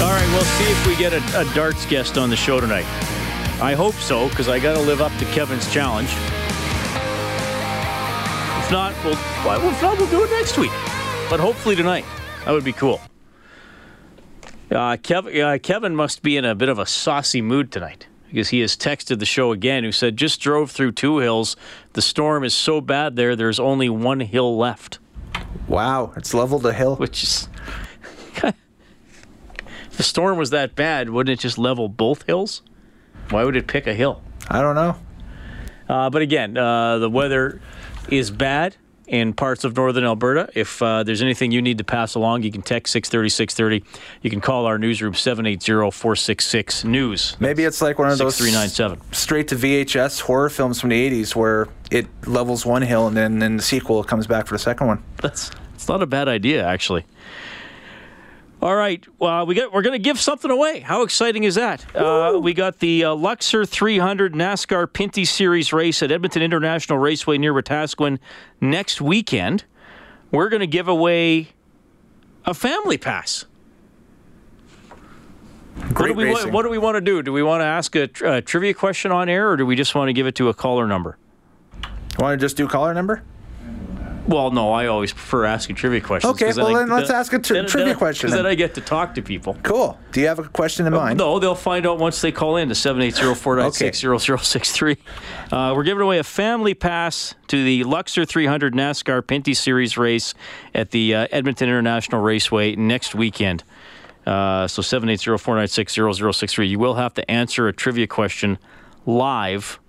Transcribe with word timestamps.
All 0.00 0.10
right, 0.10 0.28
we'll 0.32 0.42
see 0.42 0.70
if 0.70 0.86
we 0.86 0.96
get 0.96 1.12
a, 1.12 1.40
a 1.40 1.54
darts 1.54 1.84
guest 1.86 2.16
on 2.18 2.30
the 2.30 2.36
show 2.36 2.60
tonight. 2.60 2.86
I 3.60 3.74
hope 3.74 3.94
so, 3.94 4.28
because 4.28 4.48
I 4.48 4.60
got 4.60 4.74
to 4.74 4.80
live 4.80 5.00
up 5.00 5.10
to 5.18 5.24
Kevin's 5.26 5.70
challenge. 5.72 6.08
If 8.62 8.70
not, 8.70 8.94
we'll 9.04 9.14
well, 9.44 9.68
if 9.68 9.82
not, 9.82 9.98
we'll 9.98 10.08
do 10.08 10.22
it 10.22 10.30
next 10.30 10.56
week. 10.56 10.70
But 11.28 11.40
hopefully 11.40 11.74
tonight. 11.74 12.04
That 12.44 12.52
would 12.52 12.64
be 12.64 12.72
cool. 12.72 13.00
Uh, 14.70 14.96
Kevin, 15.02 15.40
uh, 15.40 15.58
Kevin 15.60 15.96
must 15.96 16.22
be 16.22 16.36
in 16.36 16.44
a 16.44 16.54
bit 16.54 16.68
of 16.68 16.78
a 16.78 16.86
saucy 16.86 17.42
mood 17.42 17.72
tonight 17.72 18.06
because 18.28 18.50
he 18.50 18.60
has 18.60 18.76
texted 18.76 19.18
the 19.18 19.26
show 19.26 19.50
again. 19.50 19.82
Who 19.82 19.90
said 19.90 20.16
just 20.16 20.40
drove 20.40 20.70
through 20.70 20.92
two 20.92 21.18
hills. 21.18 21.56
The 21.94 22.02
storm 22.02 22.44
is 22.44 22.54
so 22.54 22.80
bad 22.80 23.16
there. 23.16 23.34
There's 23.34 23.58
only 23.58 23.88
one 23.88 24.20
hill 24.20 24.56
left, 24.56 25.00
Wow, 25.66 26.12
it's 26.16 26.32
leveled 26.34 26.64
a 26.66 26.72
hill. 26.72 26.96
which 26.96 27.22
is. 27.24 27.48
The 29.98 30.04
storm 30.04 30.38
was 30.38 30.50
that 30.50 30.76
bad, 30.76 31.10
wouldn't 31.10 31.38
it 31.38 31.42
just 31.42 31.58
level 31.58 31.88
both 31.88 32.22
hills? 32.22 32.62
Why 33.30 33.44
would 33.44 33.56
it 33.56 33.66
pick 33.66 33.88
a 33.88 33.94
hill? 33.94 34.22
I 34.48 34.62
don't 34.62 34.76
know. 34.76 34.96
Uh, 35.88 36.08
but 36.08 36.22
again, 36.22 36.56
uh, 36.56 36.98
the 36.98 37.10
weather 37.10 37.60
is 38.08 38.30
bad 38.30 38.76
in 39.08 39.32
parts 39.32 39.64
of 39.64 39.74
northern 39.76 40.04
Alberta. 40.04 40.50
If 40.54 40.80
uh, 40.80 41.02
there's 41.02 41.20
anything 41.20 41.50
you 41.50 41.60
need 41.60 41.78
to 41.78 41.84
pass 41.84 42.14
along, 42.14 42.44
you 42.44 42.52
can 42.52 42.62
text 42.62 42.92
630 42.92 43.28
630. 43.28 44.00
You 44.22 44.30
can 44.30 44.40
call 44.40 44.66
our 44.66 44.78
newsroom 44.78 45.14
780 45.14 45.90
466 45.90 46.84
News. 46.84 47.36
Maybe 47.40 47.64
it's 47.64 47.82
like 47.82 47.98
one 47.98 48.08
of 48.08 48.18
those 48.18 48.36
6397. 48.36 49.12
straight 49.12 49.48
to 49.48 49.56
VHS 49.56 50.20
horror 50.20 50.48
films 50.48 50.80
from 50.80 50.90
the 50.90 51.10
80s 51.10 51.34
where 51.34 51.66
it 51.90 52.06
levels 52.24 52.64
one 52.64 52.82
hill 52.82 53.08
and 53.08 53.16
then 53.16 53.42
in 53.42 53.56
the 53.56 53.62
sequel 53.64 54.00
it 54.00 54.06
comes 54.06 54.28
back 54.28 54.46
for 54.46 54.54
the 54.54 54.60
second 54.60 54.86
one. 54.86 55.02
That's 55.20 55.50
it's 55.74 55.88
not 55.88 56.02
a 56.02 56.06
bad 56.06 56.28
idea, 56.28 56.64
actually. 56.64 57.04
All 58.60 58.74
right, 58.74 59.04
well, 59.20 59.46
we 59.46 59.54
got 59.54 59.72
we're 59.72 59.82
going 59.82 59.92
to 59.92 60.02
give 60.02 60.18
something 60.18 60.50
away. 60.50 60.80
How 60.80 61.02
exciting 61.02 61.44
is 61.44 61.54
that? 61.54 61.84
Uh, 61.94 62.40
we 62.42 62.54
got 62.54 62.80
the 62.80 63.04
uh, 63.04 63.14
Luxor 63.14 63.64
300 63.64 64.34
NASCAR 64.34 64.86
Pinty 64.88 65.24
Series 65.24 65.72
race 65.72 66.02
at 66.02 66.10
Edmonton 66.10 66.42
International 66.42 66.98
Raceway 66.98 67.38
near 67.38 67.54
Wetaskiwin 67.54 68.18
next 68.60 69.00
weekend. 69.00 69.64
We're 70.32 70.48
going 70.48 70.60
to 70.60 70.66
give 70.66 70.88
away 70.88 71.50
a 72.44 72.52
family 72.52 72.98
pass. 72.98 73.44
What 75.76 75.94
Great 75.94 76.08
do, 76.08 76.14
we, 76.14 76.24
wa- 76.30 76.36
racing. 76.38 76.52
what 76.52 76.62
do 76.64 76.70
we 76.70 76.78
want 76.78 76.96
to 76.96 77.00
do? 77.00 77.22
Do 77.22 77.32
we 77.32 77.44
want 77.44 77.60
to 77.60 77.64
ask 77.66 77.94
a, 77.94 78.08
a 78.24 78.42
trivia 78.42 78.74
question 78.74 79.12
on 79.12 79.28
air, 79.28 79.50
or 79.52 79.56
do 79.56 79.64
we 79.64 79.76
just 79.76 79.94
want 79.94 80.08
to 80.08 80.12
give 80.12 80.26
it 80.26 80.34
to 80.34 80.48
a 80.48 80.54
caller 80.54 80.88
number? 80.88 81.16
Want 82.18 82.38
to 82.38 82.44
just 82.44 82.56
do 82.56 82.66
caller 82.66 82.92
number? 82.92 83.22
Well, 84.28 84.50
no, 84.50 84.72
I 84.72 84.88
always 84.88 85.14
prefer 85.14 85.46
asking 85.46 85.76
trivia 85.76 86.02
questions. 86.02 86.34
Okay, 86.34 86.52
well, 86.54 86.74
then 86.74 86.90
let's 86.90 87.08
ask 87.08 87.32
a 87.32 87.38
tri- 87.38 87.64
trivia 87.64 87.94
question 87.94 88.26
Because 88.26 88.36
then 88.36 88.44
then. 88.44 88.52
I 88.52 88.54
get 88.54 88.74
to 88.74 88.82
talk 88.82 89.14
to 89.14 89.22
people. 89.22 89.56
Cool. 89.62 89.98
Do 90.12 90.20
you 90.20 90.26
have 90.26 90.38
a 90.38 90.44
question 90.44 90.86
in 90.86 90.92
mind? 90.92 91.18
No, 91.18 91.38
they'll 91.38 91.54
find 91.54 91.86
out 91.86 91.98
once 91.98 92.20
they 92.20 92.30
call 92.30 92.58
in 92.58 92.68
to 92.68 92.74
780-496-0063. 92.74 94.98
Uh, 95.50 95.72
we're 95.74 95.82
giving 95.82 96.02
away 96.02 96.18
a 96.18 96.24
family 96.24 96.74
pass 96.74 97.34
to 97.46 97.64
the 97.64 97.84
Luxor 97.84 98.26
300 98.26 98.74
NASCAR 98.74 99.22
Pinty 99.22 99.56
Series 99.56 99.96
race 99.96 100.34
at 100.74 100.90
the 100.90 101.14
uh, 101.14 101.26
Edmonton 101.30 101.70
International 101.70 102.20
Raceway 102.20 102.76
next 102.76 103.14
weekend. 103.14 103.64
Uh, 104.26 104.68
so 104.68 104.82
780-496-0063. 104.82 106.68
You 106.68 106.78
will 106.78 106.96
have 106.96 107.14
to 107.14 107.30
answer 107.30 107.66
a 107.66 107.72
trivia 107.72 108.06
question 108.06 108.58
live 109.06 109.80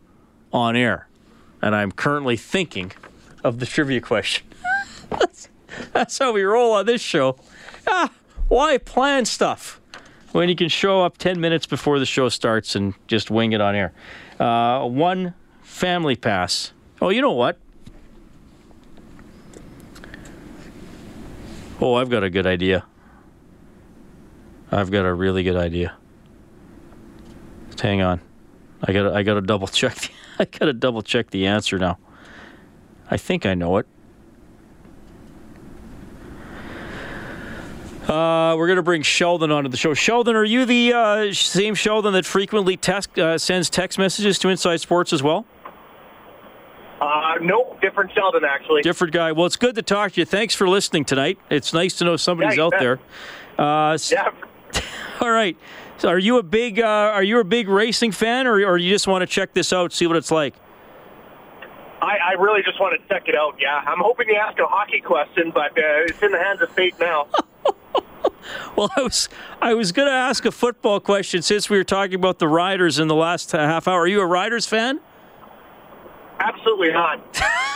on 0.54 0.78
air. 0.78 1.10
And 1.62 1.76
I'm 1.76 1.92
currently 1.92 2.38
thinking 2.38 2.94
of 3.44 3.60
the 3.60 3.66
trivia 3.66 4.02
question. 4.02 4.46
that's, 5.10 5.50
that's 5.94 6.18
how 6.18 6.34
we 6.34 6.44
roll 6.44 6.74
on 6.74 6.86
this 6.86 7.02
show. 7.02 7.38
Ah, 7.88 8.12
why 8.48 8.78
plan 8.78 9.26
stuff? 9.26 9.80
when 10.32 10.50
you 10.50 10.56
can 10.56 10.70
show 10.70 11.02
up 11.02 11.18
10 11.18 11.40
minutes 11.40 11.66
before 11.66 12.00
the 12.00 12.06
show 12.06 12.30
starts 12.30 12.76
and 12.76 12.94
just 13.08 13.32
wing 13.32 13.52
it 13.54 13.62
on 13.62 13.76
air. 13.76 13.94
Uh, 14.40 14.86
one 14.86 15.34
family 15.62 16.16
pass. 16.16 16.72
Oh, 17.02 17.10
you 17.10 17.22
know 17.22 17.32
what? 17.32 17.58
Oh, 21.82 21.96
I've 21.96 22.10
got 22.10 22.24
a 22.24 22.30
good 22.30 22.46
idea. 22.46 22.86
I've 24.72 24.92
got 24.92 25.06
a 25.06 25.14
really 25.14 25.44
good 25.44 25.56
idea. 25.56 25.94
Just 27.68 27.82
hang 27.82 28.02
on. 28.02 28.22
I 28.84 28.94
got 28.94 29.14
I 29.14 29.24
got 29.24 29.36
to 29.36 29.42
double 29.42 29.68
check. 29.68 29.96
The, 29.96 30.10
I 30.40 30.46
got 30.46 30.66
to 30.66 30.74
double 30.74 31.02
check 31.02 31.32
the 31.32 31.48
answer 31.48 31.80
now. 31.80 31.98
I 33.10 33.18
think 33.18 33.46
I 33.46 33.54
know 33.56 33.78
it. 33.78 33.88
Uh, 38.08 38.56
we're 38.58 38.66
going 38.66 38.78
to 38.78 38.84
bring 38.84 39.04
Sheldon 39.04 39.52
onto 39.52 39.70
the 39.70 39.78
show. 39.78 39.94
Sheldon, 39.94 40.36
are 40.36 40.44
you 40.44 40.66
the 40.66 40.94
uh, 40.94 41.34
same 41.34 41.76
Sheldon 41.76 42.14
that 42.14 42.26
frequently 42.26 42.76
text, 42.76 43.18
uh, 43.20 43.38
sends 43.38 43.70
text 43.70 44.00
messages 44.00 44.40
to 44.40 44.50
Inside 44.50 44.82
Sports 44.82 45.14
as 45.14 45.22
well? 45.22 45.46
Uh, 47.00 47.36
nope, 47.42 47.80
different 47.82 48.12
Sheldon 48.14 48.44
actually. 48.44 48.82
Different 48.82 49.14
guy. 49.14 49.32
Well, 49.32 49.46
it's 49.46 49.56
good 49.56 49.76
to 49.76 49.84
talk 49.84 50.14
to 50.14 50.22
you. 50.22 50.26
Thanks 50.26 50.56
for 50.56 50.68
listening 50.68 51.06
tonight. 51.06 51.38
It's 51.52 51.72
nice 51.74 51.94
to 52.00 52.04
know 52.06 52.18
somebody's 52.18 52.58
Yeah, 52.58 52.66
out 52.66 52.72
bet. 52.72 52.80
there. 52.80 53.00
Uh, 53.58 53.98
Yeah, 54.12 54.32
All 55.22 55.32
right. 55.32 55.56
So, 56.00 56.10
are 56.10 56.18
you 56.20 56.38
a 56.40 56.44
big 56.44 56.80
uh, 56.80 56.86
are 56.86 57.24
you 57.24 57.40
a 57.40 57.44
big 57.44 57.68
racing 57.70 58.12
fan, 58.12 58.48
or, 58.48 58.56
or 58.66 58.78
you 58.78 58.90
just 58.92 59.06
want 59.08 59.22
to 59.22 59.28
check 59.28 59.54
this 59.54 59.72
out, 59.72 59.94
see 59.94 60.08
what 60.08 60.16
it's 60.16 60.32
like? 60.32 60.56
I, 62.10 62.32
I 62.32 62.32
really 62.34 62.64
just 62.64 62.80
want 62.80 63.00
to 63.00 63.08
check 63.08 63.28
it 63.28 63.36
out. 63.36 63.56
Yeah, 63.60 63.84
I'm 63.86 64.00
hoping 64.00 64.28
to 64.28 64.36
ask 64.36 64.58
a 64.60 64.66
hockey 64.66 65.00
question, 65.00 65.52
but 65.54 65.72
uh, 65.72 66.08
it's 66.08 66.22
in 66.24 66.32
the 66.32 66.40
hands 66.40 66.62
of 66.62 66.72
fate 66.72 66.96
now. 67.00 67.28
Well, 68.76 68.90
I 68.98 69.02
was 69.02 69.30
I 69.62 69.74
was 69.74 69.92
going 69.92 70.08
to 70.08 70.14
ask 70.14 70.44
a 70.44 70.52
football 70.52 71.00
question 71.00 71.42
since 71.42 71.70
we 71.70 71.78
were 71.78 71.84
talking 71.84 72.16
about 72.16 72.40
the 72.40 72.48
Riders 72.48 72.98
in 72.98 73.08
the 73.08 73.16
last 73.16 73.52
half 73.52 73.88
hour. 73.88 74.02
Are 74.02 74.08
you 74.08 74.22
a 74.22 74.26
Riders 74.26 74.66
fan? 74.66 75.00
Absolutely 76.40 76.92
not. 76.92 77.42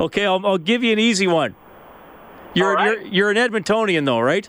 Okay, 0.00 0.26
I'll, 0.26 0.44
I'll 0.44 0.58
give 0.58 0.82
you 0.82 0.92
an 0.92 0.98
easy 0.98 1.26
one. 1.26 1.54
You're, 2.54 2.74
right. 2.74 2.98
you're 3.00 3.06
you're 3.06 3.30
an 3.30 3.36
Edmontonian 3.36 4.04
though, 4.04 4.20
right? 4.20 4.48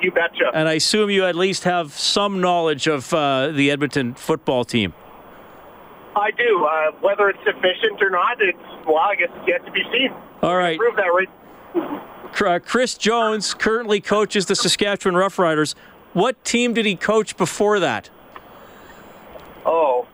You 0.00 0.10
betcha. 0.10 0.50
And 0.52 0.68
I 0.68 0.74
assume 0.74 1.10
you 1.10 1.24
at 1.24 1.34
least 1.34 1.64
have 1.64 1.92
some 1.92 2.40
knowledge 2.40 2.86
of 2.86 3.12
uh, 3.14 3.48
the 3.48 3.70
Edmonton 3.70 4.14
football 4.14 4.64
team. 4.64 4.92
I 6.16 6.30
do. 6.30 6.64
Uh, 6.64 6.92
whether 7.00 7.28
it's 7.28 7.38
sufficient 7.44 8.02
or 8.02 8.10
not, 8.10 8.40
it's 8.40 8.58
well, 8.86 8.96
I 8.96 9.14
guess 9.14 9.28
it's 9.36 9.48
yet 9.48 9.64
to 9.66 9.70
be 9.70 9.82
seen. 9.92 10.12
All 10.42 10.56
right. 10.56 10.78
Prove 10.78 10.96
that 10.96 11.02
right. 11.04 11.28
Uh, 12.40 12.58
Chris 12.58 12.94
Jones 12.94 13.54
currently 13.54 14.00
coaches 14.00 14.46
the 14.46 14.56
Saskatchewan 14.56 15.14
Roughriders. 15.14 15.74
What 16.14 16.42
team 16.44 16.72
did 16.74 16.86
he 16.86 16.96
coach 16.96 17.36
before 17.36 17.78
that? 17.80 18.08
Oh, 19.66 20.06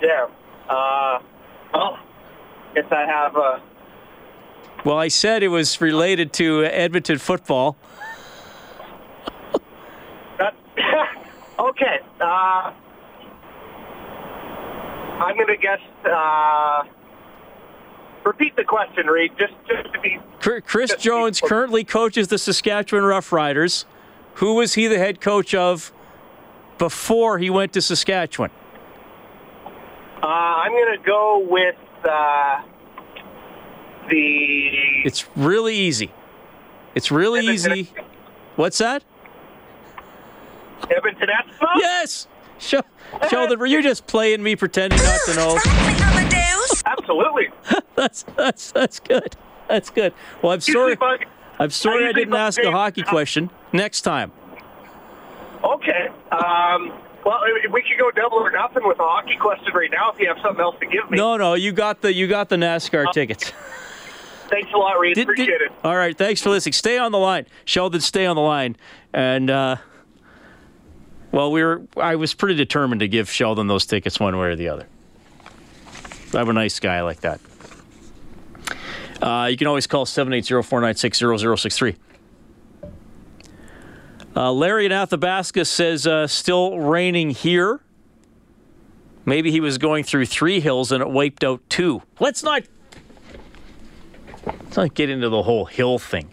damn. 0.00 0.28
Uh, 0.68 1.18
well, 1.74 1.98
guess 2.74 2.84
I 2.90 3.06
have. 3.06 3.36
Uh, 3.36 3.58
Well, 4.84 4.98
I 4.98 5.08
said 5.08 5.42
it 5.42 5.48
was 5.48 5.80
related 5.80 6.32
to 6.34 6.64
Edmonton 6.64 7.18
football. 7.18 7.76
that, 10.38 10.54
okay. 11.58 11.98
Uh, 12.20 12.72
I'm 15.20 15.36
gonna 15.36 15.56
guess. 15.56 15.80
Uh, 16.04 16.84
repeat 18.24 18.56
the 18.56 18.64
question, 18.64 19.06
Reed. 19.06 19.32
Just, 19.38 19.52
just 19.68 19.92
to 19.92 20.00
be. 20.00 20.18
Chris 20.40 20.94
Jones 20.96 21.40
currently 21.40 21.84
coaches 21.84 22.28
the 22.28 22.38
Saskatchewan 22.38 23.04
Roughriders. 23.04 23.84
who 24.34 24.54
was 24.54 24.74
he 24.74 24.86
the 24.86 24.98
head 24.98 25.20
coach 25.20 25.54
of 25.54 25.92
before 26.78 27.38
he 27.38 27.50
went 27.50 27.72
to 27.74 27.82
Saskatchewan? 27.82 28.50
Uh, 30.22 30.26
I'm 30.26 30.72
going 30.72 30.98
to 30.98 31.04
go 31.04 31.46
with 31.48 31.76
uh, 32.04 32.62
the. 34.08 35.02
It's 35.04 35.26
really 35.36 35.76
easy. 35.76 36.12
It's 36.94 37.10
really 37.10 37.46
easy. 37.46 37.90
What's 38.56 38.78
that? 38.78 39.04
Edmonton 40.90 41.28
Eskimo? 41.28 41.68
Yes. 41.76 42.26
Show, 42.60 42.82
Sheldon, 43.28 43.58
were 43.58 43.66
you 43.66 43.82
just 43.82 44.06
playing 44.06 44.42
me, 44.42 44.54
pretending 44.54 44.98
not 45.02 45.20
to 45.26 45.34
know? 45.34 45.58
Absolutely. 46.86 47.48
That's 47.96 48.22
that's 48.36 48.72
that's 48.72 49.00
good. 49.00 49.36
That's 49.68 49.90
good. 49.90 50.14
Well, 50.42 50.52
I'm 50.52 50.60
sorry. 50.60 50.96
I'm 51.58 51.70
sorry 51.70 52.06
I 52.06 52.12
didn't 52.12 52.32
ask 52.34 52.58
a 52.62 52.70
hockey 52.70 53.02
question. 53.02 53.50
Next 53.72 54.00
time. 54.02 54.32
Okay. 55.62 56.08
Um, 56.32 56.92
well, 57.26 57.40
we 57.70 57.82
could 57.82 57.98
go 57.98 58.10
double 58.10 58.38
or 58.38 58.50
nothing 58.50 58.82
with 58.86 58.98
a 58.98 59.02
hockey 59.02 59.36
question 59.36 59.68
right 59.74 59.90
now 59.90 60.10
if 60.12 60.18
you 60.18 60.26
have 60.28 60.38
something 60.42 60.62
else 60.62 60.76
to 60.80 60.86
give 60.86 61.10
me. 61.10 61.18
No, 61.18 61.36
no, 61.36 61.54
you 61.54 61.72
got 61.72 62.00
the 62.00 62.12
you 62.12 62.26
got 62.26 62.48
the 62.48 62.56
NASCAR 62.56 63.12
tickets. 63.12 63.52
Thanks 64.48 64.70
a 64.74 64.78
lot, 64.78 64.98
Reed. 64.98 65.14
Did- 65.14 65.26
did- 65.26 65.32
Appreciate 65.34 65.60
it. 65.60 65.72
All 65.84 65.96
right, 65.96 66.16
thanks 66.16 66.40
for 66.42 66.48
listening. 66.50 66.72
Stay 66.72 66.96
on 66.98 67.12
the 67.12 67.18
line, 67.18 67.46
Sheldon. 67.66 68.00
Stay 68.00 68.26
on 68.26 68.34
the 68.34 68.42
line, 68.42 68.76
and 69.12 69.48
uh, 69.50 69.76
well, 71.32 71.52
we 71.52 71.62
were. 71.62 71.82
I 71.96 72.16
was 72.16 72.34
pretty 72.34 72.56
determined 72.56 73.00
to 73.00 73.08
give 73.08 73.30
Sheldon 73.30 73.66
those 73.66 73.86
tickets 73.86 74.18
one 74.18 74.36
way 74.36 74.48
or 74.48 74.56
the 74.56 74.68
other. 74.68 74.86
I'm 76.34 76.48
a 76.48 76.52
nice 76.52 76.78
guy 76.80 77.02
like 77.02 77.20
that. 77.20 77.40
Uh, 79.20 79.48
you 79.50 79.56
can 79.56 79.66
always 79.66 79.86
call 79.86 80.06
780-496-0063. 80.06 81.96
Uh, 84.34 84.52
Larry 84.52 84.86
in 84.86 84.92
Athabasca 84.92 85.64
says 85.64 86.06
uh, 86.06 86.26
still 86.26 86.78
raining 86.78 87.30
here. 87.30 87.80
Maybe 89.26 89.50
he 89.50 89.60
was 89.60 89.76
going 89.76 90.04
through 90.04 90.26
three 90.26 90.60
hills 90.60 90.92
and 90.92 91.02
it 91.02 91.10
wiped 91.10 91.44
out 91.44 91.60
two. 91.68 92.02
Let's 92.20 92.42
not 92.42 92.62
let's 94.46 94.76
not 94.76 94.94
get 94.94 95.10
into 95.10 95.28
the 95.28 95.42
whole 95.42 95.66
hill 95.66 95.98
thing. 95.98 96.32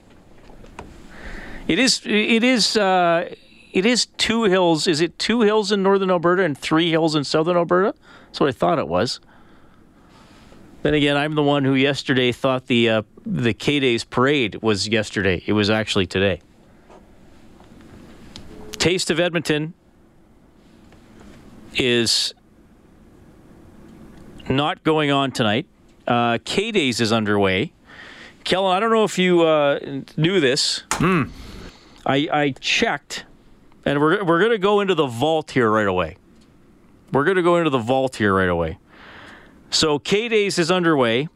It 1.67 1.79
is 1.79 2.01
it 2.05 2.43
is 2.43 2.77
uh, 2.77 3.33
it 3.77 3.85
is 3.85 4.07
two 4.17 4.45
hills. 4.45 4.87
Is 4.87 5.01
it 5.01 5.19
two 5.19 5.41
hills 5.41 5.71
in 5.71 5.83
northern 5.83 6.09
Alberta 6.09 6.41
and 6.41 6.57
three 6.57 6.89
hills 6.89 7.13
in 7.13 7.23
southern 7.23 7.55
Alberta? 7.55 7.93
That's 8.25 8.39
what 8.39 8.49
I 8.49 8.51
thought 8.51 8.79
it 8.79 8.87
was. 8.87 9.19
Then 10.81 10.95
again, 10.95 11.15
I'm 11.15 11.35
the 11.35 11.43
one 11.43 11.63
who 11.63 11.75
yesterday 11.75 12.31
thought 12.31 12.65
the 12.65 12.89
uh, 12.89 13.01
the 13.23 13.53
K 13.53 13.79
Days 13.79 14.03
parade 14.03 14.63
was 14.63 14.87
yesterday. 14.87 15.43
It 15.45 15.53
was 15.53 15.69
actually 15.69 16.07
today. 16.07 16.41
Taste 18.79 19.11
of 19.11 19.19
Edmonton 19.19 19.75
is 21.75 22.33
not 24.49 24.83
going 24.83 25.11
on 25.11 25.31
tonight. 25.31 25.67
Uh, 26.07 26.39
K 26.43 26.71
Days 26.71 26.99
is 26.99 27.13
underway. 27.13 27.73
Kellen, 28.43 28.75
I 28.75 28.79
don't 28.79 28.91
know 28.91 29.03
if 29.03 29.19
you 29.19 29.43
uh, 29.43 30.01
knew 30.15 30.39
this. 30.39 30.81
I, 32.07 32.27
I 32.31 32.55
checked, 32.59 33.25
and 33.87 34.01
we're, 34.01 34.21
we're 34.21 34.39
going 34.39 34.51
to 34.51 34.57
go 34.57 34.81
into 34.81 34.95
the 34.95 35.07
vault 35.07 35.51
here 35.51 35.71
right 35.71 35.87
away. 35.87 36.17
We're 37.13 37.23
going 37.23 37.37
to 37.37 37.43
go 37.43 37.55
into 37.55 37.69
the 37.69 37.77
vault 37.77 38.17
here 38.17 38.33
right 38.33 38.49
away. 38.49 38.79
So 39.69 39.97
K 39.97 40.27
Days 40.27 40.59
is 40.59 40.69
underway, 40.69 41.29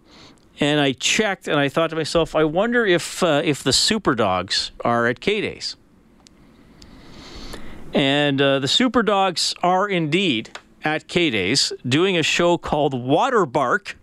and 0.60 0.82
I 0.82 0.92
checked, 0.92 1.48
and 1.48 1.58
I 1.58 1.70
thought 1.70 1.92
to 1.92 1.96
myself, 1.96 2.36
I 2.36 2.44
wonder 2.44 2.86
if 2.86 3.24
uh, 3.24 3.42
if 3.46 3.64
the 3.64 3.72
Super 3.72 4.16
Dogs 4.16 4.72
are 4.84 5.08
at 5.08 5.22
K 5.22 5.40
Days. 5.40 5.78
And 7.94 8.42
uh, 8.42 8.60
the 8.60 8.68
Super 8.68 9.02
Dogs 9.02 9.56
are 9.64 9.88
indeed 9.88 10.60
at 10.84 11.08
K 11.08 11.30
Days 11.30 11.72
doing 11.88 12.18
a 12.18 12.24
show 12.24 12.58
called 12.58 12.94
Water 12.94 13.46
Bark 13.46 13.98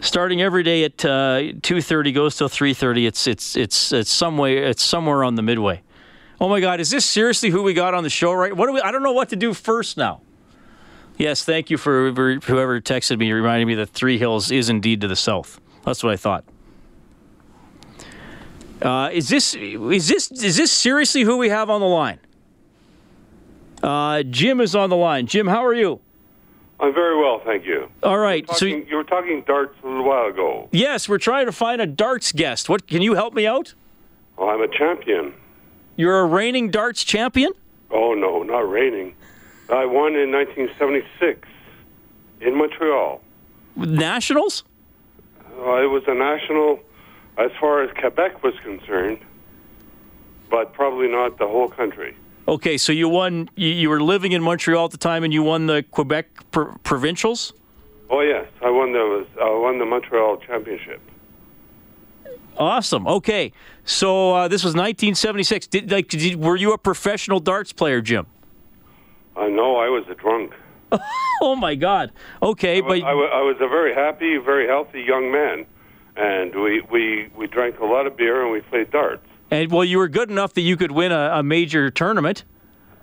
starting 0.00 0.40
every 0.40 0.62
day 0.62 0.84
at 0.84 1.04
uh, 1.04 1.52
2:30 1.60 2.14
goes 2.14 2.36
till 2.36 2.48
3:30 2.48 3.06
it's 3.06 3.26
it's 3.26 3.56
it's 3.56 3.92
it's 3.92 4.10
some 4.10 4.36
way 4.36 4.58
it's 4.58 4.82
somewhere 4.82 5.24
on 5.24 5.34
the 5.34 5.42
midway 5.42 5.82
oh 6.44 6.48
my 6.48 6.60
god 6.60 6.78
is 6.78 6.90
this 6.90 7.06
seriously 7.06 7.48
who 7.48 7.62
we 7.62 7.72
got 7.72 7.94
on 7.94 8.02
the 8.02 8.10
show 8.10 8.30
right? 8.34 8.54
What 8.54 8.66
do 8.66 8.74
we 8.74 8.80
i 8.82 8.92
don't 8.92 9.02
know 9.02 9.12
what 9.12 9.30
to 9.30 9.36
do 9.36 9.54
first 9.54 9.96
now. 9.96 10.20
Yes 11.16 11.42
thank 11.42 11.70
you 11.70 11.78
for 11.78 12.10
whoever 12.12 12.80
texted 12.82 13.18
me 13.18 13.32
reminding 13.32 13.66
me 13.66 13.74
that 13.76 13.88
three 13.88 14.18
hills 14.18 14.50
is 14.50 14.68
indeed 14.68 15.00
to 15.00 15.08
the 15.08 15.16
south. 15.16 15.58
That's 15.86 16.02
what 16.02 16.12
i 16.12 16.16
thought. 16.16 16.44
Uh, 18.82 19.08
is 19.10 19.30
this 19.30 19.54
is 19.54 20.06
this 20.08 20.30
is 20.32 20.56
this 20.58 20.70
seriously 20.70 21.22
who 21.22 21.38
we 21.38 21.48
have 21.48 21.70
on 21.70 21.80
the 21.80 21.86
line? 21.86 22.18
Uh, 23.82 24.22
jim 24.24 24.60
is 24.60 24.76
on 24.76 24.90
the 24.90 24.96
line. 24.96 25.26
Jim 25.26 25.46
how 25.46 25.64
are 25.64 25.72
you? 25.74 26.00
I'm 26.78 26.92
very 26.92 27.16
well, 27.16 27.40
thank 27.42 27.64
you. 27.64 27.88
all 28.02 28.18
right 28.18 28.46
so 28.48 28.66
Talking, 28.66 28.86
you 28.86 28.96
were 28.96 29.04
talking 29.04 29.42
darts 29.46 29.78
a 29.82 29.86
little 29.86 30.04
while 30.04 30.26
ago. 30.26 30.68
yes 30.72 31.08
we're 31.08 31.16
trying 31.16 31.46
to 31.46 31.52
find 31.52 31.80
a 31.80 31.86
darts 31.86 32.32
guest. 32.32 32.68
What 32.68 32.86
can 32.86 33.00
you 33.00 33.14
help 33.14 33.32
me 33.32 33.46
out? 33.46 33.72
Well, 34.36 34.50
I'm 34.50 34.60
a 34.60 34.68
champion. 34.68 35.32
You're 35.96 36.20
a 36.20 36.26
reigning 36.26 36.70
darts 36.70 37.04
champion? 37.04 37.52
Oh 37.90 38.14
no, 38.14 38.42
not 38.42 38.68
reigning. 38.68 39.14
I 39.70 39.86
won 39.86 40.14
in 40.16 40.30
1976 40.32 41.48
in 42.40 42.56
Montreal. 42.56 43.20
Nationals? 43.76 44.64
Uh, 45.58 45.82
it 45.82 45.86
was 45.86 46.02
a 46.06 46.14
national, 46.14 46.80
as 47.38 47.50
far 47.60 47.82
as 47.82 47.90
Quebec 47.98 48.42
was 48.42 48.54
concerned, 48.62 49.18
but 50.50 50.72
probably 50.74 51.08
not 51.08 51.38
the 51.38 51.46
whole 51.46 51.68
country. 51.68 52.16
Okay, 52.46 52.76
so 52.76 52.92
you 52.92 53.08
won. 53.08 53.48
You, 53.54 53.68
you 53.68 53.88
were 53.88 54.02
living 54.02 54.32
in 54.32 54.42
Montreal 54.42 54.84
at 54.86 54.90
the 54.90 54.98
time, 54.98 55.24
and 55.24 55.32
you 55.32 55.42
won 55.42 55.66
the 55.66 55.82
Quebec 55.90 56.50
pr- 56.50 56.72
provincials. 56.82 57.54
Oh 58.10 58.20
yes, 58.20 58.46
I 58.62 58.68
won 58.70 58.92
the 58.92 59.26
I 59.40 59.50
won 59.58 59.78
the 59.78 59.86
Montreal 59.86 60.36
championship. 60.38 61.00
Awesome. 62.58 63.06
Okay, 63.06 63.52
so 63.84 64.32
uh, 64.34 64.48
this 64.48 64.62
was 64.62 64.72
1976. 64.74 65.66
Did 65.66 65.90
like 65.90 66.08
did, 66.08 66.36
were 66.36 66.56
you 66.56 66.72
a 66.72 66.78
professional 66.78 67.40
darts 67.40 67.72
player, 67.72 68.00
Jim? 68.00 68.26
I 69.36 69.48
know 69.48 69.76
I 69.76 69.88
was 69.88 70.04
a 70.08 70.14
drunk. 70.14 70.52
Oh 71.42 71.56
my 71.56 71.74
God. 71.74 72.12
Okay, 72.40 72.78
I 72.78 72.80
wa- 72.80 72.88
but 72.88 73.02
I 73.02 73.14
wa- 73.14 73.22
I 73.24 73.42
was 73.42 73.56
a 73.60 73.68
very 73.68 73.92
happy, 73.92 74.36
very 74.38 74.68
healthy 74.68 75.02
young 75.02 75.32
man, 75.32 75.66
and 76.16 76.54
we, 76.54 76.80
we, 76.82 77.28
we 77.36 77.48
drank 77.48 77.80
a 77.80 77.84
lot 77.84 78.06
of 78.06 78.16
beer 78.16 78.42
and 78.44 78.52
we 78.52 78.60
played 78.60 78.92
darts. 78.92 79.26
and 79.50 79.70
well, 79.72 79.84
you 79.84 79.98
were 79.98 80.06
good 80.08 80.30
enough 80.30 80.54
that 80.54 80.60
you 80.60 80.76
could 80.76 80.92
win 80.92 81.10
a, 81.10 81.30
a 81.34 81.42
major 81.42 81.90
tournament. 81.90 82.44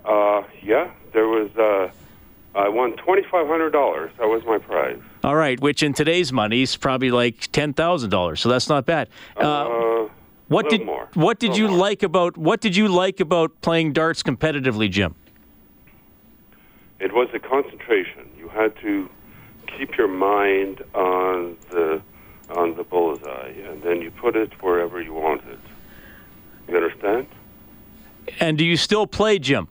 Uh, 0.06 0.44
yeah, 0.64 0.90
there 1.14 1.28
was. 1.28 1.50
Uh, 1.58 1.92
I 2.58 2.70
won 2.70 2.96
twenty 2.96 3.24
five 3.30 3.48
hundred 3.48 3.72
dollars. 3.72 4.12
That 4.18 4.28
was 4.28 4.44
my 4.46 4.58
prize. 4.60 5.02
All 5.24 5.36
right, 5.36 5.60
which 5.60 5.84
in 5.84 5.94
today's 5.94 6.32
money 6.34 6.64
is 6.64 6.76
probably 6.76 7.12
like 7.12 7.52
ten 7.52 7.74
thousand 7.74 8.10
dollars. 8.10 8.42
So 8.42 8.50
that's 8.50 8.70
not 8.70 8.86
bad. 8.86 9.08
Uh, 9.38 9.42
Uh, 9.42 10.10
what 10.48 10.70
did 10.70 10.86
more. 10.86 11.08
what 11.14 11.40
did 11.40 11.56
you 11.56 11.68
more. 11.68 11.78
like 11.78 12.04
about 12.04 12.38
what 12.38 12.60
did 12.60 12.76
you 12.76 12.88
like 12.88 13.20
about 13.20 13.62
playing 13.62 13.94
darts 13.94 14.24
competitively, 14.24 14.90
Jim? 14.90 15.16
it 17.00 17.14
was 17.14 17.28
a 17.34 17.40
concentration. 17.40 18.30
You 18.38 18.48
had 18.50 18.76
to 18.82 19.10
keep 19.66 19.98
your 19.98 20.08
mind 20.08 20.84
on 20.94 21.56
the 21.72 22.02
on 22.50 22.76
the 22.76 22.84
bullseye, 22.84 23.54
and 23.70 23.82
then 23.84 24.02
you 24.02 24.12
put 24.12 24.36
it 24.36 24.52
wherever 24.62 25.02
you 25.02 25.14
wanted. 25.14 25.60
You 26.68 26.76
understand? 26.78 27.28
And 28.40 28.58
do 28.58 28.66
you 28.66 28.76
still 28.78 29.08
play, 29.08 29.40
Jim? 29.40 29.68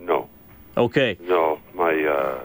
No, 0.00 0.28
Okay. 0.76 1.16
no. 1.20 1.58
My 1.74 1.94
uh, 2.04 2.40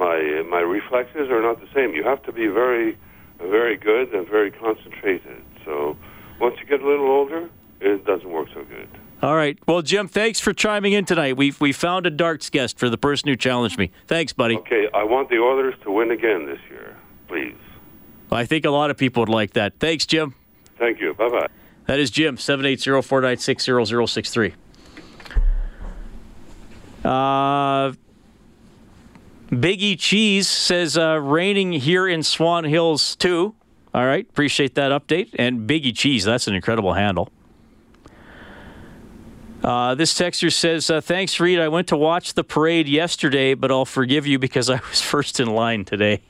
my 0.00 0.42
my 0.50 0.60
reflexes 0.60 1.30
are 1.30 1.42
not 1.42 1.60
the 1.60 1.68
same. 1.74 1.94
You 1.94 2.02
have 2.04 2.22
to 2.24 2.32
be 2.32 2.48
very 2.48 2.98
very 3.38 3.76
good 3.76 4.12
and 4.12 4.26
very 4.26 4.50
concentrated. 4.50 5.44
So 5.64 5.96
once 6.40 6.56
you 6.58 6.66
get 6.66 6.82
a 6.82 6.88
little 6.88 7.06
older, 7.06 7.48
it 7.80 8.04
doesn't 8.04 8.28
work 8.28 8.48
so 8.52 8.64
good. 8.64 8.88
All 9.22 9.36
right. 9.36 9.58
Well, 9.68 9.82
Jim, 9.82 10.08
thanks 10.08 10.40
for 10.40 10.54
chiming 10.54 10.94
in 10.94 11.04
tonight. 11.04 11.36
We 11.36 11.52
we 11.60 11.72
found 11.72 12.06
a 12.06 12.10
darts 12.10 12.50
guest 12.50 12.78
for 12.78 12.88
the 12.88 12.98
person 12.98 13.28
who 13.28 13.36
challenged 13.36 13.78
me. 13.78 13.92
Thanks, 14.06 14.32
buddy. 14.32 14.56
Okay, 14.56 14.88
I 14.94 15.04
want 15.04 15.28
the 15.28 15.38
Oilers 15.38 15.74
to 15.82 15.92
win 15.92 16.10
again 16.10 16.46
this 16.46 16.58
year, 16.70 16.96
please. 17.28 17.54
I 18.32 18.46
think 18.46 18.64
a 18.64 18.70
lot 18.70 18.90
of 18.90 18.96
people 18.96 19.20
would 19.22 19.28
like 19.28 19.52
that. 19.52 19.74
Thanks, 19.78 20.06
Jim. 20.06 20.34
Thank 20.78 21.00
you. 21.00 21.14
Bye 21.14 21.28
bye. 21.28 21.48
That 21.86 21.98
is 21.98 22.10
Jim, 22.10 22.36
780-496-0063. 22.36 24.52
Uh, 27.04 27.92
Biggie 29.50 29.98
Cheese 29.98 30.48
says 30.48 30.96
uh, 30.96 31.16
raining 31.16 31.72
here 31.72 32.06
in 32.06 32.22
Swan 32.22 32.64
Hills 32.64 33.16
too. 33.16 33.54
All 33.92 34.06
right, 34.06 34.24
appreciate 34.28 34.76
that 34.76 34.92
update. 34.92 35.30
And 35.36 35.68
Biggie 35.68 35.96
Cheese, 35.96 36.24
that's 36.24 36.46
an 36.46 36.54
incredible 36.54 36.92
handle. 36.92 37.32
Uh, 39.64 39.94
this 39.94 40.14
texter 40.14 40.52
says, 40.52 40.88
uh, 40.88 41.00
"Thanks, 41.00 41.38
Reed. 41.40 41.58
I 41.58 41.68
went 41.68 41.88
to 41.88 41.96
watch 41.96 42.34
the 42.34 42.44
parade 42.44 42.88
yesterday, 42.88 43.54
but 43.54 43.70
I'll 43.70 43.84
forgive 43.84 44.26
you 44.26 44.38
because 44.38 44.70
I 44.70 44.80
was 44.88 45.00
first 45.02 45.40
in 45.40 45.48
line 45.48 45.84
today." 45.84 46.22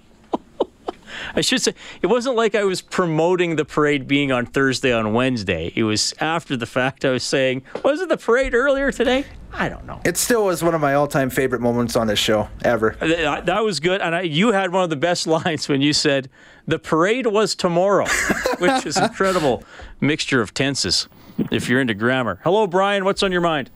I 1.34 1.40
should 1.40 1.60
say 1.62 1.74
it 2.02 2.06
wasn't 2.08 2.36
like 2.36 2.54
I 2.54 2.64
was 2.64 2.80
promoting 2.82 3.56
the 3.56 3.64
parade 3.64 4.06
being 4.06 4.32
on 4.32 4.46
Thursday 4.46 4.92
on 4.92 5.12
Wednesday. 5.12 5.72
It 5.74 5.84
was 5.84 6.14
after 6.20 6.56
the 6.56 6.66
fact. 6.66 7.04
I 7.04 7.10
was 7.10 7.22
saying, 7.24 7.62
wasn't 7.84 8.08
the 8.10 8.16
parade 8.16 8.54
earlier 8.54 8.92
today? 8.92 9.24
I 9.52 9.68
don't 9.68 9.84
know. 9.86 10.00
It 10.04 10.16
still 10.16 10.44
was 10.46 10.62
one 10.62 10.74
of 10.74 10.80
my 10.80 10.94
all-time 10.94 11.28
favorite 11.28 11.60
moments 11.60 11.96
on 11.96 12.06
this 12.06 12.18
show 12.20 12.48
ever. 12.64 12.96
Uh, 13.00 13.06
th- 13.06 13.18
uh, 13.20 13.40
That 13.40 13.64
was 13.64 13.80
good, 13.80 14.00
and 14.00 14.14
I, 14.14 14.20
you 14.22 14.52
had 14.52 14.72
one 14.72 14.84
of 14.84 14.90
the 14.90 14.96
best 14.96 15.26
lines 15.26 15.68
when 15.68 15.80
you 15.82 15.92
said 15.92 16.30
the 16.68 16.78
parade 16.78 17.26
was 17.26 17.54
tomorrow, 17.56 18.06
which 18.58 18.86
is 18.86 18.96
incredible 18.96 19.64
mixture 20.00 20.40
of 20.40 20.54
tenses. 20.54 21.08
If 21.50 21.68
you're 21.68 21.80
into 21.80 21.94
grammar. 21.94 22.38
Hello, 22.44 22.66
Brian. 22.66 23.04
What's 23.04 23.22
on 23.22 23.32
your 23.32 23.40
mind? 23.40 23.70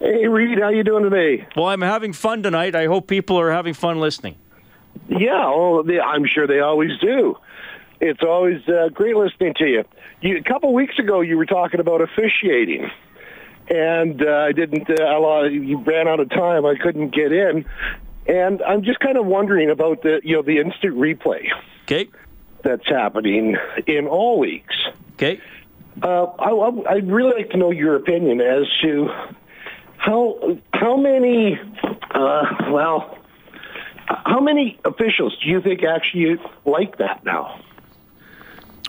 Hey, 0.00 0.26
Reed, 0.26 0.58
how 0.58 0.70
you 0.70 0.82
doing 0.82 1.04
today? 1.08 1.46
Well, 1.54 1.66
I'm 1.66 1.82
having 1.82 2.12
fun 2.12 2.42
tonight. 2.42 2.74
I 2.74 2.86
hope 2.86 3.06
people 3.06 3.38
are 3.38 3.52
having 3.52 3.74
fun 3.74 4.00
listening. 4.00 4.36
Yeah, 5.08 5.48
well, 5.50 5.82
they, 5.82 6.00
I'm 6.00 6.24
sure 6.26 6.46
they 6.46 6.60
always 6.60 6.90
do. 7.00 7.36
It's 8.00 8.22
always 8.22 8.66
uh, 8.68 8.88
great 8.92 9.16
listening 9.16 9.54
to 9.58 9.66
you. 9.66 9.84
you. 10.20 10.38
A 10.38 10.42
couple 10.42 10.72
weeks 10.74 10.98
ago, 10.98 11.20
you 11.20 11.36
were 11.36 11.46
talking 11.46 11.80
about 11.80 12.00
officiating, 12.00 12.90
and 13.68 14.22
uh, 14.22 14.30
I 14.48 14.52
didn't. 14.52 14.88
Uh, 14.90 15.04
allow, 15.04 15.44
you 15.44 15.78
ran 15.78 16.08
out 16.08 16.20
of 16.20 16.28
time. 16.30 16.66
I 16.66 16.74
couldn't 16.76 17.14
get 17.14 17.32
in, 17.32 17.64
and 18.26 18.62
I'm 18.62 18.82
just 18.82 19.00
kind 19.00 19.16
of 19.16 19.26
wondering 19.26 19.70
about 19.70 20.02
the 20.02 20.20
you 20.24 20.36
know 20.36 20.42
the 20.42 20.58
instant 20.58 20.96
replay 20.96 21.46
Okay. 21.84 22.08
that's 22.62 22.86
happening 22.88 23.56
in 23.86 24.06
all 24.06 24.40
leagues. 24.40 24.74
Okay. 25.14 25.40
Uh, 26.02 26.24
I, 26.24 26.50
I- 26.50 26.94
I'd 26.94 27.10
really 27.10 27.34
like 27.34 27.50
to 27.50 27.56
know 27.56 27.70
your 27.70 27.94
opinion 27.96 28.40
as 28.40 28.64
to 28.82 29.08
how 29.96 30.58
how 30.72 30.96
many, 30.96 31.58
uh, 32.10 32.42
well, 32.70 33.18
how 34.06 34.40
many 34.40 34.78
officials 34.84 35.36
do 35.42 35.48
you 35.48 35.60
think 35.60 35.82
actually 35.82 36.36
like 36.64 36.98
that 36.98 37.24
now? 37.24 37.60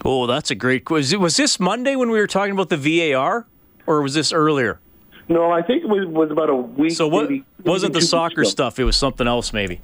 Oh, 0.04 0.28
that's 0.28 0.52
a 0.52 0.56
great 0.56 0.86
question. 0.86 1.20
Was 1.20 1.38
this 1.38 1.60
Monday 1.60 1.96
when 1.96 2.10
we 2.10 2.20
were 2.20 2.28
talking 2.28 2.52
about 2.54 2.70
the 2.70 2.78
VAR, 2.78 3.48
or 3.88 4.02
was 4.02 4.14
this 4.14 4.32
earlier? 4.34 4.80
No, 5.28 5.52
I 5.52 5.62
think 5.62 5.84
it 5.84 5.90
was, 5.90 6.06
was 6.08 6.30
about 6.30 6.50
a 6.50 6.56
week. 6.56 6.92
So 6.92 7.08
what 7.08 7.30
maybe- 7.30 7.44
wasn't 7.64 7.94
maybe 7.94 8.02
the 8.02 8.08
soccer 8.08 8.44
stuff? 8.46 8.78
It 8.78 8.84
was 8.84 8.96
something 8.96 9.28
else, 9.28 9.54
maybe. 9.54 9.82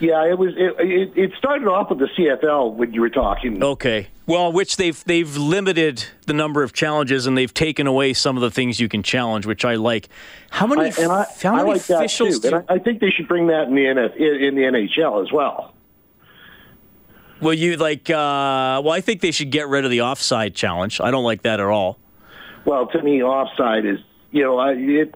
Yeah, 0.00 0.24
it 0.30 0.38
was. 0.38 0.54
It, 0.56 0.74
it, 0.78 1.12
it 1.16 1.32
started 1.38 1.66
off 1.66 1.90
with 1.90 1.98
the 1.98 2.06
CFL 2.06 2.74
when 2.74 2.92
you 2.92 3.00
were 3.00 3.10
talking. 3.10 3.62
Okay. 3.62 4.06
Well, 4.26 4.52
which 4.52 4.76
they've 4.76 5.02
they've 5.04 5.36
limited 5.36 6.04
the 6.26 6.34
number 6.34 6.62
of 6.62 6.72
challenges 6.72 7.26
and 7.26 7.36
they've 7.36 7.52
taken 7.52 7.86
away 7.88 8.12
some 8.12 8.36
of 8.36 8.42
the 8.42 8.50
things 8.50 8.78
you 8.78 8.88
can 8.88 9.02
challenge, 9.02 9.44
which 9.46 9.64
I 9.64 9.74
like. 9.74 10.08
How 10.50 10.66
many? 10.68 10.82
I, 10.92 11.02
and 11.02 11.10
I, 11.10 11.26
how 11.42 11.56
many 11.56 11.70
like 11.70 11.80
officials? 11.90 12.38
do- 12.38 12.48
And 12.54 12.64
I, 12.68 12.74
I 12.74 12.78
think 12.78 13.00
they 13.00 13.10
should 13.10 13.26
bring 13.26 13.48
that 13.48 13.64
in 13.68 13.74
the 13.74 13.82
NF, 13.86 14.14
in, 14.16 14.44
in 14.44 14.54
the 14.54 14.62
NHL 14.62 15.24
as 15.26 15.32
well. 15.32 15.74
well, 17.40 17.54
you 17.54 17.76
like? 17.76 18.08
Uh, 18.08 18.80
well, 18.84 18.90
I 18.90 19.00
think 19.00 19.20
they 19.20 19.30
should 19.32 19.50
get 19.50 19.66
rid 19.68 19.84
of 19.84 19.90
the 19.90 20.02
offside 20.02 20.54
challenge. 20.54 21.00
I 21.00 21.10
don't 21.10 21.24
like 21.24 21.42
that 21.42 21.58
at 21.58 21.66
all. 21.66 21.98
Well, 22.64 22.86
to 22.88 23.02
me, 23.02 23.22
offside 23.22 23.84
is 23.84 23.98
you 24.30 24.44
know 24.44 24.58
I, 24.58 24.74
it. 24.74 25.14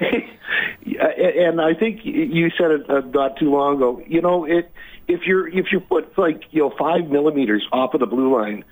and 1.40 1.60
I 1.60 1.74
think 1.74 2.00
you 2.04 2.50
said 2.56 2.70
it 2.70 2.90
uh, 2.90 3.00
not 3.00 3.36
too 3.38 3.50
long 3.50 3.76
ago. 3.76 4.02
You 4.06 4.22
know, 4.22 4.44
it 4.44 4.70
if 5.08 5.26
you're 5.26 5.46
if 5.48 5.72
you 5.72 5.80
put 5.80 6.16
like 6.16 6.44
you 6.50 6.62
know 6.62 6.74
five 6.78 7.08
millimeters 7.08 7.66
off 7.72 7.94
of 7.94 8.00
the 8.00 8.06
blue 8.06 8.34
line, 8.34 8.64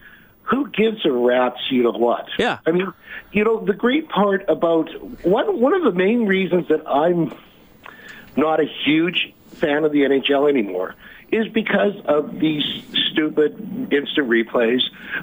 who 0.42 0.68
gives 0.70 1.04
a 1.04 1.12
rat's 1.12 1.60
you 1.70 1.82
know 1.82 1.92
what? 1.92 2.28
Yeah. 2.38 2.58
I 2.66 2.70
mean, 2.70 2.92
you 3.32 3.44
know, 3.44 3.64
the 3.64 3.74
great 3.74 4.08
part 4.08 4.48
about 4.48 4.88
one 5.24 5.60
one 5.60 5.74
of 5.74 5.82
the 5.82 5.92
main 5.92 6.26
reasons 6.26 6.68
that 6.68 6.88
I'm 6.88 7.34
not 8.36 8.60
a 8.60 8.66
huge 8.84 9.32
fan 9.56 9.84
of 9.84 9.92
the 9.92 10.02
NHL 10.02 10.48
anymore 10.48 10.94
is 11.30 11.48
because 11.48 11.94
of 12.06 12.38
these 12.38 12.64
stupid 13.10 13.92
instant 13.92 14.28
replays, 14.28 14.80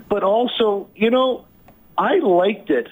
but 0.08 0.22
also, 0.22 0.88
you 0.96 1.10
know, 1.10 1.46
I 1.98 2.20
liked 2.20 2.70
it 2.70 2.88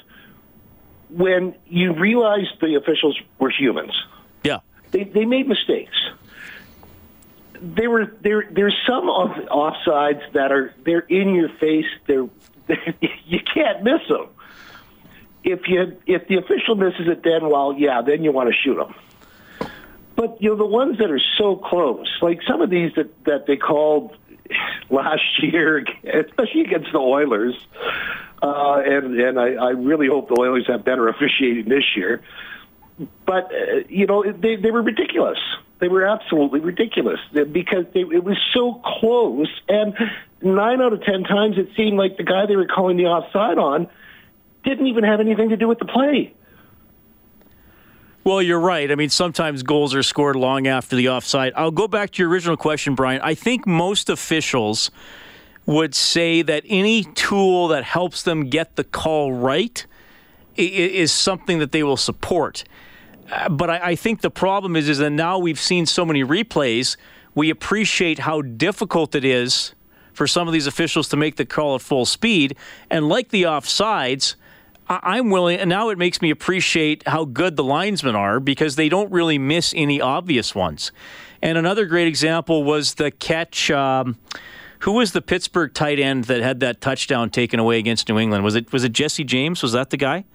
when 1.14 1.56
you 1.68 1.94
realized 1.94 2.60
the 2.60 2.76
officials 2.76 3.20
were 3.40 3.52
humans. 3.52 3.94
Yeah. 4.44 4.60
They 4.92 5.04
they 5.04 5.26
made 5.26 5.48
mistakes. 5.48 5.96
There 7.62 7.90
were 7.90 8.16
there 8.22 8.50
there's 8.52 8.76
some 8.88 9.10
of 9.10 9.30
offsides 9.48 10.32
that 10.34 10.52
are 10.52 10.74
they're 10.84 11.00
in 11.00 11.36
your 11.36 11.50
face. 11.50 11.86
They're 12.08 12.28
you 13.26 13.40
can't 13.54 13.84
miss 13.84 14.02
them. 14.10 14.28
If 15.44 15.68
you 15.68 15.98
if 16.08 16.28
the 16.28 16.38
official 16.38 16.76
misses 16.76 17.08
it, 17.08 17.24
then 17.24 17.50
well, 17.50 17.76
yeah, 17.78 18.02
then 18.02 18.24
you 18.24 18.32
want 18.32 18.50
to 18.50 18.56
shoot 18.56 18.76
them. 18.76 18.96
But 20.16 20.42
you 20.42 20.50
know 20.50 20.56
the 20.56 20.66
ones 20.66 20.98
that 20.98 21.12
are 21.12 21.22
so 21.38 21.56
close, 21.56 22.08
like 22.22 22.42
some 22.48 22.62
of 22.62 22.70
these 22.70 22.94
that 22.96 23.24
that 23.26 23.46
they 23.46 23.58
called 23.58 24.16
last 24.90 25.42
year, 25.42 25.86
especially 26.04 26.62
against 26.62 26.92
the 26.92 27.00
Oilers, 27.00 27.56
uh, 28.42 28.82
and 28.86 29.20
and 29.20 29.40
I, 29.40 29.54
I 29.54 29.70
really 29.72 30.08
hope 30.08 30.30
the 30.30 30.40
Oilers 30.40 30.68
have 30.68 30.84
better 30.84 31.08
officiating 31.08 31.70
this 31.70 31.96
year. 31.96 32.22
But 33.26 33.52
uh, 33.52 33.84
you 33.90 34.06
know 34.06 34.24
they 34.24 34.56
they 34.56 34.72
were 34.72 34.82
ridiculous. 34.82 35.40
They 35.80 35.88
were 35.88 36.06
absolutely 36.06 36.62
ridiculous 36.62 37.20
because 37.34 37.86
they, 37.94 38.02
it 38.02 38.24
was 38.24 38.38
so 38.54 38.82
close, 39.00 39.50
and 39.68 39.94
nine 40.42 40.82
out 40.82 40.94
of 40.94 41.04
ten 41.04 41.24
times 41.24 41.58
it 41.58 41.70
seemed 41.76 41.98
like 41.98 42.18
the 42.18 42.24
guy 42.24 42.46
they 42.46 42.56
were 42.56 42.68
calling 42.68 42.98
the 42.98 43.06
offside 43.06 43.58
on 43.58 43.90
didn't 44.64 44.88
even 44.88 45.04
have 45.04 45.20
anything 45.20 45.50
to 45.50 45.58
do 45.58 45.68
with 45.68 45.80
the 45.80 45.86
play. 45.86 46.34
Well, 48.24 48.42
you're 48.42 48.60
right. 48.60 48.90
I 48.90 48.96
mean, 48.96 49.10
sometimes 49.10 49.64
goals 49.64 49.94
are 49.94 50.04
scored 50.04 50.38
long 50.38 50.66
after 50.66 50.96
the 50.96 51.10
offside. 51.10 51.52
I'll 51.58 51.72
go 51.72 51.90
back 51.90 52.12
to 52.12 52.24
your 52.24 52.30
original 52.30 52.56
question, 52.56 52.96
Brian. 52.96 53.20
I 53.22 53.36
think 53.36 53.68
most 53.68 54.10
officials 54.10 54.92
would 55.66 55.94
say 55.94 56.42
that 56.42 56.64
any 56.68 57.04
tool 57.04 57.68
that 57.70 57.84
helps 57.84 58.24
them 58.24 58.50
get 58.50 58.78
the 58.78 58.84
call 58.86 59.34
right 59.34 59.86
is 60.56 61.12
something 61.12 61.60
that 61.60 61.74
they 61.74 61.84
will 61.84 61.98
support. 61.98 62.64
Uh, 63.30 63.50
But 63.50 63.70
I, 63.70 63.96
think 63.96 64.22
the 64.22 64.30
problem 64.32 64.76
is, 64.76 64.88
is 64.88 65.00
that 65.00 65.10
now 65.10 65.38
we've 65.38 65.60
seen 65.60 65.86
so 65.86 66.06
many 66.06 66.24
replays, 66.24 66.96
we 67.36 67.50
appreciate 67.50 68.20
how 68.20 68.42
difficult 68.42 69.16
it 69.16 69.26
is 69.26 69.74
for 70.14 70.28
some 70.28 70.48
of 70.48 70.54
these 70.54 70.68
officials 70.68 71.10
to 71.10 71.18
make 71.18 71.36
the 71.36 71.46
call 71.46 71.76
at 71.76 71.82
full 71.82 72.06
speed. 72.06 72.56
And 72.90 73.10
like 73.10 73.30
the 73.30 73.44
offsides, 73.44 74.36
I'm 75.02 75.30
willing, 75.30 75.60
and 75.60 75.70
now 75.70 75.90
it 75.90 75.98
makes 75.98 76.22
me 76.22 76.30
appreciate 76.30 77.08
how 77.08 77.26
good 77.26 77.56
the 77.56 77.64
linesmen 77.64 78.16
are 78.16 78.40
because 78.40 78.76
they 78.76 78.90
don't 78.90 79.12
really 79.12 79.38
miss 79.38 79.74
any 79.76 80.00
obvious 80.02 80.54
ones. 80.54 80.92
And 81.42 81.58
another 81.58 81.86
great 81.86 82.08
example 82.08 82.64
was 82.64 82.96
the 82.96 83.12
catch. 83.12 83.72
Um, 83.72 84.18
who 84.80 84.92
was 84.94 85.14
the 85.14 85.22
Pittsburgh 85.22 85.74
tight 85.74 86.00
end 86.00 86.26
that 86.26 86.42
had 86.42 86.60
that 86.60 86.82
touchdown 86.82 87.30
taken 87.30 87.60
away 87.60 87.80
against 87.80 88.10
New 88.10 88.20
England? 88.20 88.44
Was 88.44 88.56
it 88.56 88.72
was 88.74 88.84
it 88.84 88.92
Jesse 88.92 89.24
James? 89.24 89.64
Was 89.64 89.72
that 89.72 89.90
the 89.90 89.98
guy? 89.98 90.26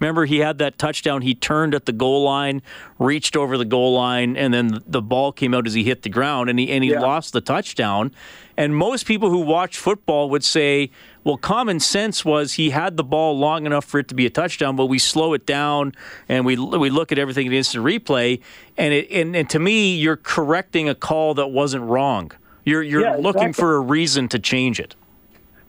Remember, 0.00 0.26
he 0.26 0.38
had 0.38 0.58
that 0.58 0.78
touchdown. 0.78 1.22
He 1.22 1.34
turned 1.34 1.74
at 1.74 1.84
the 1.86 1.92
goal 1.92 2.22
line, 2.22 2.62
reached 3.00 3.36
over 3.36 3.58
the 3.58 3.64
goal 3.64 3.94
line, 3.94 4.36
and 4.36 4.54
then 4.54 4.80
the 4.86 5.02
ball 5.02 5.32
came 5.32 5.52
out 5.54 5.66
as 5.66 5.74
he 5.74 5.82
hit 5.82 6.02
the 6.02 6.08
ground, 6.08 6.48
and 6.48 6.58
he 6.58 6.70
and 6.70 6.84
he 6.84 6.90
Yeah. 6.92 7.00
lost 7.00 7.32
the 7.32 7.40
touchdown. 7.40 8.12
And 8.56 8.74
most 8.76 9.06
people 9.06 9.30
who 9.30 9.38
watch 9.40 9.76
football 9.76 10.30
would 10.30 10.44
say, 10.44 10.90
well, 11.28 11.36
common 11.36 11.78
sense 11.78 12.24
was 12.24 12.54
he 12.54 12.70
had 12.70 12.96
the 12.96 13.04
ball 13.04 13.38
long 13.38 13.66
enough 13.66 13.84
for 13.84 14.00
it 14.00 14.08
to 14.08 14.14
be 14.14 14.24
a 14.24 14.30
touchdown, 14.30 14.76
but 14.76 14.86
we 14.86 14.98
slow 14.98 15.34
it 15.34 15.44
down 15.44 15.92
and 16.26 16.46
we 16.46 16.56
we 16.56 16.88
look 16.88 17.12
at 17.12 17.18
everything 17.18 17.46
in 17.46 17.52
instant 17.52 17.84
replay, 17.84 18.40
and 18.78 18.94
it 18.94 19.10
and, 19.10 19.36
and 19.36 19.50
to 19.50 19.58
me, 19.58 19.94
you're 19.94 20.16
correcting 20.16 20.88
a 20.88 20.94
call 20.94 21.34
that 21.34 21.48
wasn't 21.48 21.84
wrong. 21.84 22.32
You're 22.64 22.82
you're 22.82 23.02
Yeah, 23.02 23.16
looking 23.16 23.50
exactly. 23.50 23.60
for 23.60 23.76
a 23.76 23.80
reason 23.80 24.28
to 24.28 24.38
change 24.38 24.80
it. 24.80 24.94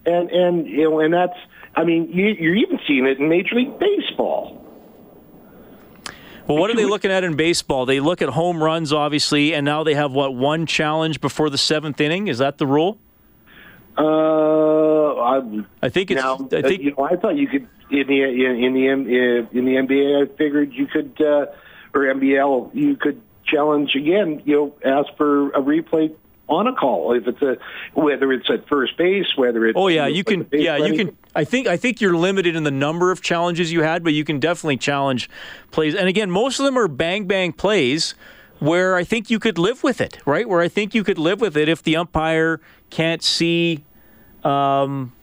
and 0.06 0.30
and 0.32 0.66
you 0.66 0.84
know, 0.90 1.02
and 1.02 1.14
that's 1.14 1.38
I 1.76 1.84
mean, 1.84 2.10
you, 2.10 2.28
you're 2.40 2.56
even 2.56 2.80
seeing 2.88 3.06
it 3.06 3.20
in 3.20 3.28
Major 3.28 3.56
League 3.56 3.78
Baseball. 3.80 4.56
Well, 6.48 6.58
what 6.58 6.70
are 6.72 6.76
they 6.76 6.86
looking 6.86 7.12
at 7.12 7.26
in 7.26 7.36
baseball? 7.36 7.86
They 7.86 8.00
look 8.00 8.22
at 8.22 8.30
home 8.30 8.64
runs, 8.64 8.94
obviously, 8.94 9.54
and 9.54 9.66
now 9.66 9.84
they 9.84 9.96
have 9.96 10.14
what 10.14 10.34
one 10.34 10.66
challenge 10.66 11.20
before 11.20 11.50
the 11.50 11.58
seventh 11.58 12.00
inning. 12.00 12.30
Is 12.30 12.38
that 12.38 12.60
the 12.60 12.66
rule? 12.66 12.98
Uh, 14.00 15.14
I, 15.16 15.66
I 15.82 15.90
think 15.90 16.10
it's. 16.12 16.22
now, 16.22 16.48
I 16.54 16.62
think 16.62 16.82
you 16.82 16.96
know, 16.98 17.04
I 17.04 17.18
thought 17.18 17.36
you 17.36 17.48
could 17.48 17.68
in 17.92 18.08
the 18.08 18.24
in, 18.24 18.64
in 18.64 18.74
the 18.74 18.88
in 19.52 19.66
the 19.66 19.76
NBA. 19.76 20.24
I 20.24 20.38
figured 20.38 20.74
you 20.74 20.88
could 20.88 21.22
uh, 21.22 21.48
or 21.94 22.02
NBL 22.02 22.74
you 22.74 22.96
could 22.96 23.22
challenge 23.46 23.96
again. 23.96 24.42
You 24.46 24.56
know, 24.56 24.76
ask 24.86 25.16
for 25.18 25.50
a 25.50 25.62
replay 25.62 26.16
on 26.48 26.68
a 26.68 26.74
call 26.74 27.14
if 27.14 27.28
it's 27.28 27.42
a 27.42 27.58
whether 27.94 28.32
it's 28.32 28.50
at 28.50 28.70
first 28.70 28.98
base, 28.98 29.28
whether 29.36 29.66
it's 29.68 29.78
Oh 29.78 29.90
yeah, 29.90 30.08
you 30.08 30.24
can. 30.24 30.48
Yeah, 30.54 30.78
you 30.78 30.94
can. 30.96 31.18
I 31.36 31.44
think. 31.44 31.68
I 31.68 31.76
think 31.76 32.00
you're 32.00 32.16
limited 32.16 32.56
in 32.56 32.64
the 32.64 32.72
number 32.72 33.12
of 33.12 33.22
challenges 33.22 33.72
you 33.72 33.84
had, 33.84 34.04
but 34.04 34.14
you 34.14 34.24
can 34.24 34.40
definitely 34.40 34.78
challenge 34.78 35.30
plays. 35.72 35.94
And 35.94 36.08
again, 36.08 36.32
most 36.32 36.60
of 36.60 36.66
them 36.66 36.78
are 36.78 36.88
bang 36.88 37.26
bang 37.26 37.52
plays 37.52 38.16
where 38.60 38.96
I 38.96 39.04
think 39.04 39.30
you 39.30 39.40
could 39.40 39.58
live 39.58 39.84
with 39.84 40.02
it, 40.02 40.20
right? 40.26 40.48
Where 40.48 40.62
I 40.62 40.68
think 40.68 40.94
you 40.94 41.04
could 41.04 41.18
live 41.18 41.42
with 41.42 41.56
it 41.56 41.70
if 41.70 41.82
the 41.82 41.96
umpire 41.96 42.60
can't 42.90 43.24
see, 43.24 43.86
um, 44.46 45.14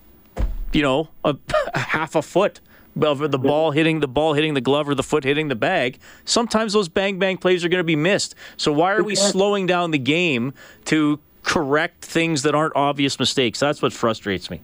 you 0.72 0.82
know, 0.82 1.08
a, 1.24 1.36
a 1.74 1.78
half 1.78 2.14
a 2.14 2.22
foot 2.22 2.60
of 3.00 3.30
the 3.30 3.38
ball 3.38 3.72
hitting 3.72 4.00
the 4.00 4.08
ball 4.08 4.32
hitting 4.32 4.54
the 4.54 4.60
glove 4.60 4.88
or 4.88 4.94
the 4.94 5.02
foot 5.02 5.22
hitting 5.24 5.48
the 5.48 5.54
bag. 5.54 5.98
Sometimes 6.24 6.72
those 6.72 6.88
bang 6.88 7.18
bang 7.18 7.36
plays 7.36 7.64
are 7.64 7.68
going 7.68 7.80
to 7.80 7.84
be 7.84 7.96
missed. 7.96 8.34
So 8.56 8.72
why 8.72 8.94
are 8.94 9.02
we 9.02 9.14
slowing 9.14 9.66
down 9.66 9.90
the 9.90 9.98
game 9.98 10.54
to 10.86 11.20
correct 11.46 12.04
things 12.04 12.42
that 12.42 12.54
aren't 12.54 12.76
obvious 12.76 13.18
mistakes. 13.18 13.58
That's 13.58 13.80
what 13.80 13.92
frustrates 13.94 14.50
me. 14.50 14.60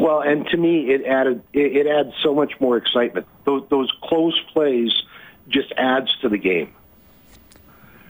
Well, 0.00 0.20
and 0.20 0.46
to 0.48 0.56
me, 0.56 0.90
it 0.90 1.04
added 1.04 1.42
it, 1.52 1.76
it 1.76 1.86
adds 1.86 2.12
so 2.22 2.34
much 2.34 2.52
more 2.60 2.76
excitement. 2.76 3.26
Those 3.44 3.64
those 3.70 3.90
close 4.04 4.38
plays 4.52 4.92
just 5.48 5.72
adds 5.76 6.14
to 6.20 6.28
the 6.28 6.38
game. 6.38 6.74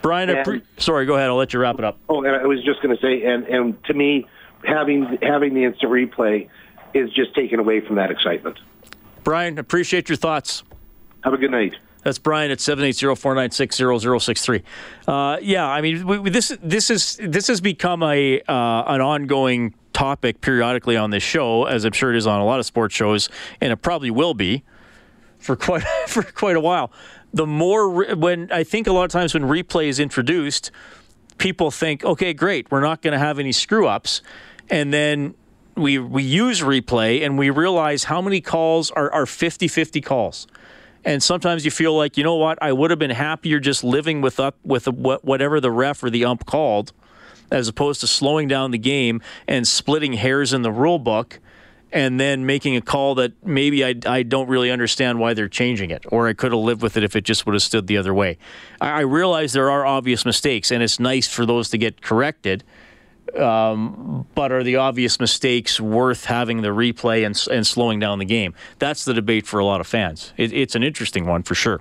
Brian, 0.02 0.28
And- 0.28 0.44
pre- 0.44 0.62
sorry, 0.76 1.06
go 1.06 1.14
ahead. 1.14 1.28
I'll 1.28 1.36
let 1.36 1.52
you 1.52 1.60
wrap 1.60 1.78
it 1.78 1.84
up. 1.84 1.98
Oh, 2.08 2.22
and 2.22 2.34
I 2.34 2.46
was 2.46 2.62
just 2.64 2.82
going 2.82 2.94
to 2.94 3.00
say, 3.00 3.24
and 3.24 3.46
and 3.46 3.84
to 3.84 3.94
me, 3.94 4.26
having 4.64 5.18
having 5.22 5.54
the 5.54 5.64
instant 5.64 5.92
replay 5.92 6.48
is 6.94 7.10
just 7.12 7.34
taken 7.34 7.60
away 7.60 7.80
from 7.80 7.96
that 7.96 8.10
excitement. 8.10 8.58
Brian, 9.24 9.58
appreciate 9.58 10.08
your 10.08 10.16
thoughts. 10.16 10.62
Have 11.24 11.34
a 11.34 11.36
good 11.36 11.50
night. 11.50 11.74
That's 12.04 12.18
Brian 12.18 12.50
at 12.52 12.58
780-496-0063. 12.58 14.62
Uh, 15.06 15.38
yeah, 15.42 15.68
I 15.68 15.80
mean, 15.80 16.06
we, 16.06 16.18
we- 16.18 16.30
this 16.30 16.56
this 16.62 16.90
is 16.90 17.18
this 17.22 17.48
has 17.48 17.60
become 17.60 18.02
a 18.02 18.40
uh, 18.42 18.84
an 18.86 19.00
ongoing 19.00 19.74
topic 19.92 20.40
periodically 20.40 20.96
on 20.96 21.10
this 21.10 21.22
show, 21.22 21.64
as 21.64 21.84
I'm 21.84 21.92
sure 21.92 22.12
it 22.12 22.16
is 22.16 22.26
on 22.26 22.40
a 22.40 22.44
lot 22.44 22.60
of 22.60 22.66
sports 22.66 22.94
shows, 22.94 23.28
and 23.60 23.72
it 23.72 23.76
probably 23.78 24.10
will 24.10 24.34
be 24.34 24.62
for 25.38 25.56
quite 25.56 25.82
for 26.06 26.22
quite 26.22 26.56
a 26.56 26.60
while. 26.60 26.92
The 27.34 27.46
more 27.46 27.90
re- 27.90 28.14
when 28.14 28.50
I 28.52 28.64
think 28.64 28.86
a 28.86 28.92
lot 28.92 29.04
of 29.04 29.10
times 29.10 29.34
when 29.34 29.42
replay 29.42 29.88
is 29.88 30.00
introduced, 30.00 30.70
people 31.36 31.70
think, 31.70 32.04
okay, 32.04 32.32
great, 32.32 32.70
we're 32.70 32.80
not 32.80 33.02
going 33.02 33.12
to 33.12 33.18
have 33.18 33.38
any 33.38 33.52
screw 33.52 33.86
ups, 33.86 34.22
and 34.70 34.92
then 34.92 35.34
we 35.76 35.98
we 35.98 36.22
use 36.22 36.60
replay 36.60 37.24
and 37.24 37.38
we 37.38 37.50
realize 37.50 38.04
how 38.04 38.20
many 38.20 38.40
calls 38.40 38.90
are 38.90 39.10
are 39.12 39.24
50-50 39.24 40.04
calls. 40.04 40.46
And 41.04 41.22
sometimes 41.22 41.64
you 41.64 41.70
feel 41.70 41.96
like, 41.96 42.16
you 42.16 42.24
know 42.24 42.34
what, 42.34 42.58
I 42.60 42.72
would 42.72 42.90
have 42.90 42.98
been 42.98 43.10
happier 43.10 43.60
just 43.60 43.84
living 43.84 44.20
with 44.20 44.40
up 44.40 44.56
with 44.64 44.86
whatever 44.88 45.60
the 45.60 45.70
ref 45.70 46.02
or 46.02 46.10
the 46.10 46.24
ump 46.24 46.44
called, 46.44 46.92
as 47.50 47.68
opposed 47.68 48.00
to 48.00 48.06
slowing 48.06 48.48
down 48.48 48.72
the 48.72 48.78
game 48.78 49.22
and 49.46 49.66
splitting 49.66 50.14
hairs 50.14 50.52
in 50.52 50.62
the 50.62 50.72
rule 50.72 50.98
book, 50.98 51.38
and 51.92 52.18
then 52.20 52.44
making 52.44 52.76
a 52.76 52.80
call 52.80 53.14
that 53.14 53.32
maybe 53.46 53.84
I, 53.84 53.94
I 54.06 54.22
don't 54.22 54.48
really 54.48 54.70
understand 54.70 55.18
why 55.18 55.34
they're 55.34 55.48
changing 55.48 55.90
it, 55.90 56.04
or 56.08 56.28
I 56.28 56.34
could 56.34 56.52
have 56.52 56.60
lived 56.60 56.82
with 56.82 56.96
it 56.96 57.04
if 57.04 57.16
it 57.16 57.24
just 57.24 57.46
would 57.46 57.54
have 57.54 57.62
stood 57.62 57.86
the 57.86 57.96
other 57.96 58.12
way. 58.12 58.36
I, 58.80 58.90
I 58.90 59.00
realize 59.00 59.52
there 59.52 59.70
are 59.70 59.86
obvious 59.86 60.26
mistakes, 60.26 60.70
and 60.70 60.82
it's 60.82 61.00
nice 61.00 61.28
for 61.28 61.46
those 61.46 61.70
to 61.70 61.78
get 61.78 62.02
corrected. 62.02 62.64
Um, 63.38 64.26
but 64.34 64.50
are 64.52 64.62
the 64.62 64.76
obvious 64.76 65.18
mistakes 65.20 65.80
worth 65.80 66.24
having 66.24 66.62
the 66.62 66.68
replay 66.68 67.24
and, 67.24 67.38
and 67.50 67.66
slowing 67.66 67.98
down 68.00 68.18
the 68.18 68.24
game? 68.24 68.54
That's 68.78 69.04
the 69.04 69.12
debate 69.14 69.46
for 69.46 69.60
a 69.60 69.64
lot 69.64 69.80
of 69.80 69.86
fans. 69.86 70.32
It, 70.36 70.52
it's 70.52 70.74
an 70.74 70.82
interesting 70.82 71.26
one 71.26 71.42
for 71.42 71.54
sure. 71.54 71.80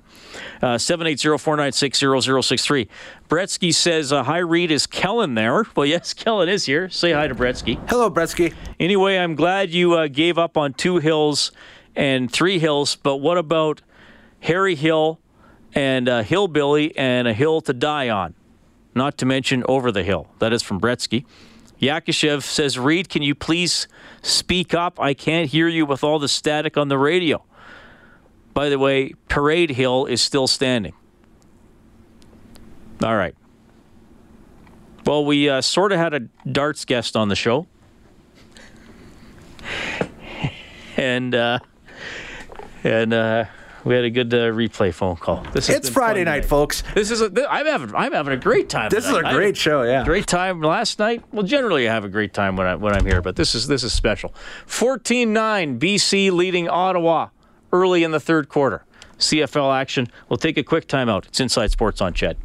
Uh, 0.62 0.76
780-496-0063. 0.76 2.88
Bretsky 3.28 3.74
says, 3.74 4.12
uh, 4.12 4.22
hi, 4.22 4.38
Reed. 4.38 4.70
Is 4.70 4.86
Kellen 4.86 5.34
there? 5.34 5.64
Well, 5.76 5.86
yes, 5.86 6.12
Kellen 6.12 6.48
is 6.48 6.64
here. 6.64 6.88
Say 6.88 7.12
hi 7.12 7.28
to 7.28 7.36
Bretsky. 7.36 7.78
Hello, 7.88 8.10
Bretsky. 8.10 8.52
Anyway, 8.80 9.16
I'm 9.16 9.36
glad 9.36 9.70
you 9.70 9.94
uh, 9.94 10.08
gave 10.08 10.38
up 10.38 10.56
on 10.56 10.74
two 10.74 10.98
hills 10.98 11.52
and 11.94 12.32
three 12.32 12.58
hills, 12.58 12.96
but 12.96 13.18
what 13.18 13.38
about 13.38 13.80
Harry 14.40 14.74
Hill 14.74 15.20
and 15.74 16.08
uh, 16.08 16.22
Hillbilly 16.22 16.96
and 16.96 17.28
a 17.28 17.32
hill 17.32 17.60
to 17.60 17.72
die 17.72 18.08
on? 18.08 18.34
Not 18.94 19.18
to 19.18 19.26
mention 19.26 19.62
Over 19.68 19.92
the 19.92 20.02
Hill. 20.02 20.26
That 20.40 20.52
is 20.52 20.62
from 20.62 20.80
Bretsky. 20.80 21.24
Yakishev 21.80 22.42
says, 22.42 22.78
Reed, 22.78 23.08
can 23.08 23.22
you 23.22 23.34
please 23.34 23.86
speak 24.22 24.74
up? 24.74 24.98
I 25.00 25.14
can't 25.14 25.48
hear 25.48 25.68
you 25.68 25.86
with 25.86 26.02
all 26.02 26.18
the 26.18 26.28
static 26.28 26.76
on 26.76 26.88
the 26.88 26.98
radio. 26.98 27.44
By 28.52 28.68
the 28.68 28.78
way, 28.78 29.14
Parade 29.28 29.70
Hill 29.70 30.06
is 30.06 30.20
still 30.20 30.48
standing. 30.48 30.94
All 33.02 33.14
right. 33.16 33.36
Well, 35.06 35.24
we 35.24 35.48
uh, 35.48 35.60
sort 35.60 35.92
of 35.92 35.98
had 35.98 36.14
a 36.14 36.20
darts 36.50 36.84
guest 36.84 37.16
on 37.16 37.28
the 37.28 37.36
show. 37.36 37.68
and 40.96 41.34
uh, 41.34 41.60
and 42.82 43.12
uh, 43.12 43.44
we 43.84 43.94
had 43.94 44.04
a 44.04 44.10
good 44.10 44.32
uh, 44.32 44.38
replay 44.52 44.92
phone 44.92 45.16
call. 45.16 45.44
This 45.52 45.66
has 45.68 45.88
Friday 45.88 46.20
fun 46.20 46.32
night, 46.32 46.44
folks. 46.44 46.82
This 46.94 47.10
is 47.10 47.20
a, 47.20 47.30
th- 47.30 47.46
I'm 47.48 47.66
having 47.66 47.94
I'm 47.94 48.12
having 48.12 48.34
a 48.34 48.36
great 48.36 48.68
time. 48.68 48.90
This 48.90 49.06
is 49.06 49.14
a 49.16 49.22
great 49.22 49.56
show, 49.56 49.82
yeah. 49.82 50.04
Great 50.04 50.26
time 50.26 50.60
last 50.60 50.98
night. 50.98 51.22
Well, 51.32 51.44
generally 51.44 51.88
I 51.88 51.92
have 51.92 52.04
a 52.04 52.08
great 52.08 52.34
time 52.34 52.56
when 52.56 52.66
I 52.66 52.74
when 52.74 52.94
I'm 52.94 53.06
here, 53.06 53.22
but 53.22 53.36
this 53.36 53.54
is 53.54 53.66
this 53.66 53.82
is 53.82 53.92
special. 53.92 54.34
14-9 54.66 55.78
BC 55.78 56.30
leading 56.30 56.68
Ottawa 56.68 57.28
early 57.72 58.02
in 58.04 58.10
the 58.10 58.20
third 58.20 58.48
quarter. 58.48 58.84
CFL 59.18 59.76
action. 59.76 60.08
We'll 60.28 60.36
take 60.36 60.56
a 60.56 60.62
quick 60.62 60.86
timeout. 60.86 61.26
It's 61.26 61.40
Inside 61.40 61.70
Sports 61.70 62.00
on 62.00 62.14
CHED. 62.14 62.36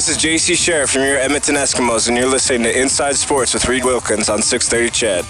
This 0.00 0.08
is 0.08 0.16
JC 0.16 0.54
Sherritt 0.54 0.88
from 0.88 1.02
your 1.02 1.18
Edmonton 1.18 1.56
Eskimos, 1.56 2.08
and 2.08 2.16
you're 2.16 2.26
listening 2.26 2.62
to 2.62 2.80
Inside 2.80 3.16
Sports 3.16 3.52
with 3.52 3.68
Reed 3.68 3.84
Wilkins 3.84 4.30
on 4.30 4.40
630 4.40 4.90
CHED. 4.90 5.26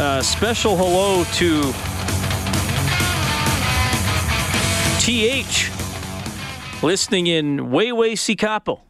Uh, 0.00 0.22
special 0.22 0.74
hello 0.74 1.24
to 1.34 1.70
TH 4.98 5.70
listening 6.82 7.26
in 7.26 7.58
Waywayseecappo 7.58 8.80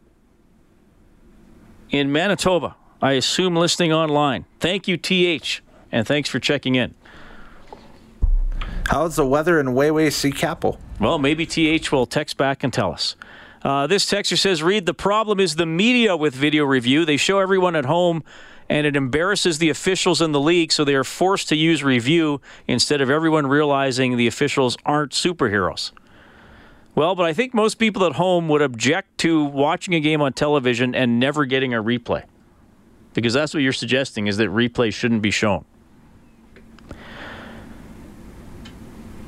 in 1.89 2.09
Manitoba. 2.13 2.77
I 3.01 3.11
assume 3.11 3.57
listening 3.57 3.91
online. 3.91 4.45
Thank 4.61 4.87
you, 4.87 4.95
TH, 4.95 5.61
and 5.91 6.07
thanks 6.07 6.29
for 6.29 6.39
checking 6.39 6.75
in. 6.75 6.95
How's 8.85 9.15
the 9.15 9.25
weather 9.25 9.59
in 9.59 9.67
Wayway 9.67 10.35
Capel? 10.35 10.77
Well, 10.99 11.17
maybe 11.17 11.45
TH 11.45 11.91
will 11.91 12.05
text 12.05 12.37
back 12.37 12.63
and 12.63 12.73
tell 12.73 12.91
us. 12.91 13.15
Uh, 13.63 13.87
this 13.87 14.05
texter 14.05 14.37
says, 14.37 14.61
Reed, 14.61 14.85
the 14.85 14.93
problem 14.93 15.39
is 15.39 15.55
the 15.55 15.65
media 15.65 16.17
with 16.17 16.35
video 16.35 16.65
review. 16.65 17.05
They 17.05 17.15
show 17.15 17.39
everyone 17.39 17.77
at 17.77 17.85
home, 17.85 18.23
and 18.67 18.85
it 18.85 18.97
embarrasses 18.97 19.57
the 19.59 19.69
officials 19.69 20.21
in 20.21 20.33
the 20.33 20.39
league, 20.39 20.73
so 20.73 20.83
they 20.83 20.95
are 20.95 21.05
forced 21.05 21.47
to 21.49 21.55
use 21.55 21.81
review 21.81 22.41
instead 22.67 22.99
of 22.99 23.09
everyone 23.09 23.47
realizing 23.47 24.17
the 24.17 24.27
officials 24.27 24.75
aren't 24.85 25.13
superheroes. 25.13 25.91
Well, 26.93 27.15
but 27.15 27.25
I 27.25 27.33
think 27.33 27.53
most 27.53 27.75
people 27.75 28.05
at 28.05 28.13
home 28.13 28.49
would 28.49 28.61
object 28.61 29.17
to 29.19 29.45
watching 29.45 29.95
a 29.95 30.01
game 30.01 30.21
on 30.21 30.33
television 30.33 30.93
and 30.93 31.19
never 31.19 31.45
getting 31.45 31.73
a 31.73 31.81
replay. 31.81 32.25
Because 33.13 33.33
that's 33.33 33.53
what 33.53 33.63
you're 33.63 33.71
suggesting 33.71 34.27
is 34.27 34.37
that 34.37 34.49
replay 34.49 34.93
shouldn't 34.93 35.21
be 35.21 35.31
shown. 35.31 35.65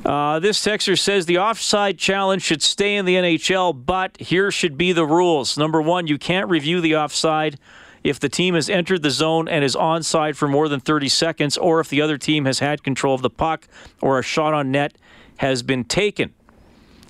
Uh, 0.06 0.38
this 0.38 0.64
texter 0.64 0.96
says 0.96 1.26
the 1.26 1.38
offside 1.38 1.98
challenge 1.98 2.40
should 2.40 2.62
stay 2.62 2.94
in 2.94 3.04
the 3.06 3.16
NHL, 3.16 3.84
but 3.84 4.16
here 4.20 4.52
should 4.52 4.78
be 4.78 4.92
the 4.92 5.04
rules. 5.04 5.58
Number 5.58 5.82
one, 5.82 6.06
you 6.06 6.16
can't 6.16 6.48
review 6.48 6.80
the 6.80 6.94
offside 6.94 7.58
if 8.04 8.20
the 8.20 8.28
team 8.28 8.54
has 8.54 8.70
entered 8.70 9.02
the 9.02 9.10
zone 9.10 9.48
and 9.48 9.64
is 9.64 9.74
onside 9.74 10.36
for 10.36 10.46
more 10.46 10.68
than 10.68 10.78
30 10.78 11.08
seconds, 11.08 11.58
or 11.58 11.80
if 11.80 11.88
the 11.88 12.00
other 12.00 12.16
team 12.18 12.44
has 12.44 12.60
had 12.60 12.84
control 12.84 13.16
of 13.16 13.22
the 13.22 13.30
puck 13.30 13.66
or 14.00 14.20
a 14.20 14.22
shot 14.22 14.54
on 14.54 14.70
net 14.70 14.96
has 15.38 15.64
been 15.64 15.82
taken. 15.82 16.32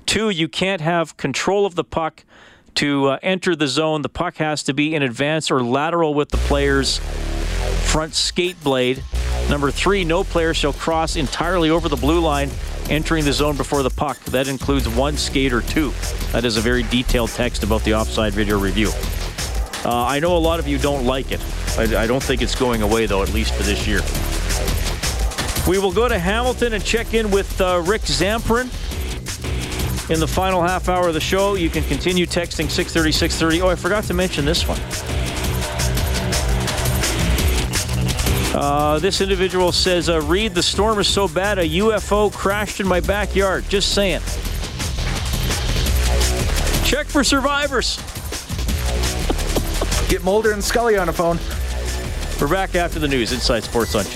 Two, 0.06 0.30
you 0.30 0.48
can't 0.48 0.80
have 0.80 1.18
control 1.18 1.66
of 1.66 1.74
the 1.74 1.84
puck 1.84 2.24
to 2.76 3.08
uh, 3.08 3.18
enter 3.22 3.54
the 3.54 3.68
zone. 3.68 4.00
The 4.00 4.08
puck 4.08 4.38
has 4.38 4.62
to 4.62 4.72
be 4.72 4.94
in 4.94 5.02
advance 5.02 5.50
or 5.50 5.62
lateral 5.62 6.14
with 6.14 6.30
the 6.30 6.38
player's 6.38 6.96
front 7.90 8.14
skate 8.14 8.62
blade. 8.64 9.04
Number 9.50 9.70
three, 9.70 10.02
no 10.02 10.24
player 10.24 10.54
shall 10.54 10.72
cross 10.72 11.14
entirely 11.14 11.68
over 11.68 11.90
the 11.90 11.96
blue 11.96 12.20
line 12.20 12.50
entering 12.90 13.24
the 13.24 13.32
zone 13.32 13.56
before 13.56 13.82
the 13.82 13.90
puck. 13.90 14.18
That 14.26 14.48
includes 14.48 14.88
one 14.88 15.16
skate 15.16 15.52
or 15.52 15.62
two. 15.62 15.92
That 16.32 16.44
is 16.44 16.56
a 16.56 16.60
very 16.60 16.82
detailed 16.84 17.30
text 17.30 17.62
about 17.62 17.82
the 17.84 17.94
offside 17.94 18.32
video 18.32 18.58
review. 18.58 18.90
Uh, 19.84 20.04
I 20.04 20.18
know 20.18 20.36
a 20.36 20.38
lot 20.38 20.58
of 20.58 20.66
you 20.66 20.78
don't 20.78 21.04
like 21.04 21.32
it. 21.32 21.40
I, 21.78 22.02
I 22.02 22.06
don't 22.06 22.22
think 22.22 22.42
it's 22.42 22.54
going 22.54 22.82
away, 22.82 23.06
though, 23.06 23.22
at 23.22 23.32
least 23.32 23.54
for 23.54 23.62
this 23.62 23.86
year. 23.86 24.00
We 25.68 25.78
will 25.78 25.92
go 25.92 26.08
to 26.08 26.18
Hamilton 26.18 26.72
and 26.72 26.84
check 26.84 27.14
in 27.14 27.30
with 27.30 27.60
uh, 27.60 27.82
Rick 27.84 28.02
Zamperin 28.02 28.70
in 30.10 30.20
the 30.20 30.28
final 30.28 30.62
half 30.62 30.88
hour 30.88 31.08
of 31.08 31.14
the 31.14 31.20
show. 31.20 31.54
You 31.54 31.70
can 31.70 31.82
continue 31.84 32.26
texting 32.26 32.70
630 32.70 33.12
630. 33.12 33.62
Oh, 33.62 33.68
I 33.68 33.74
forgot 33.74 34.04
to 34.04 34.14
mention 34.14 34.44
this 34.44 34.66
one. 34.66 35.25
Uh, 38.56 38.98
this 38.98 39.20
individual 39.20 39.70
says, 39.70 40.08
uh, 40.08 40.18
Reed, 40.22 40.54
the 40.54 40.62
storm 40.62 40.98
is 40.98 41.06
so 41.06 41.28
bad 41.28 41.58
a 41.58 41.68
UFO 41.68 42.32
crashed 42.32 42.80
in 42.80 42.88
my 42.88 43.00
backyard. 43.00 43.68
Just 43.68 43.92
saying. 43.92 44.22
Check 46.82 47.06
for 47.06 47.22
survivors. 47.22 47.98
Get 50.08 50.24
Mulder 50.24 50.52
and 50.52 50.64
Scully 50.64 50.96
on 50.96 51.06
the 51.06 51.12
phone. 51.12 51.38
We're 52.40 52.50
back 52.50 52.74
after 52.74 52.98
the 52.98 53.08
news. 53.08 53.32
Inside 53.32 53.62
Sports 53.62 53.94
on 53.94 54.06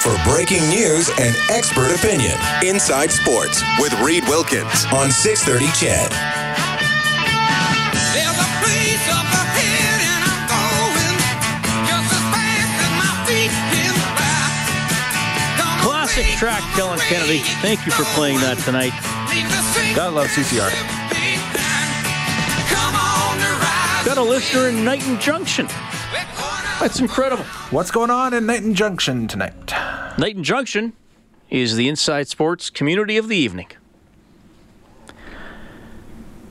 CHED. 0.00 0.24
breaking 0.24 0.68
news 0.68 1.10
and 1.18 1.34
expert 1.50 1.90
opinion. 1.94 2.36
Inside 2.64 3.10
Sports 3.10 3.62
with 3.78 3.92
Reed 4.00 4.24
Wilkins 4.28 4.84
on 4.92 5.10
630 5.10 5.66
CHED. 5.76 6.10
There's 8.14 8.38
a 8.40 8.48
place 8.64 9.04
up 9.12 9.28
ahead 9.28 10.00
and 10.00 10.22
I'm 10.24 10.44
going 10.48 11.18
just 11.84 12.10
as 12.16 12.24
fast 12.32 12.72
as 12.80 12.92
my 12.96 13.12
feet 13.28 13.52
can 13.52 13.94
fly. 14.14 15.60
Come 15.60 15.68
on, 15.68 15.80
Classic 15.84 16.26
track, 16.38 16.60
come 16.60 16.72
Kellen 16.76 16.98
Kennedy. 17.00 17.40
Thank 17.60 17.84
you 17.86 17.92
for 17.92 18.04
playing 18.16 18.40
that 18.40 18.58
tonight. 18.58 18.92
Reed, 19.30 19.44
let's 19.44 19.96
Gotta 19.96 20.14
love 20.14 20.28
CCR. 20.28 20.70
big 21.12 21.38
time. 21.52 21.92
Come 22.72 22.94
on, 22.96 23.36
the 23.38 23.52
rise. 23.60 24.06
Got 24.06 24.18
a 24.18 24.22
listener 24.22 24.68
in 24.68 24.84
Knighton 24.84 25.20
Junction. 25.20 25.68
That's 26.80 26.98
incredible. 27.00 27.44
What's 27.70 27.90
going 27.90 28.08
on 28.08 28.32
in 28.32 28.46
Knighton 28.46 28.74
Junction 28.74 29.28
tonight? 29.28 29.52
Knighton 30.18 30.44
Junction 30.44 30.92
is 31.48 31.76
the 31.76 31.88
Inside 31.88 32.28
Sports 32.28 32.70
community 32.70 33.16
of 33.16 33.28
the 33.28 33.36
evening. 33.36 33.68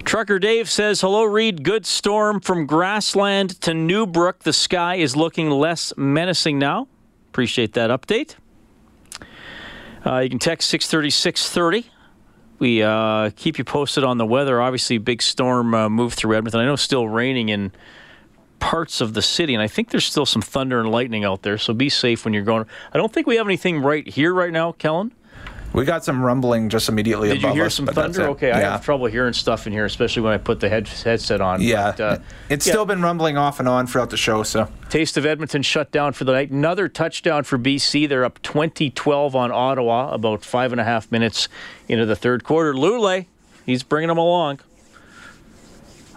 Trucker 0.04 0.39
Dave 0.39 0.69
says, 0.69 1.02
Hello, 1.02 1.24
Reed. 1.24 1.63
Good 1.63 1.86
storm 1.86 2.39
from 2.39 2.65
Grassland 2.65 3.62
to 3.62 3.74
Newbrook. 3.74 4.39
The 4.39 4.54
sky 4.54 4.95
is 4.95 5.15
looking 5.15 5.52
less 5.52 5.93
menacing 5.98 6.58
now. 6.58 6.88
Appreciate 7.30 7.74
that 7.74 7.91
update. 7.91 8.36
Uh, 10.06 10.19
you 10.19 10.30
can 10.30 10.39
text 10.39 10.69
630 10.69 11.10
630. 11.12 11.91
We 12.58 12.82
uh, 12.82 13.30
keep 13.36 13.58
you 13.58 13.63
posted 13.63 14.04
on 14.04 14.17
the 14.17 14.26
weather. 14.26 14.60
Obviously, 14.60 14.98
big 14.98 15.22
storm 15.22 15.74
uh, 15.74 15.89
moved 15.89 16.15
through 16.15 16.36
Edmonton. 16.36 16.60
I 16.60 16.65
know 16.65 16.74
it's 16.74 16.82
still 16.82 17.08
raining 17.08 17.50
in 17.50 17.72
parts 18.60 19.02
of 19.02 19.13
the 19.13 19.22
city, 19.22 19.54
and 19.54 19.62
I 19.62 19.67
think 19.67 19.89
there's 19.89 20.06
still 20.06 20.26
some 20.26 20.41
thunder 20.41 20.80
and 20.80 20.91
lightning 20.91 21.24
out 21.24 21.41
there. 21.41 21.58
So 21.58 21.74
be 21.74 21.89
safe 21.89 22.26
when 22.26 22.34
you're 22.34 22.43
going. 22.43 22.65
I 22.93 22.98
don't 22.98 23.12
think 23.12 23.28
we 23.28 23.38
have 23.38 23.48
anything 23.48 23.82
right 23.82 24.08
here 24.08 24.34
right 24.34 24.52
now, 24.52 24.74
Kellen. 24.74 25.13
We 25.72 25.86
got 25.86 26.04
some 26.04 26.24
rumbling 26.24 26.69
just 26.69 26.89
immediately 26.89 27.30
Did 27.30 27.43
you 27.43 27.50
hear 27.50 27.65
us, 27.65 27.76
some 27.76 27.86
thunder? 27.86 28.30
Okay, 28.30 28.52
I 28.52 28.60
have 28.62 28.84
trouble 28.84 29.06
hearing 29.06 29.34
stuff 29.34 29.67
in 29.67 29.74
here, 29.74 29.86
especially 29.86 30.24
when 30.24 30.34
I 30.34 30.38
put 30.38 30.60
the 30.60 30.67
head, 30.67 30.88
headset 30.88 31.41
on. 31.41 31.62
Yeah, 31.62 31.91
But, 31.91 32.00
uh, 32.02 32.17
it's 32.50 32.65
yeah. 32.65 32.72
still 32.74 32.86
been 32.86 33.04
rumbling 33.04 33.38
off 33.38 33.60
and 33.60 33.69
on 33.69 33.86
throughout 33.86 34.10
the 34.10 34.17
show. 34.17 34.41
So 34.41 34.67
Taste 34.89 35.15
of 35.15 35.28
Edmonton 35.28 35.62
shut 35.62 35.91
down 35.91 36.13
for 36.13 36.24
the 36.24 36.32
night. 36.32 36.50
Another 36.50 36.88
touchdown 36.88 37.43
for 37.43 37.60
BC. 37.60 38.10
They're 38.10 38.26
up 38.26 38.41
20-12 38.41 39.36
on 39.36 39.52
Ottawa. 39.52 40.12
About 40.12 40.43
five 40.43 40.72
and 40.72 40.82
a 40.82 40.84
half 40.84 41.12
minutes 41.12 41.48
into 41.88 42.06
the 42.08 42.15
third 42.15 42.43
quarter. 42.43 42.74
Lulay, 42.74 43.28
he's 43.63 43.84
bringing 43.84 44.08
them 44.08 44.17
along. 44.17 44.62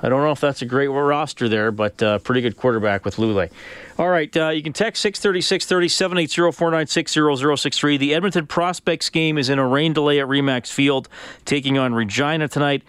I 0.03 0.09
don't 0.09 0.23
know 0.23 0.33
if 0.33 0.41
that's 0.41 0.63
a 0.63 0.67
great 0.67 0.89
roster 0.89 1.49
there, 1.49 1.71
but 1.71 2.03
uh, 2.03 2.19
pretty 2.19 2.41
good 2.41 2.57
quarterback 2.57 3.05
with 3.05 3.17
Lulay. 3.17 3.51
All 3.99 4.09
right, 4.09 4.37
uh, 4.37 4.49
you 4.49 4.63
can 4.63 4.73
text 4.73 5.01
630 5.03 5.41
630 5.41 5.89
780 5.89 6.53
496 6.53 7.61
0063. 7.63 7.97
The 7.99 8.15
Edmonton 8.15 8.47
Prospects 8.49 9.11
game 9.11 9.39
is 9.39 9.49
in 9.49 9.61
a 9.61 9.67
rain 9.67 9.93
delay 9.93 10.21
at 10.21 10.27
Remax 10.27 10.73
Field, 10.73 11.09
taking 11.45 11.79
on 11.79 11.95
Regina 11.95 12.49
tonight. 12.49 12.83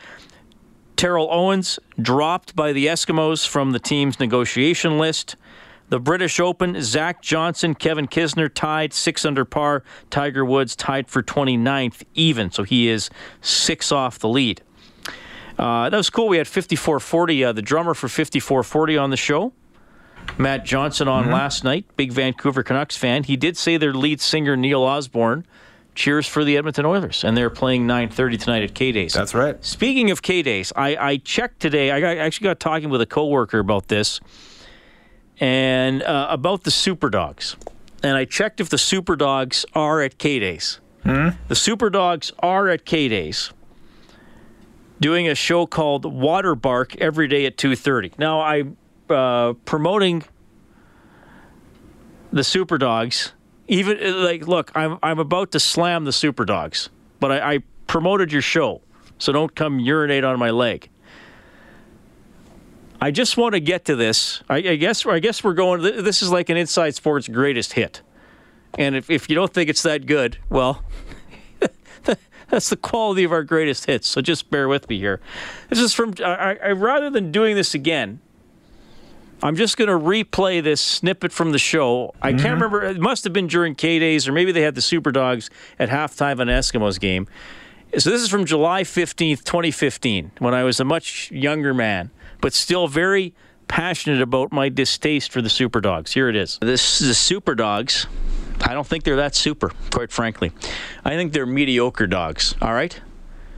Terrell 0.96 1.28
Owens 1.32 1.80
dropped 2.02 2.56
by 2.56 2.74
the 2.74 2.88
Eskimos 2.88 3.48
from 3.48 3.72
the 3.72 3.80
team's 3.80 4.20
negotiation 4.20 4.98
list. 4.98 5.36
The 5.90 6.00
British 6.00 6.40
Open, 6.40 6.82
Zach 6.82 7.22
Johnson, 7.22 7.76
Kevin 7.76 8.08
Kisner 8.08 8.52
tied 8.52 8.94
six 8.94 9.26
under 9.26 9.46
par. 9.46 9.84
Tiger 10.10 10.44
Woods 10.44 10.76
tied 10.76 11.08
for 11.08 11.22
29th, 11.22 12.04
even, 12.16 12.50
so 12.50 12.64
he 12.64 12.88
is 12.88 13.12
six 13.42 13.92
off 13.92 14.18
the 14.18 14.30
lead. 14.30 14.64
Uh, 15.58 15.90
that 15.90 15.98
was 15.98 16.10
cool. 16.10 16.28
We 16.28 16.38
had 16.38 16.48
5440, 16.48 17.44
uh, 17.44 17.52
the 17.52 17.62
drummer 17.62 17.94
for 17.94 18.08
5440 18.08 18.98
on 18.98 19.10
the 19.10 19.18
show. 19.18 19.54
Matt 20.38 20.66
Johnson 20.66 21.08
on 21.08 21.30
last 21.30 21.64
night, 21.64 21.86
big 21.96 22.12
Vancouver 22.12 22.64
Canucks 22.64 22.96
fan. 22.96 23.24
He 23.24 23.36
did 23.36 23.58
say 23.58 23.78
their 23.78 23.94
lead 23.94 24.22
singer 24.22 24.56
Neil 24.56 24.82
Osborne 24.82 25.46
cheers 25.96 26.28
for 26.28 26.44
the 26.44 26.58
Edmonton 26.58 26.86
Oilers, 26.86 27.24
and 27.24 27.38
they're 27.38 27.50
playing 27.50 27.86
9:30 27.86 28.38
tonight 28.40 28.64
at 28.64 28.74
K 28.74 28.92
Days. 28.92 29.14
that's 29.14 29.34
right. 29.34 29.64
Speaking 29.64 30.12
of 30.12 30.22
K 30.22 30.42
Days, 30.42 30.74
I, 30.76 30.96
I 30.96 31.18
checked 31.18 31.60
today. 31.60 31.92
I 31.92 32.00
got, 32.00 32.18
actually 32.18 32.46
got 32.46 32.60
talking 32.60 32.90
with 32.90 33.02
a 33.02 33.06
coworker 33.06 33.60
about 33.60 33.90
this 33.90 34.20
and 35.40 36.02
uh, 36.04 36.28
about 36.30 36.64
the 36.64 36.72
Super 36.72 37.10
Dogs. 37.10 37.56
And 38.02 38.18
I 38.18 38.26
checked 38.26 38.60
if 38.60 38.70
the 38.70 38.78
Super 38.78 39.16
Dogs 39.16 39.66
are 39.74 40.02
at 40.02 40.18
K 40.18 40.40
Days. 40.40 40.80
The 41.50 41.56
Super 41.56 41.90
Dogs 41.90 42.32
are 42.40 42.70
at 42.70 42.86
K 42.86 43.10
Days 43.10 43.52
doing 45.00 45.28
a 45.28 45.36
show 45.36 45.66
called 45.66 46.06
Water 46.06 46.56
Bark 46.56 46.96
every 46.98 47.28
day 47.28 47.46
at 47.46 47.58
2:30. 47.58 48.18
Now 48.18 48.40
I 48.40 48.64
uh, 49.10 49.54
promoting 49.66 50.24
the 52.32 52.44
Super 52.44 52.78
Dogs. 52.78 53.34
Even 53.68 53.98
uh, 54.04 54.18
like, 54.18 54.48
look, 54.48 54.72
I'm 54.76 54.98
I'm 55.02 55.20
about 55.20 55.52
to 55.52 55.60
slam 55.60 56.06
the 56.06 56.12
Super 56.12 56.46
Dogs, 56.46 56.90
but 57.20 57.32
I, 57.32 57.54
I 57.56 57.60
promoted 57.88 58.32
your 58.32 58.42
show, 58.42 58.82
so 59.18 59.32
don't 59.32 59.56
come 59.56 59.80
urinate 59.80 60.24
on 60.24 60.38
my 60.40 60.50
leg. 60.50 60.90
I 63.00 63.12
just 63.12 63.36
want 63.36 63.54
to 63.54 63.60
get 63.60 63.86
to 63.86 63.96
this. 63.96 64.42
I, 64.50 64.58
I 64.58 64.76
guess 64.76 65.06
I 65.06 65.20
guess 65.20 65.44
we're 65.44 65.54
going. 65.54 65.82
This 65.82 66.22
is 66.22 66.32
like 66.32 66.50
an 66.50 66.58
Inside 66.58 66.96
Sports 66.96 67.28
greatest 67.28 67.74
hit, 67.74 68.02
and 68.78 68.96
if 68.96 69.10
if 69.10 69.30
you 69.30 69.36
don't 69.36 69.54
think 69.54 69.70
it's 69.70 69.84
that 69.84 70.06
good, 70.06 70.38
well. 70.50 70.84
That's 72.54 72.70
the 72.70 72.78
quality 72.78 73.24
of 73.24 73.32
our 73.32 73.42
greatest 73.42 73.86
hits. 73.86 74.08
So 74.08 74.22
just 74.22 74.52
bear 74.52 74.68
with 74.68 74.88
me 74.88 75.00
here. 75.00 75.20
This 75.70 75.80
is 75.80 75.92
from. 75.92 76.14
I, 76.24 76.56
I 76.64 76.72
rather 76.74 77.10
than 77.10 77.32
doing 77.32 77.56
this 77.56 77.74
again, 77.74 78.20
I'm 79.42 79.56
just 79.56 79.76
going 79.76 79.88
to 79.88 79.98
replay 79.98 80.62
this 80.62 80.80
snippet 80.80 81.32
from 81.32 81.52
the 81.52 81.58
show. 81.58 82.14
I 82.22 82.30
can't 82.30 82.42
mm-hmm. 82.42 82.54
remember. 82.54 82.84
It 82.84 83.00
must 83.00 83.24
have 83.24 83.34
been 83.34 83.48
during 83.48 83.74
K 83.74 83.98
Days, 83.98 84.28
or 84.28 84.34
maybe 84.34 84.52
they 84.52 84.62
had 84.62 84.76
the 84.76 84.84
Super 84.84 85.12
Dogs 85.12 85.50
at 85.80 85.90
halftime 85.90 86.40
on 86.40 86.48
an 86.48 86.60
Eskimos 86.60 87.00
game. 87.00 87.28
So 87.98 88.12
this 88.12 88.22
is 88.22 88.30
from 88.30 88.46
July 88.46 88.84
15th, 88.84 89.44
2015, 89.44 90.34
when 90.38 90.54
I 90.54 90.64
was 90.64 90.80
a 90.80 90.86
much 90.86 91.32
younger 91.32 91.74
man, 91.74 92.12
but 92.40 92.54
still 92.54 92.88
very 92.88 93.34
passionate 93.68 94.22
about 94.22 94.52
my 94.52 94.70
distaste 94.70 95.32
for 95.32 95.42
the 95.42 95.50
Super 95.50 95.82
Dogs. 95.82 96.14
Here 96.14 96.30
it 96.30 96.36
is. 96.36 96.60
This 96.62 97.02
is 97.02 97.08
the 97.08 97.16
Super 97.16 97.56
Dogs. 97.56 98.06
I 98.64 98.74
don't 98.74 98.88
think 98.88 99.04
they're 99.04 99.18
that 99.18 99.36
super, 99.36 99.72
quite 99.92 100.12
frankly. 100.12 100.52
I 101.04 101.16
think 101.16 101.34
they're 101.34 101.46
mediocre 101.46 102.08
dogs, 102.08 102.56
all 102.62 102.74
right? 102.74 103.00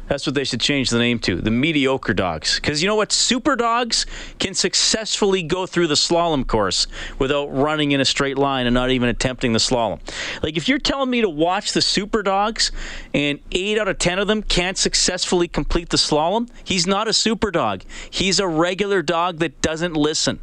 That's 0.07 0.27
what 0.27 0.35
they 0.35 0.43
should 0.43 0.61
change 0.61 0.91
the 0.91 0.99
name 0.99 1.17
to, 1.19 1.41
the 1.41 1.49
mediocre 1.49 2.13
dogs. 2.13 2.55
Because 2.55 2.81
you 2.81 2.87
know 2.87 2.95
what? 2.95 3.11
Super 3.11 3.55
dogs 3.55 4.05
can 4.37 4.53
successfully 4.53 5.41
go 5.41 5.65
through 5.65 5.87
the 5.87 5.95
slalom 5.95 6.45
course 6.45 6.85
without 7.17 7.47
running 7.47 7.91
in 7.91 8.01
a 8.01 8.05
straight 8.05 8.37
line 8.37 8.67
and 8.67 8.73
not 8.73 8.91
even 8.91 9.09
attempting 9.09 9.53
the 9.53 9.59
slalom. 9.59 9.99
Like, 10.43 10.57
if 10.57 10.69
you're 10.69 10.77
telling 10.77 11.09
me 11.09 11.21
to 11.21 11.29
watch 11.29 11.73
the 11.73 11.81
super 11.81 12.21
dogs 12.21 12.71
and 13.13 13.39
eight 13.51 13.79
out 13.79 13.87
of 13.87 13.97
10 13.97 14.19
of 14.19 14.27
them 14.27 14.43
can't 14.43 14.77
successfully 14.77 15.47
complete 15.47 15.89
the 15.89 15.97
slalom, 15.97 16.49
he's 16.63 16.85
not 16.85 17.07
a 17.07 17.13
super 17.13 17.49
dog. 17.49 17.81
He's 18.09 18.39
a 18.39 18.47
regular 18.47 19.01
dog 19.01 19.39
that 19.39 19.59
doesn't 19.61 19.93
listen. 19.93 20.39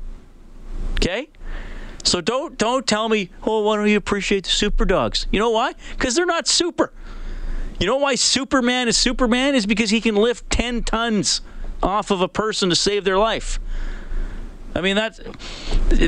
Okay? 0.97 1.29
So 2.05 2.21
don't 2.21 2.59
don't 2.59 2.87
tell 2.87 3.09
me, 3.09 3.31
oh, 3.45 3.63
why 3.63 3.77
don't 3.77 3.89
you 3.89 3.97
appreciate 3.97 4.45
the 4.45 4.51
super 4.51 4.85
dogs? 4.85 5.27
You 5.31 5.39
know 5.39 5.51
why? 5.51 5.75
Because 5.93 6.15
they're 6.15 6.27
not 6.27 6.49
super. 6.49 6.93
You 7.79 7.87
know 7.87 7.97
why 7.97 8.15
Superman 8.15 8.89
is 8.89 8.97
Superman? 8.97 9.55
Is 9.55 9.67
because 9.67 9.91
he 9.91 10.01
can 10.01 10.15
lift 10.15 10.49
10 10.51 10.85
tons 10.85 11.41
off 11.83 12.11
of 12.11 12.21
a 12.21 12.29
person 12.29 12.69
to 12.71 12.77
save 12.77 13.05
their 13.05 13.19
life. 13.19 13.59
I 14.75 14.81
mean 14.81 14.97
that. 14.97 15.17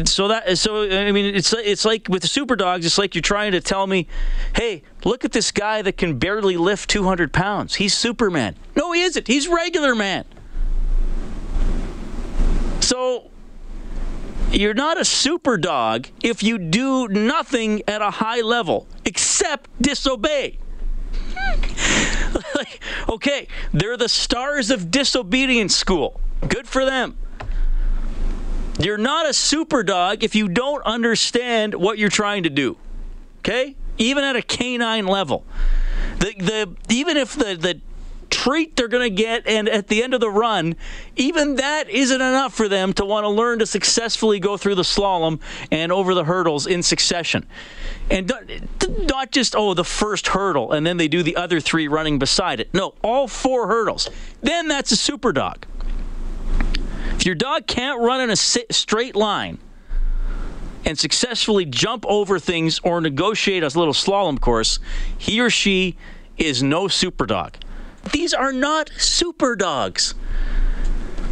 So 0.08 0.28
that 0.28 0.56
so 0.56 0.82
I 0.82 1.12
mean 1.12 1.34
it's 1.34 1.52
it's 1.52 1.84
like 1.84 2.08
with 2.08 2.22
the 2.22 2.28
super 2.28 2.56
dogs. 2.56 2.86
It's 2.86 2.96
like 2.96 3.14
you're 3.14 3.22
trying 3.22 3.52
to 3.52 3.60
tell 3.60 3.86
me, 3.86 4.06
hey, 4.56 4.82
look 5.04 5.24
at 5.24 5.32
this 5.32 5.50
guy 5.50 5.82
that 5.82 5.96
can 5.96 6.18
barely 6.18 6.56
lift 6.56 6.88
200 6.90 7.32
pounds. 7.32 7.74
He's 7.74 7.94
Superman. 7.94 8.56
No, 8.74 8.92
he 8.92 9.02
isn't. 9.02 9.26
He's 9.26 9.48
regular 9.48 9.94
man. 9.94 10.24
So 12.80 13.30
you're 14.54 14.74
not 14.74 15.00
a 15.00 15.04
super 15.04 15.56
dog 15.56 16.08
if 16.22 16.42
you 16.42 16.58
do 16.58 17.08
nothing 17.08 17.82
at 17.88 18.02
a 18.02 18.10
high 18.10 18.40
level 18.40 18.86
except 19.04 19.70
disobey. 19.80 20.58
like, 22.54 22.80
okay, 23.08 23.48
they're 23.72 23.96
the 23.96 24.08
stars 24.08 24.70
of 24.70 24.90
disobedience 24.90 25.74
school. 25.74 26.20
Good 26.48 26.68
for 26.68 26.84
them. 26.84 27.16
You're 28.78 28.98
not 28.98 29.28
a 29.28 29.32
super 29.32 29.82
dog 29.82 30.24
if 30.24 30.34
you 30.34 30.48
don't 30.48 30.84
understand 30.84 31.74
what 31.74 31.98
you're 31.98 32.08
trying 32.08 32.42
to 32.42 32.50
do. 32.50 32.76
Okay? 33.38 33.76
Even 33.98 34.24
at 34.24 34.36
a 34.36 34.42
canine 34.42 35.06
level. 35.06 35.44
The 36.18 36.34
the 36.38 36.76
even 36.92 37.16
if 37.16 37.34
the 37.34 37.54
the 37.54 37.80
treat 38.44 38.76
they're 38.76 38.88
going 38.88 39.02
to 39.02 39.22
get 39.22 39.46
and 39.46 39.70
at 39.70 39.88
the 39.88 40.02
end 40.02 40.12
of 40.12 40.20
the 40.20 40.28
run, 40.28 40.76
even 41.16 41.56
that 41.56 41.88
isn't 41.88 42.20
enough 42.20 42.52
for 42.52 42.68
them 42.68 42.92
to 42.92 43.02
want 43.02 43.24
to 43.24 43.28
learn 43.28 43.58
to 43.58 43.66
successfully 43.66 44.38
go 44.38 44.58
through 44.58 44.74
the 44.74 44.82
slalom 44.82 45.40
and 45.70 45.90
over 45.90 46.12
the 46.12 46.24
hurdles 46.24 46.66
in 46.66 46.82
succession. 46.82 47.46
And 48.10 48.30
not 49.08 49.30
just, 49.30 49.56
oh, 49.56 49.72
the 49.72 49.84
first 49.84 50.28
hurdle, 50.28 50.72
and 50.72 50.86
then 50.86 50.98
they 50.98 51.08
do 51.08 51.22
the 51.22 51.36
other 51.36 51.58
three 51.58 51.88
running 51.88 52.18
beside 52.18 52.60
it. 52.60 52.68
No, 52.74 52.92
all 53.02 53.28
four 53.28 53.66
hurdles. 53.66 54.10
Then 54.42 54.68
that's 54.68 54.92
a 54.92 54.96
super 54.96 55.32
dog. 55.32 55.64
If 57.14 57.24
your 57.24 57.34
dog 57.34 57.66
can't 57.66 57.98
run 58.02 58.20
in 58.20 58.28
a 58.28 58.36
straight 58.36 59.16
line, 59.16 59.58
and 60.84 60.98
successfully 60.98 61.64
jump 61.64 62.04
over 62.06 62.38
things 62.38 62.78
or 62.80 63.00
negotiate 63.00 63.62
a 63.62 63.68
little 63.68 63.94
slalom 63.94 64.38
course, 64.38 64.80
he 65.16 65.40
or 65.40 65.48
she 65.48 65.96
is 66.36 66.62
no 66.62 66.88
super 66.88 67.24
dog. 67.24 67.56
These 68.12 68.34
are 68.34 68.52
not 68.52 68.90
super 68.96 69.56
dogs. 69.56 70.14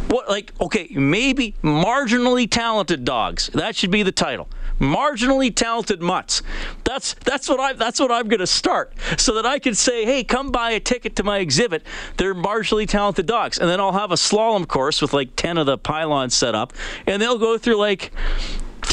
What 0.07 0.29
like 0.29 0.53
okay, 0.61 0.89
maybe 0.91 1.55
marginally 1.63 2.49
talented 2.49 3.03
dogs. 3.03 3.49
That 3.53 3.75
should 3.75 3.91
be 3.91 4.03
the 4.03 4.11
title. 4.11 4.47
Marginally 4.79 5.55
talented 5.55 6.01
mutts. 6.01 6.41
That's 6.83 7.13
that's 7.25 7.47
what 7.49 7.59
I 7.59 7.73
that's 7.73 7.99
what 7.99 8.11
I'm 8.11 8.27
going 8.27 8.39
to 8.39 8.47
start 8.47 8.93
so 9.17 9.33
that 9.35 9.45
I 9.45 9.59
can 9.59 9.73
say, 9.73 10.05
"Hey, 10.05 10.23
come 10.23 10.51
buy 10.51 10.71
a 10.71 10.79
ticket 10.79 11.15
to 11.15 11.23
my 11.23 11.39
exhibit. 11.39 11.83
They're 12.17 12.35
marginally 12.35 12.87
talented 12.87 13.25
dogs." 13.25 13.57
And 13.57 13.69
then 13.69 13.79
I'll 13.79 13.93
have 13.93 14.11
a 14.11 14.15
slalom 14.15 14.67
course 14.67 15.01
with 15.01 15.13
like 15.13 15.35
10 15.35 15.57
of 15.57 15.65
the 15.65 15.77
pylons 15.77 16.35
set 16.35 16.53
up, 16.53 16.73
and 17.07 17.21
they'll 17.21 17.39
go 17.39 17.57
through 17.57 17.77
like 17.77 18.11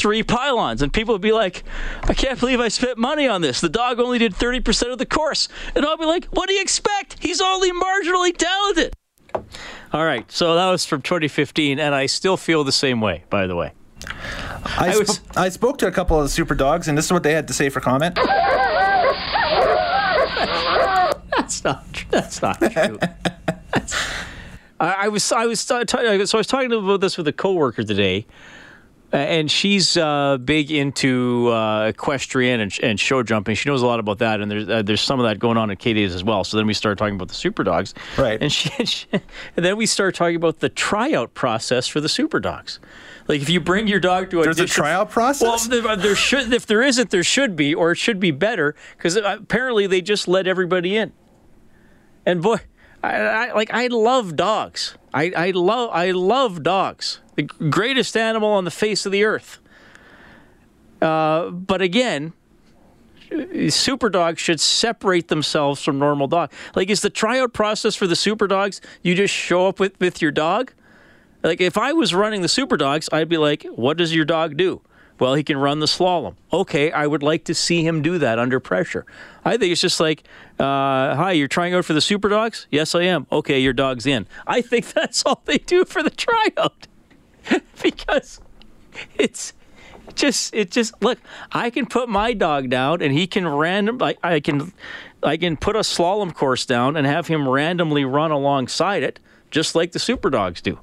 three 0.00 0.22
pylons. 0.22 0.82
And 0.82 0.92
people 0.92 1.14
would 1.14 1.20
be 1.22 1.32
like 1.32 1.62
i 2.04 2.14
can't 2.14 2.40
believe 2.40 2.58
i 2.60 2.68
spent 2.68 2.98
money 2.98 3.28
on 3.28 3.40
this. 3.42 3.60
The 3.60 3.68
dog 3.68 4.00
only 4.00 4.18
did 4.18 4.32
30% 4.34 4.90
of 4.92 4.98
the 4.98 5.06
course. 5.06 5.48
And 5.74 5.84
i'll 5.84 5.96
be 5.98 6.06
like 6.06 6.24
what 6.26 6.48
do 6.48 6.54
you 6.54 6.62
expect? 6.62 7.16
He's 7.20 7.40
only 7.40 7.70
marginally 7.72 8.36
talented. 8.36 8.94
All 9.92 10.04
right. 10.04 10.30
So 10.32 10.54
that 10.54 10.70
was 10.70 10.84
from 10.84 11.02
2015 11.02 11.78
and 11.78 11.94
i 11.94 12.06
still 12.06 12.36
feel 12.36 12.64
the 12.64 12.72
same 12.72 13.00
way 13.00 13.24
by 13.30 13.46
the 13.46 13.54
way. 13.56 13.72
I, 14.78 14.92
I 14.94 14.98
was- 14.98 15.16
sp- 15.20 15.36
I 15.36 15.48
spoke 15.50 15.76
to 15.78 15.86
a 15.86 15.92
couple 15.92 16.16
of 16.16 16.22
the 16.24 16.30
super 16.30 16.54
dogs, 16.54 16.88
and 16.88 16.96
this 16.96 17.04
is 17.04 17.12
what 17.12 17.22
they 17.22 17.34
had 17.34 17.46
to 17.48 17.54
say 17.54 17.68
for 17.68 17.80
comment. 17.80 18.14
that's 21.36 21.64
not 21.64 21.92
tr- 21.92 22.06
that's 22.10 22.40
not 22.42 22.58
true. 22.60 22.98
I, 24.80 24.94
I 25.04 25.08
was 25.08 25.30
I 25.32 25.46
was 25.46 25.64
ta- 25.64 25.84
ta- 25.84 26.24
so 26.24 26.38
I 26.38 26.40
was 26.40 26.46
talking 26.46 26.72
about 26.72 27.00
this 27.00 27.18
with 27.18 27.28
a 27.28 27.32
coworker 27.32 27.82
today, 27.82 28.26
and 29.12 29.50
she's 29.50 29.96
uh, 29.96 30.38
big 30.38 30.70
into 30.70 31.48
uh, 31.48 31.86
equestrian 31.88 32.60
and, 32.60 32.78
and 32.82 33.00
show 33.00 33.22
jumping. 33.22 33.54
She 33.54 33.68
knows 33.68 33.82
a 33.82 33.86
lot 33.86 34.00
about 34.00 34.18
that, 34.18 34.40
and 34.40 34.50
there's 34.50 34.68
uh, 34.68 34.82
there's 34.82 35.00
some 35.00 35.18
of 35.18 35.26
that 35.26 35.38
going 35.38 35.56
on 35.56 35.70
at 35.70 35.78
K 35.78 35.92
Days 35.92 36.14
as 36.14 36.22
well. 36.22 36.44
So 36.44 36.56
then 36.56 36.66
we 36.66 36.74
start 36.74 36.98
talking 36.98 37.16
about 37.16 37.28
the 37.28 37.34
super 37.34 37.64
dogs, 37.64 37.94
Right. 38.16 38.40
And 38.40 38.52
she, 38.52 38.68
she 38.84 39.06
and 39.12 39.64
then 39.64 39.76
we 39.76 39.86
start 39.86 40.14
talking 40.14 40.36
about 40.36 40.60
the 40.60 40.68
tryout 40.68 41.34
process 41.34 41.86
for 41.86 42.00
the 42.00 42.08
super 42.08 42.40
dogs. 42.40 42.78
Like 43.26 43.42
if 43.42 43.48
you 43.48 43.60
bring 43.60 43.86
your 43.86 44.00
dog 44.00 44.30
to 44.30 44.40
a 44.40 44.44
There's 44.44 44.60
a 44.60 44.66
tryout 44.66 45.10
process? 45.10 45.68
Well, 45.68 45.82
there, 45.82 45.96
there 45.96 46.16
should 46.16 46.52
if 46.52 46.66
there 46.66 46.82
isn't, 46.82 47.10
there 47.10 47.22
should 47.24 47.56
be, 47.56 47.74
or 47.74 47.92
it 47.92 47.96
should 47.96 48.20
be 48.20 48.30
better 48.30 48.74
because 48.96 49.16
apparently 49.16 49.86
they 49.86 50.00
just 50.00 50.28
let 50.28 50.46
everybody 50.46 50.96
in. 50.96 51.12
And 52.26 52.42
boy, 52.42 52.58
I, 53.02 53.16
I 53.16 53.52
like 53.52 53.72
I 53.72 53.86
love 53.86 54.36
dogs. 54.36 54.96
I, 55.12 55.32
I 55.36 55.50
love 55.50 55.90
I 55.92 56.10
love 56.12 56.62
dogs. 56.62 57.20
The 57.48 57.68
greatest 57.70 58.16
animal 58.16 58.50
on 58.50 58.64
the 58.64 58.70
face 58.70 59.06
of 59.06 59.12
the 59.12 59.24
earth. 59.24 59.58
Uh, 61.00 61.50
but 61.50 61.80
again, 61.80 62.32
super 63.68 64.10
dogs 64.10 64.40
should 64.40 64.60
separate 64.60 65.28
themselves 65.28 65.82
from 65.82 65.98
normal 65.98 66.26
dogs. 66.26 66.54
Like 66.74 66.90
is 66.90 67.00
the 67.00 67.10
tryout 67.10 67.52
process 67.52 67.94
for 67.96 68.06
the 68.06 68.16
super 68.16 68.46
dogs? 68.46 68.80
You 69.02 69.14
just 69.14 69.34
show 69.34 69.66
up 69.66 69.80
with 69.80 69.98
with 70.00 70.20
your 70.20 70.30
dog. 70.30 70.72
Like 71.42 71.60
if 71.60 71.78
I 71.78 71.92
was 71.92 72.14
running 72.14 72.42
the 72.42 72.48
super 72.48 72.76
dogs, 72.76 73.08
I'd 73.12 73.28
be 73.28 73.38
like, 73.38 73.64
"What 73.74 73.96
does 73.96 74.14
your 74.14 74.24
dog 74.24 74.56
do?" 74.56 74.82
Well, 75.18 75.34
he 75.34 75.42
can 75.42 75.58
run 75.58 75.80
the 75.80 75.86
slalom. 75.86 76.36
Okay, 76.50 76.90
I 76.92 77.06
would 77.06 77.22
like 77.22 77.44
to 77.44 77.54
see 77.54 77.86
him 77.86 78.00
do 78.00 78.16
that 78.18 78.38
under 78.38 78.58
pressure. 78.58 79.04
I 79.44 79.58
think 79.58 79.70
it's 79.70 79.80
just 79.80 80.00
like, 80.00 80.24
uh, 80.58 81.14
"Hi, 81.14 81.32
you're 81.32 81.48
trying 81.48 81.74
out 81.74 81.84
for 81.84 81.92
the 81.92 82.00
super 82.00 82.28
dogs?" 82.28 82.66
Yes, 82.70 82.94
I 82.94 83.02
am. 83.02 83.26
Okay, 83.30 83.60
your 83.60 83.72
dog's 83.72 84.06
in. 84.06 84.26
I 84.46 84.60
think 84.60 84.92
that's 84.92 85.22
all 85.24 85.42
they 85.44 85.58
do 85.58 85.84
for 85.84 86.02
the 86.02 86.10
tryout 86.10 86.88
because 87.82 88.40
it's 89.16 89.52
just 90.14 90.52
it 90.54 90.70
just 90.70 91.00
look 91.02 91.18
i 91.52 91.70
can 91.70 91.86
put 91.86 92.08
my 92.08 92.32
dog 92.32 92.68
down 92.68 93.00
and 93.00 93.12
he 93.12 93.26
can 93.26 93.46
random 93.46 94.02
I, 94.02 94.16
I 94.22 94.40
can 94.40 94.72
i 95.22 95.36
can 95.36 95.56
put 95.56 95.76
a 95.76 95.80
slalom 95.80 96.34
course 96.34 96.66
down 96.66 96.96
and 96.96 97.06
have 97.06 97.28
him 97.28 97.48
randomly 97.48 98.04
run 98.04 98.30
alongside 98.30 99.02
it 99.02 99.20
just 99.50 99.74
like 99.74 99.92
the 99.92 99.98
super 99.98 100.28
dogs 100.28 100.60
do 100.60 100.78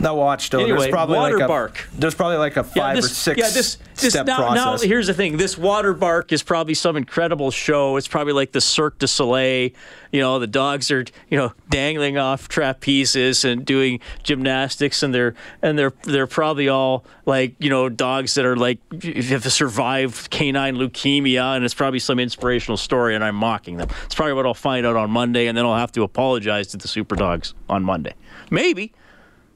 Now 0.00 0.14
watch 0.14 0.50
though. 0.50 0.60
Anyway, 0.60 0.78
there's 0.78 0.90
probably 0.90 1.16
water 1.16 1.36
like 1.36 1.44
a, 1.44 1.48
bark. 1.48 1.88
There's 1.94 2.14
probably 2.14 2.38
like 2.38 2.56
a 2.56 2.64
five 2.64 2.98
or 2.98 3.02
six 3.02 3.38
yeah, 3.38 3.50
this, 3.50 3.76
this 3.96 4.12
step 4.12 4.26
now, 4.26 4.38
process. 4.38 4.82
now 4.82 4.88
here's 4.88 5.06
the 5.06 5.14
thing. 5.14 5.36
This 5.36 5.58
water 5.58 5.92
bark 5.92 6.32
is 6.32 6.42
probably 6.42 6.74
some 6.74 6.96
incredible 6.96 7.50
show. 7.50 7.96
It's 7.96 8.08
probably 8.08 8.32
like 8.32 8.52
the 8.52 8.60
Cirque 8.60 8.98
du 8.98 9.06
Soleil. 9.06 9.70
You 10.12 10.20
know, 10.20 10.38
the 10.38 10.46
dogs 10.46 10.90
are 10.90 11.04
you 11.28 11.36
know 11.36 11.52
dangling 11.68 12.16
off 12.18 12.48
trapezes 12.48 13.44
and 13.44 13.64
doing 13.64 14.00
gymnastics, 14.22 15.02
and 15.02 15.14
they're 15.14 15.34
and 15.62 15.78
they're 15.78 15.92
they're 16.04 16.26
probably 16.26 16.68
all 16.68 17.04
like 17.26 17.54
you 17.58 17.70
know 17.70 17.88
dogs 17.88 18.34
that 18.34 18.46
are 18.46 18.56
like 18.56 18.78
have 19.02 19.50
survived 19.52 20.30
canine 20.30 20.76
leukemia, 20.76 21.56
and 21.56 21.64
it's 21.64 21.74
probably 21.74 22.00
some 22.00 22.18
inspirational 22.18 22.76
story. 22.76 23.14
And 23.14 23.22
I'm 23.22 23.36
mocking 23.36 23.76
them. 23.76 23.88
It's 24.06 24.14
probably 24.14 24.34
what 24.34 24.46
I'll 24.46 24.54
find 24.54 24.86
out 24.86 24.96
on 24.96 25.10
Monday, 25.10 25.46
and 25.46 25.56
then 25.56 25.64
I'll 25.64 25.76
have 25.76 25.92
to 25.92 26.02
apologize 26.02 26.68
to 26.68 26.76
the 26.76 26.88
super 26.88 27.16
dogs 27.16 27.54
on 27.68 27.84
Monday. 27.84 28.14
Maybe, 28.50 28.92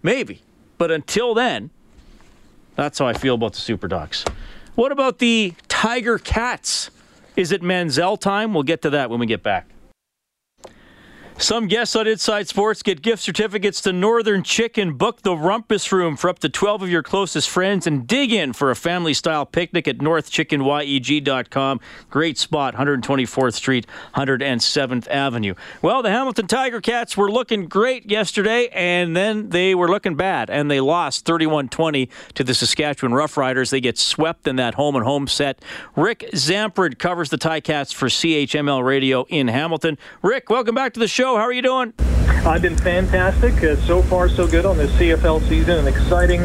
maybe, 0.04 0.42
but 0.78 0.92
until 0.92 1.34
then. 1.34 1.70
That's 2.76 3.00
how 3.00 3.06
I 3.06 3.12
feel 3.12 3.34
about 3.34 3.54
the 3.54 3.60
Super 3.60 3.88
Ducks. 3.88 4.24
What 4.76 4.92
about 4.92 5.18
the 5.18 5.54
Tiger 5.68 6.18
Cats? 6.18 6.90
Is 7.36 7.50
it 7.50 7.62
Manziel 7.62 8.20
time? 8.20 8.54
We'll 8.54 8.62
get 8.64 8.82
to 8.82 8.90
that 8.90 9.10
when 9.10 9.18
we 9.18 9.26
get 9.26 9.42
back. 9.42 9.66
Some 11.36 11.66
guests 11.66 11.96
on 11.96 12.06
Inside 12.06 12.46
Sports 12.46 12.84
get 12.84 13.02
gift 13.02 13.20
certificates 13.20 13.80
to 13.82 13.92
Northern 13.92 14.44
Chicken. 14.44 14.94
Book 14.94 15.22
the 15.22 15.32
Rumpus 15.32 15.90
Room 15.90 16.16
for 16.16 16.30
up 16.30 16.38
to 16.38 16.48
12 16.48 16.82
of 16.82 16.88
your 16.88 17.02
closest 17.02 17.50
friends 17.50 17.88
and 17.88 18.06
dig 18.06 18.32
in 18.32 18.52
for 18.52 18.70
a 18.70 18.76
family 18.76 19.12
style 19.12 19.44
picnic 19.44 19.88
at 19.88 19.98
northchickenyeg.com. 19.98 21.80
Great 22.08 22.38
spot, 22.38 22.76
124th 22.76 23.54
Street, 23.54 23.84
107th 24.14 25.08
Avenue. 25.08 25.54
Well, 25.82 26.02
the 26.02 26.10
Hamilton 26.10 26.46
Tiger 26.46 26.80
Cats 26.80 27.16
were 27.16 27.30
looking 27.30 27.66
great 27.66 28.08
yesterday, 28.08 28.68
and 28.68 29.16
then 29.16 29.48
they 29.48 29.74
were 29.74 29.88
looking 29.88 30.14
bad, 30.14 30.50
and 30.50 30.70
they 30.70 30.80
lost 30.80 31.24
31 31.24 31.68
20 31.68 32.08
to 32.34 32.44
the 32.44 32.54
Saskatchewan 32.54 33.12
Roughriders. 33.12 33.70
They 33.70 33.80
get 33.80 33.98
swept 33.98 34.46
in 34.46 34.54
that 34.56 34.74
home 34.74 34.94
and 34.94 35.04
home 35.04 35.26
set. 35.26 35.60
Rick 35.96 36.30
Zamperin 36.32 36.96
covers 36.96 37.30
the 37.30 37.38
Ticats 37.38 37.92
for 37.92 38.06
CHML 38.06 38.84
Radio 38.84 39.24
in 39.28 39.48
Hamilton. 39.48 39.98
Rick, 40.22 40.48
welcome 40.48 40.76
back 40.76 40.94
to 40.94 41.00
the 41.00 41.08
show. 41.08 41.23
How 41.32 41.42
are 41.42 41.52
you 41.52 41.62
doing? 41.62 41.94
I've 42.46 42.60
been 42.60 42.76
fantastic. 42.76 43.54
Uh, 43.64 43.76
so 43.86 44.02
far, 44.02 44.28
so 44.28 44.46
good 44.46 44.66
on 44.66 44.76
this 44.76 44.90
CFL 44.92 45.40
season. 45.48 45.78
An 45.78 45.88
exciting 45.88 46.42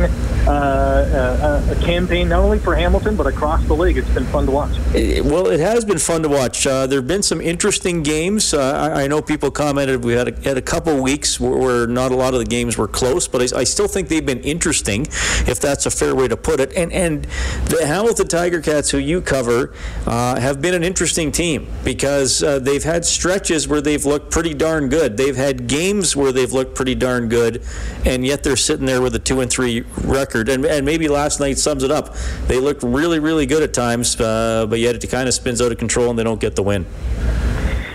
uh, 0.48 0.50
uh, 0.50 1.76
a 1.78 1.86
campaign, 1.86 2.30
not 2.30 2.40
only 2.40 2.58
for 2.58 2.74
Hamilton, 2.74 3.16
but 3.18 3.28
across 3.28 3.64
the 3.66 3.74
league. 3.74 3.98
It's 3.98 4.10
been 4.10 4.26
fun 4.26 4.46
to 4.46 4.52
watch. 4.52 4.72
Eh, 4.96 5.20
Well, 5.20 5.48
it 5.48 5.60
has 5.60 5.84
been 5.84 5.98
fun 5.98 6.24
to 6.24 6.30
watch. 6.30 6.66
Uh, 6.66 6.88
there 6.88 7.00
have 7.00 7.08
been 7.08 7.22
some 7.22 7.42
interesting 7.42 8.02
games. 8.02 8.54
Uh, 8.54 8.92
I, 8.96 9.04
I 9.04 9.08
know 9.08 9.22
people 9.22 9.52
commented 9.52 10.04
we 10.04 10.14
had 10.14 10.30
a, 10.30 10.42
had 10.42 10.58
a 10.58 10.62
couple 10.62 11.02
weeks 11.02 11.40
where, 11.40 11.58
where 11.58 11.88
not 11.88 12.12
a 12.12 12.16
lot 12.16 12.34
of 12.34 12.40
the 12.40 12.46
games 12.46 12.78
were 12.78 12.88
close, 12.88 13.28
but 13.28 13.42
I, 13.42 13.60
I 13.60 13.64
still 13.66 13.88
think 13.88 14.08
they've 14.08 14.26
been 14.26 14.42
interesting, 14.42 15.06
if 15.48 15.60
that's 15.60 15.86
a 15.86 15.92
fair 15.92 16.16
way 16.16 16.28
to 16.30 16.38
put 16.38 16.60
it. 16.60 16.74
And 16.74 16.92
and 16.94 17.26
the 17.66 17.86
Hamilton 17.86 18.28
Tiger 18.28 18.62
Cats, 18.62 18.90
who 18.90 18.98
you 18.98 19.22
cover, 19.22 19.74
uh, 20.08 20.40
have 20.40 20.62
been 20.62 20.74
an 20.74 20.84
interesting 20.84 21.32
team 21.32 21.68
because 21.84 22.42
uh, 22.42 22.60
they've 22.60 22.84
had 22.84 23.04
stretches 23.06 23.68
where 23.68 23.82
they've 23.82 24.06
looked 24.06 24.32
pretty 24.32 24.54
darn 24.70 24.88
good. 24.88 25.18
They've 25.18 25.36
had 25.36 25.66
games 25.66 26.16
where 26.16 26.32
they've 26.32 26.52
looked 26.52 26.76
pretty 26.76 26.94
darn 26.94 27.28
good, 27.28 27.64
and 28.06 28.24
yet 28.24 28.44
they're 28.44 28.56
sitting 28.56 28.86
there 28.86 29.02
with 29.02 29.16
a 29.16 29.20
two 29.20 29.42
and 29.42 29.50
three 29.50 29.82
record. 30.04 30.48
And, 30.48 30.64
and 30.64 30.86
maybe 30.86 31.08
last 31.08 31.40
night 31.40 31.58
sums 31.58 31.84
it 31.84 31.90
up. 31.90 32.16
They 32.48 32.60
looked 32.60 32.84
really, 32.84 33.18
really 33.18 33.48
good 33.48 33.64
at 33.64 33.74
times, 33.74 34.20
uh, 34.22 34.68
but 34.70 34.78
yet 34.78 35.04
it 35.04 35.08
kind 35.10 35.28
of 35.28 35.34
spins 35.34 35.60
out 35.60 35.72
of 35.72 35.80
control 35.80 36.12
and 36.12 36.20
they 36.20 36.24
don't 36.24 36.40
get 36.40 36.56
the 36.56 36.62
win. 36.62 36.86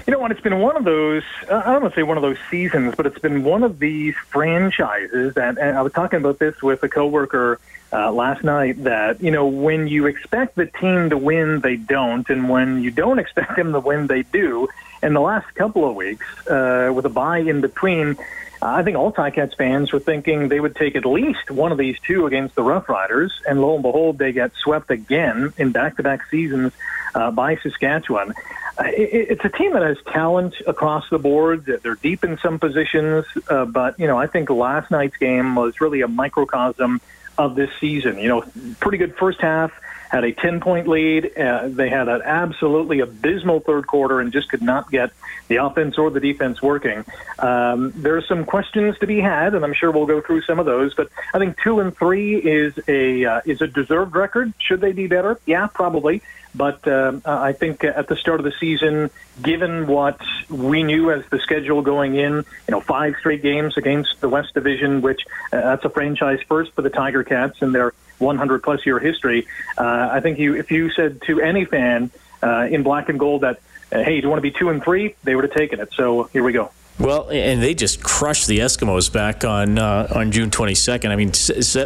You 0.07 0.13
know 0.13 0.19
what? 0.19 0.33
It's 0.33 0.41
been 0.41 0.59
one 0.59 0.77
of 0.77 0.83
those, 0.85 1.23
uh, 1.49 1.63
I 1.65 1.73
don't 1.73 1.83
want 1.83 1.95
to 1.95 2.01
say 2.01 2.03
one 2.03 2.19
of 2.19 2.23
those 2.23 2.39
seasons, 2.51 2.95
but 2.97 3.07
it's 3.07 3.21
been 3.21 3.45
one 3.45 3.63
of 3.63 3.79
these 3.79 4.17
franchises 4.31 5.35
that, 5.35 5.57
and 5.57 5.79
I 5.79 5.83
was 5.83 5.93
talking 5.93 6.19
about 6.19 6.41
this 6.41 6.61
with 6.61 6.83
a 6.83 6.89
coworker 6.89 7.61
uh, 7.93 8.11
last 8.11 8.43
night, 8.43 8.83
that, 8.83 9.23
you 9.23 9.31
know, 9.31 9.47
when 9.47 9.87
you 9.87 10.07
expect 10.07 10.57
the 10.57 10.67
team 10.67 11.11
to 11.11 11.17
win, 11.17 11.61
they 11.61 11.77
don't. 11.77 12.29
And 12.29 12.49
when 12.49 12.83
you 12.83 12.91
don't 12.91 13.21
expect 13.21 13.55
them 13.55 13.73
to 13.73 13.81
win, 13.81 14.09
they 14.09 14.25
do. 14.25 14.69
In 15.05 15.13
the 15.13 15.21
last 15.21 15.55
couple 15.55 15.87
of 15.87 15.95
weeks, 15.95 16.27
uh, 16.49 16.91
with 16.95 17.05
a 17.05 17.11
bye 17.11 17.39
in 17.39 17.61
between, 17.61 18.17
I 18.63 18.83
think 18.83 18.97
all 18.97 19.13
Ticats 19.13 19.55
fans 19.55 19.93
were 19.93 20.01
thinking 20.01 20.49
they 20.49 20.61
would 20.61 20.75
take 20.75 20.97
at 20.97 21.05
least 21.05 21.51
one 21.51 21.73
of 21.73 21.77
these 21.77 21.99
two 22.07 22.25
against 22.25 22.55
the 22.55 22.63
Rough 22.63 22.89
Riders, 22.89 23.31
and 23.47 23.61
lo 23.61 23.75
and 23.75 23.83
behold, 23.83 24.17
they 24.17 24.33
get 24.33 24.53
swept 24.55 24.91
again 24.91 25.53
in 25.59 25.73
back-to-back 25.73 26.23
seasons 26.31 26.73
uh, 27.15 27.31
by 27.31 27.57
Saskatchewan. 27.57 28.33
Uh, 28.79 28.85
it, 28.87 29.33
it's 29.33 29.45
a 29.45 29.51
team 29.51 29.75
that 29.75 29.83
has 29.83 29.99
talent 30.11 30.55
across 30.67 31.09
the 31.11 31.19
board. 31.19 31.67
They're 31.83 31.97
deep 31.97 32.25
in 32.25 32.39
some 32.39 32.59
positions, 32.59 33.27
uh, 33.49 33.67
but 33.67 34.01
you 34.01 34.07
know, 34.07 34.17
I 34.17 34.27
think 34.27 34.49
last 34.49 34.91
night's 34.91 35.19
game 35.19 35.55
was 35.55 35.83
really 35.83 36.01
a 36.01 36.09
microcosm 36.09 37.03
of 37.37 37.57
this 37.57 37.71
season. 37.79 38.19
You 38.19 38.29
know, 38.29 38.45
pretty 38.81 38.97
good 38.97 39.17
first 39.17 39.43
half. 39.43 39.71
Had 40.15 40.23
a 40.23 40.33
10 40.33 40.61
point 40.61 40.87
lead. 40.87 41.37
Uh, 41.37 41.69
they 41.69 41.89
had 41.89 42.09
an 42.09 42.23
absolutely 42.25 43.01
abysmal 43.01 43.59
third 43.59 43.87
quarter 43.87 44.21
and 44.21 44.33
just 44.33 44.49
could 44.49 44.63
not 44.63 44.89
get 44.89 45.11
the 45.49 45.57
offense 45.57 45.99
or 45.99 46.09
the 46.11 46.21
defense 46.21 46.63
working. 46.63 47.05
Um, 47.41 47.93
there 47.97 48.17
are 48.17 48.23
some 48.23 48.45
questions 48.45 48.97
to 49.01 49.09
be 49.09 49.21
had, 49.21 49.55
and 49.55 49.65
I'm 49.65 49.75
sure 49.75 49.91
we'll 49.91 50.07
go 50.07 50.21
through 50.21 50.43
some 50.43 50.61
of 50.61 50.67
those. 50.67 50.95
But 50.95 51.09
I 51.35 51.39
think 51.39 51.61
two 51.61 51.81
and 51.81 51.97
three 51.97 52.37
is 52.37 52.79
a 52.87 53.25
uh, 53.25 53.41
is 53.45 53.61
a 53.61 53.67
deserved 53.67 54.15
record. 54.15 54.55
Should 54.59 54.81
they 54.81 54.93
be 54.93 55.09
better? 55.09 55.41
Yeah, 55.47 55.67
probably. 55.67 56.23
But 56.55 56.87
um, 56.87 57.23
I 57.25 57.53
think 57.53 57.83
at 57.83 58.07
the 58.07 58.15
start 58.15 58.39
of 58.39 58.45
the 58.45 58.53
season, 58.61 59.11
given 59.43 59.89
what 59.89 60.21
we 60.49 60.85
knew 60.85 61.11
as 61.11 61.25
the 61.29 61.41
schedule 61.41 61.83
going 61.83 62.15
in, 62.15 62.35
you 62.35 62.45
know, 62.71 62.81
five 62.81 63.17
straight 63.19 63.43
games 63.43 63.77
against 63.77 64.21
the 64.21 64.29
West 64.29 64.55
Division, 64.55 65.03
which 65.03 65.23
uh, 65.53 65.61
that's 65.61 65.85
a 65.85 65.91
franchise 65.91 66.39
first 66.47 66.73
for 66.75 66.83
the 66.83 66.91
Tiger 66.91 67.25
Cats 67.25 67.61
in 67.61 67.73
their 67.73 67.93
100 68.19 68.63
plus 68.63 68.85
year 68.87 68.99
history. 68.99 69.47
Uh, 69.77 70.09
I 70.13 70.21
think 70.21 70.39
you, 70.39 70.55
if 70.55 70.71
you 70.71 70.91
said 70.91 71.23
to 71.23 71.41
any 71.41 71.65
fan 71.65 72.11
uh, 72.43 72.69
in 72.71 72.83
black 72.83 73.09
and 73.09 73.19
gold 73.19 73.43
that, 73.43 73.61
uh, 73.93 74.03
hey, 74.03 74.21
do 74.21 74.27
you 74.27 74.29
want 74.29 74.39
to 74.39 74.51
be 74.51 74.51
two 74.51 74.71
and 74.71 74.83
three? 74.83 75.15
They 75.25 75.35
would 75.35 75.45
have 75.45 75.55
taken 75.55 75.81
it. 75.81 75.93
So 75.95 76.25
here 76.33 76.43
we 76.43 76.53
go. 76.53 76.71
Well, 76.97 77.29
and 77.29 77.61
they 77.61 77.75
just 77.75 78.05
crushed 78.05 78.47
the 78.47 78.61
Eskimos 78.61 79.13
back 79.13 79.45
on 79.45 79.79
uh, 79.79 80.07
on 80.15 80.31
June 80.31 80.51
22nd. 80.51 81.11
I 81.11 81.17
mean, 81.17 81.31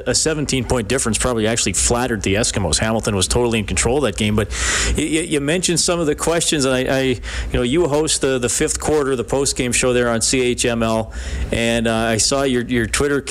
a 0.07 0.15
17 0.15 0.65
point 0.67 0.87
difference 0.87 1.17
probably 1.17 1.47
actually 1.47 1.73
flattered 1.73 2.23
the 2.23 2.35
Eskimos. 2.35 2.79
Hamilton 2.79 3.17
was 3.17 3.27
totally 3.27 3.59
in 3.59 3.65
control 3.65 3.97
of 3.97 4.03
that 4.03 4.19
game. 4.19 4.37
But 4.37 4.53
you, 4.99 5.05
you 5.23 5.41
mentioned 5.41 5.81
some 5.81 5.99
of 5.99 6.05
the 6.07 6.15
questions, 6.15 6.67
and 6.67 6.75
I, 6.75 6.81
I, 6.95 7.01
you 7.03 7.21
know, 7.55 7.63
you 7.63 7.89
host 7.89 8.21
the, 8.21 8.39
the 8.39 8.51
fifth 8.51 8.81
quarter, 8.81 9.17
the 9.17 9.25
post 9.25 9.57
game 9.57 9.73
show 9.73 9.95
there 9.95 10.11
on 10.11 10.21
CHML, 10.21 11.15
and 11.55 11.89
uh, 11.89 11.95
I 11.95 12.19
saw 12.19 12.43
your 12.43 12.63
your 12.65 12.87
Twitter. 12.87 13.25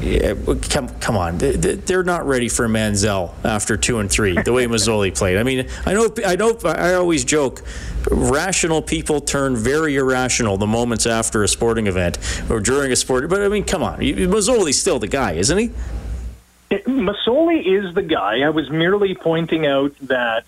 Yeah, 0.00 0.34
come, 0.70 0.88
come 1.00 1.16
on, 1.16 1.38
They- 1.38 1.56
they- 1.56 1.74
they're 1.74 2.04
not 2.04 2.24
ready 2.28 2.48
for 2.48 2.68
Manziel 2.68 3.32
after 3.44 3.76
two 3.76 3.98
and 3.98 4.08
three. 4.08 4.40
The 4.40 4.52
way 4.52 4.66
Masoli 4.66 5.12
played. 5.16 5.36
I 5.36 5.42
mean, 5.42 5.66
I 5.84 5.94
know, 5.94 6.08
I 6.24 6.36
know. 6.36 6.56
I 6.64 6.94
always 6.94 7.24
joke. 7.24 7.62
Rational 8.10 8.82
people 8.82 9.20
turn 9.20 9.56
very 9.56 9.96
irrational 9.96 10.56
the 10.56 10.66
moments 10.66 11.06
after 11.06 11.42
a 11.42 11.48
sporting 11.48 11.86
event 11.86 12.18
or 12.50 12.60
during 12.60 12.92
a 12.92 12.96
sport. 12.96 13.28
But 13.28 13.42
I 13.42 13.48
mean, 13.48 13.64
come 13.64 13.82
on, 13.82 13.98
Masoli's 14.00 14.80
still 14.80 14.98
the 14.98 15.08
guy, 15.08 15.32
isn't 15.32 15.58
he? 15.58 15.70
Masoli 16.86 17.64
is 17.66 17.94
the 17.94 18.02
guy. 18.02 18.40
I 18.40 18.48
was 18.48 18.70
merely 18.70 19.14
pointing 19.14 19.66
out 19.66 19.94
that, 20.02 20.44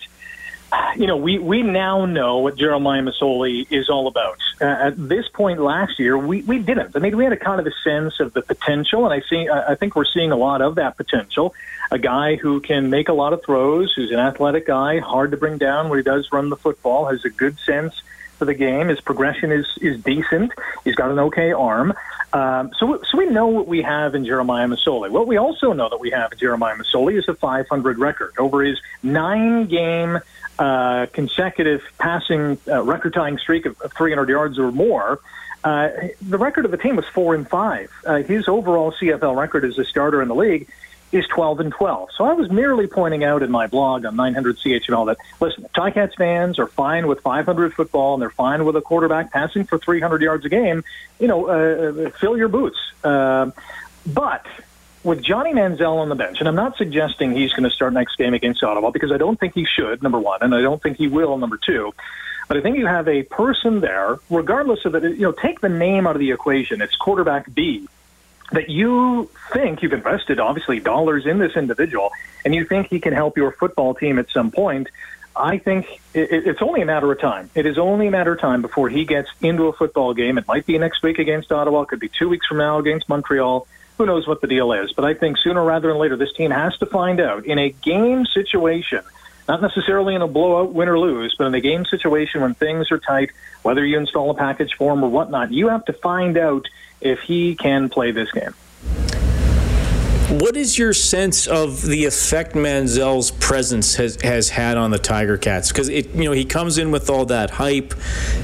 you 0.95 1.07
know, 1.07 1.17
we, 1.17 1.39
we 1.39 1.61
now 1.61 2.05
know 2.05 2.39
what 2.39 2.57
Jeremiah 2.57 3.01
Masoli 3.01 3.67
is 3.69 3.89
all 3.89 4.07
about. 4.07 4.39
Uh, 4.61 4.65
at 4.65 5.09
this 5.09 5.27
point 5.27 5.59
last 5.59 5.99
year, 5.99 6.17
we, 6.17 6.41
we 6.43 6.59
didn't. 6.59 6.95
I 6.95 6.99
mean, 6.99 7.17
we 7.17 7.23
had 7.23 7.33
a 7.33 7.37
kind 7.37 7.59
of 7.59 7.67
a 7.67 7.71
sense 7.83 8.19
of 8.19 8.33
the 8.33 8.41
potential, 8.41 9.05
and 9.05 9.13
I 9.13 9.25
see. 9.27 9.49
I 9.49 9.75
think 9.75 9.95
we're 9.95 10.05
seeing 10.05 10.31
a 10.31 10.37
lot 10.37 10.61
of 10.61 10.75
that 10.75 10.97
potential. 10.97 11.53
A 11.91 11.99
guy 11.99 12.35
who 12.35 12.61
can 12.61 12.89
make 12.89 13.09
a 13.09 13.13
lot 13.13 13.33
of 13.33 13.43
throws, 13.43 13.93
who's 13.93 14.11
an 14.11 14.19
athletic 14.19 14.65
guy, 14.65 14.99
hard 14.99 15.31
to 15.31 15.37
bring 15.37 15.57
down 15.57 15.89
when 15.89 15.99
he 15.99 16.03
does 16.03 16.31
run 16.31 16.49
the 16.49 16.55
football, 16.55 17.05
has 17.05 17.25
a 17.25 17.29
good 17.29 17.57
sense 17.59 18.01
for 18.37 18.45
the 18.45 18.53
game. 18.53 18.87
His 18.87 19.01
progression 19.01 19.51
is 19.51 19.67
is 19.81 20.01
decent. 20.01 20.51
He's 20.83 20.95
got 20.95 21.11
an 21.11 21.19
okay 21.19 21.51
arm. 21.51 21.93
Um, 22.33 22.71
so, 22.77 23.01
so 23.09 23.17
we 23.17 23.27
know 23.27 23.47
what 23.47 23.65
we 23.65 23.81
have 23.81 24.13
in 24.13 24.25
Jeremiah 24.25 24.67
Masoli. 24.67 25.09
What 25.09 25.25
we 25.25 25.37
also 25.37 25.71
know 25.71 25.87
that 25.87 26.01
we 26.01 26.11
have 26.11 26.33
in 26.33 26.37
Jeremiah 26.37 26.75
Masoli 26.75 27.17
is 27.17 27.29
a 27.29 27.33
500 27.33 27.97
record 27.97 28.33
over 28.37 28.61
his 28.61 28.77
nine-game 29.01 30.19
uh, 30.59 31.07
consecutive 31.07 31.81
passing 31.97 32.57
uh, 32.67 32.81
record-tying 32.83 33.37
streak 33.37 33.65
of, 33.65 33.79
of 33.81 33.93
300 33.93 34.29
yards 34.29 34.59
or 34.59 34.71
more. 34.71 35.19
Uh, 35.63 35.89
the 36.21 36.37
record 36.37 36.65
of 36.65 36.71
the 36.71 36.77
team 36.77 36.95
was 36.95 37.05
four 37.07 37.33
and 37.33 37.49
five. 37.49 37.91
Uh, 38.05 38.17
his 38.17 38.47
overall 38.47 38.91
CFL 38.91 39.35
record 39.35 39.65
as 39.65 39.77
a 39.79 39.83
starter 39.83 40.21
in 40.21 40.27
the 40.27 40.35
league 40.35 40.67
is 41.11 41.25
12 41.27 41.59
and 41.61 41.71
12. 41.71 42.09
So 42.15 42.25
I 42.25 42.33
was 42.33 42.49
merely 42.51 42.87
pointing 42.87 43.23
out 43.23 43.41
in 43.41 43.49
my 43.49 43.67
blog 43.67 44.05
on 44.05 44.15
900 44.15 44.57
CHML 44.57 45.07
that, 45.07 45.17
listen, 45.39 45.65
Ticats 45.75 46.15
fans 46.15 46.59
are 46.59 46.67
fine 46.67 47.07
with 47.07 47.21
500 47.21 47.73
football 47.73 48.13
and 48.13 48.21
they're 48.21 48.29
fine 48.29 48.65
with 48.65 48.75
a 48.75 48.81
quarterback 48.81 49.31
passing 49.31 49.63
for 49.65 49.77
300 49.77 50.21
yards 50.21 50.45
a 50.45 50.49
game. 50.49 50.83
You 51.19 51.27
know, 51.27 51.47
uh, 51.47 52.09
fill 52.11 52.37
your 52.37 52.49
boots. 52.49 52.77
Uh, 53.03 53.51
but 54.05 54.45
with 55.05 55.21
Johnny 55.21 55.53
Manziel 55.53 55.97
on 55.97 56.09
the 56.09 56.15
bench, 56.15 56.39
and 56.39 56.47
I'm 56.47 56.55
not 56.55 56.77
suggesting 56.77 57.35
he's 57.35 57.53
going 57.53 57.63
to 57.63 57.69
start 57.69 57.93
next 57.93 58.17
game 58.17 58.33
against 58.33 58.63
Ottawa 58.63 58.89
because 58.89 59.11
I 59.11 59.17
don't 59.17 59.39
think 59.39 59.53
he 59.53 59.65
should, 59.65 60.01
number 60.01 60.19
one, 60.19 60.39
and 60.41 60.53
I 60.53 60.61
don't 60.61 60.81
think 60.81 60.97
he 60.97 61.07
will, 61.07 61.37
number 61.37 61.57
two. 61.63 61.93
But 62.47 62.57
I 62.57 62.61
think 62.61 62.77
you 62.77 62.87
have 62.87 63.07
a 63.07 63.23
person 63.23 63.79
there, 63.79 64.17
regardless 64.29 64.83
of 64.85 64.95
it, 64.95 65.03
you 65.03 65.21
know, 65.21 65.31
take 65.31 65.61
the 65.61 65.69
name 65.69 66.07
out 66.07 66.15
of 66.15 66.19
the 66.19 66.31
equation. 66.31 66.81
It's 66.81 66.95
quarterback 66.95 67.53
B 67.53 67.87
that 68.51 68.69
you 68.69 69.29
think 69.53 69.81
you've 69.81 69.93
invested 69.93 70.39
obviously 70.39 70.79
dollars 70.79 71.25
in 71.25 71.39
this 71.39 71.55
individual 71.55 72.11
and 72.43 72.53
you 72.53 72.65
think 72.65 72.87
he 72.87 72.99
can 72.99 73.13
help 73.13 73.37
your 73.37 73.51
football 73.51 73.95
team 73.95 74.19
at 74.19 74.29
some 74.29 74.51
point, 74.51 74.87
I 75.35 75.57
think 75.57 75.87
it's 76.13 76.61
only 76.61 76.81
a 76.81 76.85
matter 76.85 77.11
of 77.11 77.19
time. 77.19 77.49
It 77.55 77.65
is 77.65 77.77
only 77.77 78.07
a 78.07 78.11
matter 78.11 78.33
of 78.33 78.39
time 78.39 78.61
before 78.61 78.87
he 78.87 79.03
gets 79.03 79.29
into 79.41 79.65
a 79.65 79.73
football 79.73 80.13
game. 80.13 80.37
It 80.37 80.47
might 80.47 80.65
be 80.65 80.77
next 80.77 81.03
week 81.03 81.19
against 81.19 81.51
Ottawa, 81.51 81.81
it 81.81 81.89
could 81.89 81.99
be 81.99 82.09
two 82.09 82.29
weeks 82.29 82.45
from 82.47 82.57
now 82.57 82.77
against 82.77 83.09
Montreal. 83.09 83.67
Who 83.97 84.05
knows 84.05 84.27
what 84.27 84.41
the 84.41 84.47
deal 84.47 84.73
is? 84.73 84.91
But 84.93 85.05
I 85.05 85.13
think 85.13 85.37
sooner 85.37 85.63
rather 85.63 85.87
than 85.87 85.97
later, 85.97 86.17
this 86.17 86.33
team 86.33 86.51
has 86.51 86.77
to 86.77 86.85
find 86.85 87.19
out 87.19 87.45
in 87.45 87.57
a 87.57 87.69
game 87.69 88.25
situation, 88.25 89.01
not 89.47 89.61
necessarily 89.61 90.15
in 90.15 90.21
a 90.21 90.27
blowout, 90.27 90.73
win 90.73 90.89
or 90.89 90.99
lose, 90.99 91.33
but 91.37 91.47
in 91.47 91.53
a 91.53 91.61
game 91.61 91.85
situation 91.85 92.41
when 92.41 92.53
things 92.55 92.91
are 92.91 92.97
tight, 92.97 93.31
whether 93.63 93.85
you 93.85 93.97
install 93.97 94.29
a 94.31 94.35
package 94.35 94.73
for 94.75 94.93
him 94.93 95.03
or 95.03 95.09
whatnot, 95.09 95.51
you 95.51 95.69
have 95.69 95.85
to 95.85 95.93
find 95.93 96.37
out 96.37 96.67
if 96.99 97.19
he 97.21 97.55
can 97.55 97.89
play 97.89 98.11
this 98.11 98.31
game. 98.31 98.53
What 100.29 100.57
is 100.57 100.75
your 100.75 100.91
sense 100.91 101.45
of 101.45 101.83
the 101.83 102.05
effect 102.05 102.55
Manziel's 102.55 103.29
presence 103.29 103.93
has, 103.95 104.19
has 104.23 104.49
had 104.49 104.75
on 104.75 104.89
the 104.89 104.97
Tiger 104.97 105.37
Cats? 105.37 105.71
Because 105.71 105.87
it, 105.87 106.09
you 106.15 106.23
know, 106.23 106.31
he 106.31 106.45
comes 106.45 106.79
in 106.79 106.89
with 106.89 107.11
all 107.11 107.25
that 107.25 107.51
hype, 107.51 107.93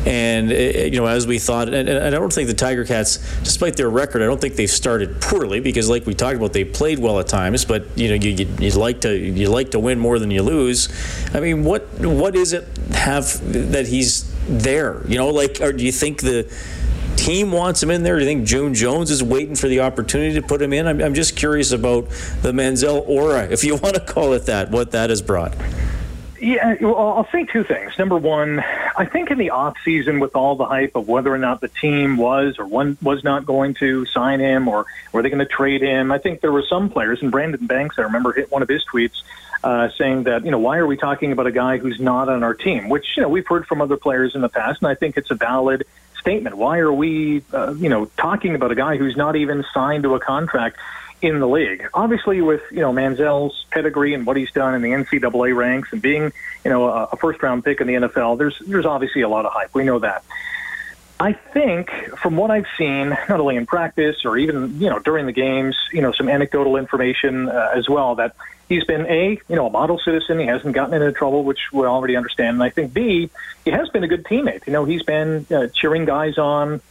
and 0.05 0.51
uh, 0.51 0.55
you 0.55 0.99
know, 0.99 1.07
as 1.07 1.25
we 1.25 1.39
thought, 1.39 1.73
and, 1.73 1.89
and 1.89 2.15
I 2.15 2.19
don't 2.19 2.31
think 2.31 2.49
the 2.49 2.53
Tiger 2.53 2.85
Cats, 2.85 3.17
despite 3.39 3.77
their 3.77 3.89
record, 3.89 4.21
I 4.21 4.25
don't 4.25 4.39
think 4.39 4.57
they've 4.57 4.69
started 4.69 5.19
poorly 5.21 5.59
because, 5.59 5.89
like 5.89 6.05
we 6.05 6.13
talked 6.13 6.37
about, 6.37 6.53
they 6.53 6.65
played 6.65 6.99
well 6.99 7.19
at 7.19 7.27
times. 7.27 7.65
But 7.65 7.87
you 7.95 8.09
know, 8.09 8.15
you, 8.15 8.29
you, 8.29 8.47
you 8.59 8.71
like 8.71 9.01
to 9.01 9.17
you 9.17 9.49
like 9.49 9.71
to 9.71 9.79
win 9.79 9.97
more 9.97 10.19
than 10.19 10.29
you 10.29 10.43
lose. 10.43 10.87
I 11.33 11.39
mean, 11.39 11.63
what 11.63 11.87
what 11.99 12.35
is 12.35 12.53
it 12.53 12.67
have 12.93 13.41
that 13.71 13.87
he's 13.87 14.31
there? 14.47 15.01
You 15.07 15.17
know, 15.17 15.29
like, 15.29 15.59
or 15.61 15.73
do 15.73 15.83
you 15.83 15.91
think 15.91 16.21
the 16.21 16.47
team 17.21 17.51
wants 17.51 17.81
him 17.83 17.91
in 17.91 18.03
there? 18.03 18.15
Do 18.15 18.25
you 18.25 18.27
think 18.27 18.47
June 18.47 18.73
Jones 18.73 19.11
is 19.11 19.23
waiting 19.23 19.55
for 19.55 19.67
the 19.67 19.81
opportunity 19.81 20.33
to 20.35 20.41
put 20.41 20.61
him 20.61 20.73
in? 20.73 20.87
I'm, 20.87 20.99
I'm 21.01 21.13
just 21.13 21.35
curious 21.35 21.71
about 21.71 22.09
the 22.41 22.51
Manziel 22.51 23.07
aura, 23.07 23.43
if 23.49 23.63
you 23.63 23.75
want 23.75 23.95
to 23.95 24.01
call 24.01 24.33
it 24.33 24.47
that, 24.47 24.71
what 24.71 24.91
that 24.91 25.09
has 25.09 25.21
brought. 25.21 25.53
Yeah, 26.39 26.75
well, 26.81 26.97
I'll 26.97 27.29
say 27.31 27.45
two 27.45 27.63
things. 27.63 27.91
Number 27.99 28.17
one, 28.17 28.63
I 28.97 29.05
think 29.05 29.29
in 29.29 29.37
the 29.37 29.51
off 29.51 29.77
season, 29.85 30.19
with 30.19 30.35
all 30.35 30.55
the 30.55 30.65
hype 30.65 30.95
of 30.95 31.07
whether 31.07 31.31
or 31.31 31.37
not 31.37 31.61
the 31.61 31.67
team 31.67 32.17
was 32.17 32.57
or 32.57 32.65
one 32.65 32.97
was 33.03 33.23
not 33.23 33.45
going 33.45 33.75
to 33.75 34.07
sign 34.07 34.39
him 34.39 34.67
or 34.67 34.87
were 35.11 35.21
they 35.21 35.29
going 35.29 35.37
to 35.37 35.45
trade 35.45 35.83
him, 35.83 36.11
I 36.11 36.17
think 36.17 36.41
there 36.41 36.51
were 36.51 36.63
some 36.63 36.89
players, 36.89 37.21
and 37.21 37.29
Brandon 37.29 37.67
Banks, 37.67 37.99
I 37.99 38.01
remember, 38.01 38.33
hit 38.33 38.49
one 38.49 38.63
of 38.63 38.69
his 38.69 38.83
tweets 38.91 39.21
uh, 39.63 39.89
saying 39.95 40.23
that 40.23 40.43
you 40.43 40.49
know 40.49 40.57
why 40.57 40.77
are 40.77 40.87
we 40.87 40.97
talking 40.97 41.31
about 41.31 41.45
a 41.45 41.51
guy 41.51 41.77
who's 41.77 41.99
not 41.99 42.29
on 42.29 42.41
our 42.41 42.55
team? 42.55 42.89
Which 42.89 43.05
you 43.15 43.21
know 43.21 43.29
we've 43.29 43.45
heard 43.45 43.67
from 43.67 43.79
other 43.79 43.97
players 43.97 44.33
in 44.33 44.41
the 44.41 44.49
past, 44.49 44.81
and 44.81 44.87
I 44.87 44.95
think 44.95 45.17
it's 45.17 45.29
a 45.29 45.35
valid 45.35 45.85
statement. 46.21 46.55
Why 46.55 46.77
are 46.79 46.93
we, 46.93 47.43
uh, 47.53 47.73
you 47.73 47.89
know, 47.89 48.05
talking 48.17 48.55
about 48.55 48.71
a 48.71 48.75
guy 48.75 48.97
who's 48.97 49.17
not 49.17 49.35
even 49.35 49.65
signed 49.73 50.03
to 50.03 50.15
a 50.15 50.19
contract 50.19 50.77
in 51.21 51.39
the 51.39 51.47
league? 51.47 51.87
Obviously, 51.93 52.41
with 52.41 52.61
you 52.71 52.79
know 52.79 52.93
Manziel's 52.93 53.65
pedigree 53.71 54.13
and 54.13 54.25
what 54.25 54.37
he's 54.37 54.51
done 54.51 54.73
in 54.75 54.81
the 54.81 54.91
NCAA 54.91 55.55
ranks 55.55 55.91
and 55.91 56.01
being, 56.01 56.31
you 56.63 56.71
know, 56.71 56.87
a, 56.87 57.09
a 57.11 57.17
first-round 57.17 57.65
pick 57.65 57.81
in 57.81 57.87
the 57.87 57.93
NFL, 57.93 58.37
there's 58.37 58.57
there's 58.65 58.85
obviously 58.85 59.21
a 59.21 59.29
lot 59.29 59.45
of 59.45 59.51
hype. 59.51 59.73
We 59.73 59.83
know 59.83 59.99
that. 59.99 60.23
I 61.21 61.33
think 61.33 61.91
from 62.17 62.35
what 62.35 62.49
I've 62.49 62.65
seen, 62.79 63.09
not 63.29 63.39
only 63.39 63.55
in 63.55 63.67
practice 63.67 64.25
or 64.25 64.37
even 64.37 64.81
you 64.81 64.89
know 64.89 64.97
during 64.97 65.27
the 65.27 65.31
games, 65.31 65.77
you 65.93 66.01
know, 66.01 66.11
some 66.11 66.27
anecdotal 66.27 66.77
information 66.77 67.47
uh, 67.47 67.73
as 67.75 67.87
well 67.87 68.15
that 68.15 68.35
he's 68.67 68.83
been 68.85 69.05
a 69.05 69.39
you 69.47 69.55
know 69.55 69.67
a 69.67 69.69
model 69.69 69.99
citizen. 69.99 70.39
He 70.39 70.47
hasn't 70.47 70.73
gotten 70.73 70.95
into 70.95 71.11
trouble, 71.11 71.43
which 71.43 71.59
we 71.71 71.85
already 71.85 72.15
understand. 72.15 72.55
And 72.55 72.63
I 72.63 72.71
think 72.71 72.91
B, 72.91 73.29
he 73.63 73.69
has 73.69 73.87
been 73.89 74.03
a 74.03 74.07
good 74.07 74.23
teammate. 74.23 74.65
You 74.65 74.73
know, 74.73 74.85
he's 74.85 75.03
been 75.03 75.45
uh, 75.51 75.67
cheering 75.67 76.05
guys 76.05 76.39
on. 76.39 76.81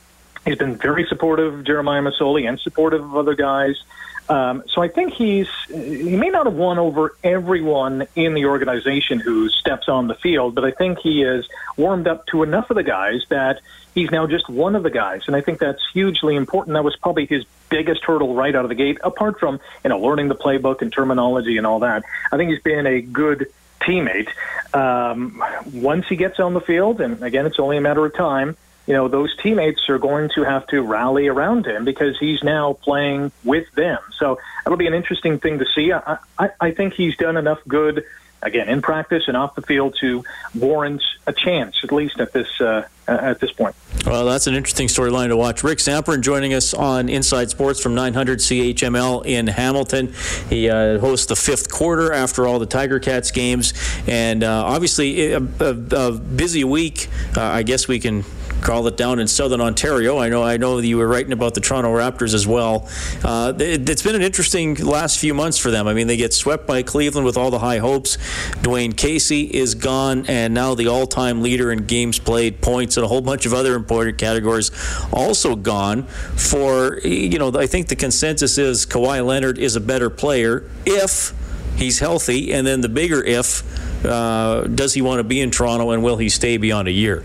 He's 0.44 0.57
been 0.57 0.76
very 0.76 1.07
supportive 1.07 1.55
of 1.55 1.64
Jeremiah 1.64 2.03
Masoli 2.03 2.48
and 2.48 2.59
supportive 2.59 3.03
of 3.03 3.16
other 3.16 3.35
guys. 3.35 3.83
Um, 4.31 4.62
so 4.72 4.81
I 4.81 4.87
think 4.87 5.12
he's 5.12 5.48
he 5.66 6.16
may 6.16 6.29
not 6.29 6.46
have 6.46 6.55
won 6.55 6.79
over 6.79 7.16
everyone 7.25 8.06
in 8.14 8.35
the 8.35 8.44
organization 8.44 9.19
who 9.19 9.48
steps 9.48 9.88
on 9.88 10.06
the 10.06 10.14
field, 10.14 10.54
but 10.54 10.64
I 10.64 10.71
think 10.71 11.00
he 11.00 11.23
has 11.23 11.48
warmed 11.77 12.06
up 12.06 12.27
to 12.27 12.44
enough 12.44 12.71
of 12.71 12.77
the 12.77 12.85
guys 12.85 13.25
that 13.29 13.60
he's 13.92 14.10
now 14.12 14.29
just 14.29 14.48
one 14.48 14.77
of 14.77 14.85
the 14.85 14.90
guys, 14.90 15.23
and 15.27 15.35
I 15.35 15.40
think 15.40 15.58
that's 15.58 15.83
hugely 15.92 16.37
important. 16.37 16.75
That 16.75 16.85
was 16.85 16.94
probably 16.96 17.27
his 17.27 17.44
biggest 17.71 18.04
hurdle 18.04 18.35
right 18.35 18.54
out 18.54 18.64
of 18.64 18.69
the 18.69 18.77
gate, 18.77 18.98
apart 19.02 19.40
from 19.40 19.58
you 19.83 19.90
know 19.90 19.98
learning 19.98 20.29
the 20.29 20.37
playbook 20.37 20.81
and 20.81 20.92
terminology 20.92 21.56
and 21.56 21.67
all 21.67 21.81
that. 21.81 22.04
I 22.31 22.37
think 22.37 22.50
he's 22.52 22.62
been 22.62 22.87
a 22.87 23.00
good 23.00 23.50
teammate. 23.81 24.29
Um, 24.73 25.42
once 25.73 26.06
he 26.06 26.14
gets 26.14 26.38
on 26.38 26.54
the 26.54 26.60
field, 26.60 27.00
and 27.00 27.21
again, 27.23 27.46
it's 27.46 27.58
only 27.58 27.79
a 27.79 27.81
matter 27.81 28.06
of 28.06 28.14
time. 28.14 28.56
You 28.90 28.96
know, 28.96 29.06
those 29.06 29.32
teammates 29.36 29.88
are 29.88 30.00
going 30.00 30.30
to 30.34 30.42
have 30.42 30.66
to 30.66 30.82
rally 30.82 31.28
around 31.28 31.64
him 31.64 31.84
because 31.84 32.18
he's 32.18 32.42
now 32.42 32.72
playing 32.72 33.30
with 33.44 33.70
them. 33.76 34.00
So 34.18 34.40
it'll 34.66 34.76
be 34.76 34.88
an 34.88 34.94
interesting 34.94 35.38
thing 35.38 35.60
to 35.60 35.64
see. 35.76 35.92
I, 35.92 36.18
I, 36.36 36.50
I 36.60 36.70
think 36.72 36.94
he's 36.94 37.16
done 37.16 37.36
enough 37.36 37.60
good 37.68 38.04
again 38.42 38.68
in 38.68 38.82
practice 38.82 39.28
and 39.28 39.36
off 39.36 39.54
the 39.54 39.62
field 39.62 39.96
to 40.00 40.24
warrant 40.56 41.04
a 41.28 41.32
chance, 41.32 41.76
at 41.84 41.92
least 41.92 42.18
at 42.18 42.32
this 42.32 42.60
uh, 42.60 42.84
at 43.06 43.38
this 43.38 43.52
point. 43.52 43.76
Well, 44.04 44.24
that's 44.24 44.48
an 44.48 44.54
interesting 44.54 44.88
storyline 44.88 45.28
to 45.28 45.36
watch. 45.36 45.62
Rick 45.62 45.78
Zamperin 45.78 46.20
joining 46.20 46.52
us 46.52 46.74
on 46.74 47.08
Inside 47.08 47.48
Sports 47.48 47.80
from 47.80 47.94
900 47.94 48.40
CHML 48.40 49.24
in 49.24 49.46
Hamilton. 49.46 50.12
He 50.48 50.68
uh, 50.68 50.98
hosts 50.98 51.26
the 51.26 51.36
fifth 51.36 51.70
quarter 51.70 52.12
after 52.12 52.44
all 52.44 52.58
the 52.58 52.66
Tiger 52.66 52.98
Cats 52.98 53.30
games, 53.30 53.72
and 54.08 54.42
uh, 54.42 54.64
obviously 54.66 55.30
a, 55.30 55.38
a, 55.38 55.76
a 55.92 56.12
busy 56.12 56.64
week. 56.64 57.06
Uh, 57.36 57.42
I 57.42 57.62
guess 57.62 57.86
we 57.86 58.00
can 58.00 58.24
call 58.61 58.87
it 58.87 58.96
down 58.96 59.19
in 59.19 59.27
southern 59.27 59.61
Ontario. 59.61 60.19
I 60.19 60.29
know 60.29 60.42
I 60.42 60.56
know 60.56 60.79
you 60.79 60.98
were 60.98 61.08
writing 61.08 61.33
about 61.33 61.54
the 61.54 61.61
Toronto 61.61 61.90
Raptors 61.90 62.35
as 62.35 62.46
well. 62.46 62.88
Uh, 63.25 63.52
it, 63.58 63.88
has 63.88 64.02
been 64.02 64.15
an 64.15 64.23
interesting 64.23 64.75
last 64.75 65.19
few 65.19 65.35
months 65.35 65.58
for 65.58 65.71
them. 65.71 65.87
I 65.87 65.94
mean, 65.94 66.06
they 66.06 66.17
get 66.17 66.33
swept 66.33 66.67
by 66.67 66.83
Cleveland 66.83 67.27
with 67.27 67.37
all 67.37 67.50
the 67.50 67.58
high 67.58 67.79
hopes. 67.79 68.17
Dwane 68.63 68.96
Casey 68.96 69.42
is 69.42 69.75
gone, 69.75 70.27
and 70.27 70.54
now 70.54 70.75
the 70.75 70.88
all-time 70.88 71.42
leader 71.42 71.73
in 71.73 71.87
games 71.87 72.19
played, 72.19 72.61
points, 72.61 72.96
and 72.96 73.04
a 73.04 73.08
whole 73.08 73.21
bunch 73.21 73.46
of 73.46 73.54
other 73.54 73.75
important 73.75 74.19
categories 74.19 74.71
also 75.13 75.56
gone. 75.56 76.04
For 76.04 77.00
you 77.00 77.38
know, 77.38 77.52
I 77.54 77.67
think 77.67 77.88
the 77.88 77.96
consensus 77.96 78.58
is 78.58 78.87
Kawhi 78.87 79.25
Leonard 79.25 79.58
is 79.58 79.77
a 79.77 79.81
better 79.81 80.11
player 80.11 80.69
if 80.85 81.33
he's 81.77 81.98
healthy, 81.98 82.52
and 82.52 82.67
then 82.67 82.81
the 82.81 82.88
bigger 82.88 83.23
if. 83.25 83.63
Uh, 84.04 84.63
does 84.63 84.94
he 84.94 85.02
want 85.02 85.19
to 85.19 85.25
be 85.25 85.42
in 85.42 85.50
Toronto 85.50 85.90
and 85.90 86.02
will 86.02 86.17
he 86.17 86.31
stay 86.31 86.56
beyond 86.56 86.88
a 86.88 86.90
year? 86.90 87.23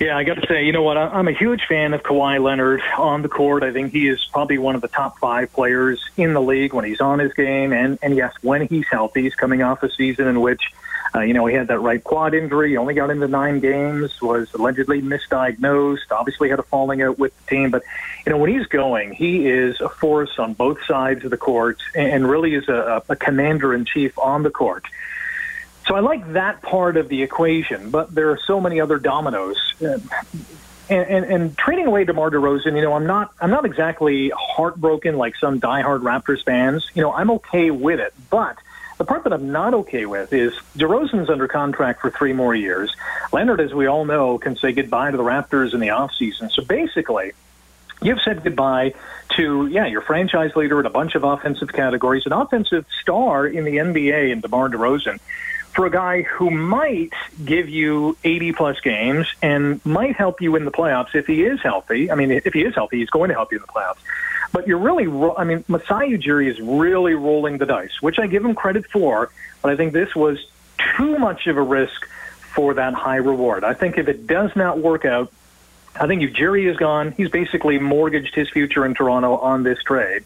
Yeah, 0.00 0.16
I 0.16 0.24
got 0.24 0.34
to 0.34 0.46
say, 0.48 0.64
you 0.64 0.72
know 0.72 0.82
what? 0.82 0.96
I'm 0.96 1.28
a 1.28 1.32
huge 1.32 1.66
fan 1.68 1.94
of 1.94 2.02
Kawhi 2.02 2.42
Leonard 2.42 2.82
on 2.98 3.22
the 3.22 3.28
court. 3.28 3.62
I 3.62 3.72
think 3.72 3.92
he 3.92 4.08
is 4.08 4.24
probably 4.32 4.58
one 4.58 4.74
of 4.74 4.80
the 4.80 4.88
top 4.88 5.18
five 5.20 5.52
players 5.52 6.04
in 6.16 6.32
the 6.32 6.42
league 6.42 6.74
when 6.74 6.84
he's 6.84 7.00
on 7.00 7.20
his 7.20 7.32
game, 7.32 7.72
and 7.72 7.98
and 8.02 8.16
yes, 8.16 8.34
when 8.42 8.66
he's 8.66 8.86
healthy, 8.88 9.22
he's 9.22 9.36
coming 9.36 9.62
off 9.62 9.82
a 9.82 9.90
season 9.90 10.26
in 10.26 10.40
which. 10.40 10.62
Uh, 11.16 11.20
you 11.20 11.32
know, 11.32 11.46
he 11.46 11.54
had 11.54 11.68
that 11.68 11.78
right 11.78 12.02
quad 12.02 12.34
injury. 12.34 12.70
He 12.70 12.76
only 12.76 12.92
got 12.92 13.08
into 13.08 13.28
nine 13.28 13.60
games. 13.60 14.20
Was 14.20 14.52
allegedly 14.52 15.00
misdiagnosed. 15.00 16.10
Obviously, 16.10 16.48
had 16.48 16.58
a 16.58 16.64
falling 16.64 17.02
out 17.02 17.20
with 17.20 17.32
the 17.38 17.50
team. 17.54 17.70
But 17.70 17.84
you 18.26 18.32
know, 18.32 18.38
when 18.38 18.52
he's 18.52 18.66
going, 18.66 19.12
he 19.12 19.46
is 19.46 19.80
a 19.80 19.88
force 19.88 20.40
on 20.40 20.54
both 20.54 20.84
sides 20.86 21.24
of 21.24 21.30
the 21.30 21.36
court, 21.36 21.78
and 21.94 22.28
really 22.28 22.56
is 22.56 22.68
a, 22.68 23.00
a 23.08 23.14
commander 23.14 23.72
in 23.72 23.84
chief 23.84 24.18
on 24.18 24.42
the 24.42 24.50
court. 24.50 24.86
So 25.86 25.94
I 25.94 26.00
like 26.00 26.32
that 26.32 26.62
part 26.62 26.96
of 26.96 27.08
the 27.08 27.22
equation, 27.22 27.90
but 27.90 28.14
there 28.14 28.30
are 28.30 28.38
so 28.46 28.60
many 28.60 28.80
other 28.80 28.98
dominoes. 28.98 29.56
And, 29.80 30.02
and, 30.88 31.24
and 31.24 31.58
trading 31.58 31.86
away 31.86 32.04
DeMar 32.04 32.30
DeRozan, 32.30 32.76
you 32.76 32.82
know, 32.82 32.94
I'm 32.94 33.06
not 33.06 33.32
I'm 33.40 33.50
not 33.50 33.64
exactly 33.64 34.30
heartbroken 34.34 35.16
like 35.16 35.34
some 35.36 35.60
diehard 35.60 36.00
Raptors 36.00 36.42
fans. 36.44 36.86
You 36.94 37.02
know, 37.02 37.12
I'm 37.12 37.30
okay 37.32 37.70
with 37.70 38.00
it, 38.00 38.14
but 38.30 38.56
the 38.98 39.04
part 39.04 39.24
that 39.24 39.32
I'm 39.32 39.50
not 39.50 39.74
okay 39.74 40.06
with 40.06 40.32
is 40.32 40.54
DeRozan's 40.76 41.28
under 41.28 41.48
contract 41.48 42.00
for 42.00 42.10
three 42.10 42.32
more 42.32 42.54
years. 42.54 42.94
Leonard, 43.32 43.60
as 43.60 43.74
we 43.74 43.86
all 43.86 44.04
know, 44.04 44.38
can 44.38 44.56
say 44.56 44.72
goodbye 44.72 45.10
to 45.10 45.16
the 45.16 45.22
Raptors 45.22 45.74
in 45.74 45.80
the 45.80 45.88
offseason. 45.88 46.50
So 46.52 46.62
basically, 46.62 47.32
you've 48.02 48.20
said 48.20 48.44
goodbye 48.44 48.94
to 49.36 49.66
yeah 49.66 49.86
your 49.86 50.02
franchise 50.02 50.54
leader 50.54 50.80
in 50.80 50.86
a 50.86 50.90
bunch 50.90 51.14
of 51.14 51.24
offensive 51.24 51.72
categories, 51.72 52.24
an 52.24 52.32
offensive 52.32 52.86
star 53.02 53.46
in 53.46 53.64
the 53.64 53.76
NBA, 53.76 54.30
in 54.30 54.40
DeMar 54.40 54.68
DeRozan 54.70 55.18
for 55.74 55.86
a 55.86 55.90
guy 55.90 56.22
who 56.22 56.50
might 56.50 57.12
give 57.44 57.68
you 57.68 58.16
80 58.22 58.52
plus 58.52 58.80
games 58.80 59.26
and 59.42 59.84
might 59.84 60.14
help 60.14 60.40
you 60.40 60.54
in 60.56 60.64
the 60.64 60.70
playoffs 60.70 61.14
if 61.14 61.26
he 61.26 61.42
is 61.44 61.60
healthy. 61.60 62.10
I 62.10 62.14
mean, 62.14 62.30
if 62.30 62.52
he 62.52 62.62
is 62.62 62.74
healthy, 62.74 62.98
he's 62.98 63.10
going 63.10 63.28
to 63.28 63.34
help 63.34 63.50
you 63.52 63.58
in 63.58 63.62
the 63.62 63.68
playoffs. 63.68 63.98
But 64.52 64.68
you're 64.68 64.78
really, 64.78 65.06
I 65.36 65.42
mean, 65.42 65.64
Masai 65.66 66.16
Ujiri 66.16 66.48
is 66.48 66.60
really 66.60 67.14
rolling 67.14 67.58
the 67.58 67.66
dice, 67.66 68.00
which 68.00 68.20
I 68.20 68.28
give 68.28 68.44
him 68.44 68.54
credit 68.54 68.86
for. 68.86 69.30
But 69.62 69.72
I 69.72 69.76
think 69.76 69.92
this 69.92 70.14
was 70.14 70.46
too 70.96 71.18
much 71.18 71.48
of 71.48 71.56
a 71.56 71.62
risk 71.62 72.08
for 72.54 72.74
that 72.74 72.94
high 72.94 73.16
reward. 73.16 73.64
I 73.64 73.74
think 73.74 73.98
if 73.98 74.06
it 74.06 74.28
does 74.28 74.54
not 74.54 74.78
work 74.78 75.04
out, 75.04 75.32
I 75.98 76.06
think 76.06 76.22
Ujiri 76.22 76.70
is 76.70 76.76
gone. 76.76 77.12
He's 77.12 77.30
basically 77.30 77.78
mortgaged 77.78 78.34
his 78.34 78.48
future 78.50 78.86
in 78.86 78.94
Toronto 78.94 79.36
on 79.36 79.64
this 79.64 79.82
trade. 79.82 80.24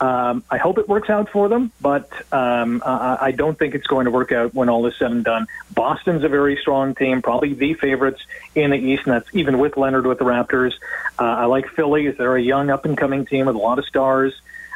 Um, 0.00 0.44
I 0.50 0.56
hope 0.56 0.78
it 0.78 0.88
works 0.88 1.10
out 1.10 1.28
for 1.28 1.50
them, 1.50 1.72
but 1.78 2.10
um, 2.32 2.82
I, 2.84 3.18
I 3.20 3.30
don't 3.32 3.58
think 3.58 3.74
it's 3.74 3.86
going 3.86 4.06
to 4.06 4.10
work 4.10 4.32
out 4.32 4.54
when 4.54 4.70
all 4.70 4.86
is 4.86 4.96
said 4.98 5.10
and 5.10 5.22
done. 5.22 5.46
Boston's 5.74 6.24
a 6.24 6.28
very 6.28 6.56
strong 6.56 6.94
team, 6.94 7.20
probably 7.20 7.52
the 7.52 7.74
favorites 7.74 8.22
in 8.54 8.70
the 8.70 8.78
East, 8.78 9.02
and 9.04 9.12
that's 9.12 9.28
even 9.34 9.58
with 9.58 9.76
Leonard 9.76 10.06
with 10.06 10.18
the 10.18 10.24
Raptors. 10.24 10.72
Uh, 11.18 11.24
I 11.24 11.44
like 11.44 11.68
Philly; 11.68 12.10
they're 12.10 12.36
a 12.36 12.40
young, 12.42 12.70
up 12.70 12.86
and 12.86 12.96
coming 12.96 13.26
team 13.26 13.44
with 13.44 13.56
a 13.56 13.58
lot 13.58 13.78
of 13.78 13.84
stars. 13.84 14.32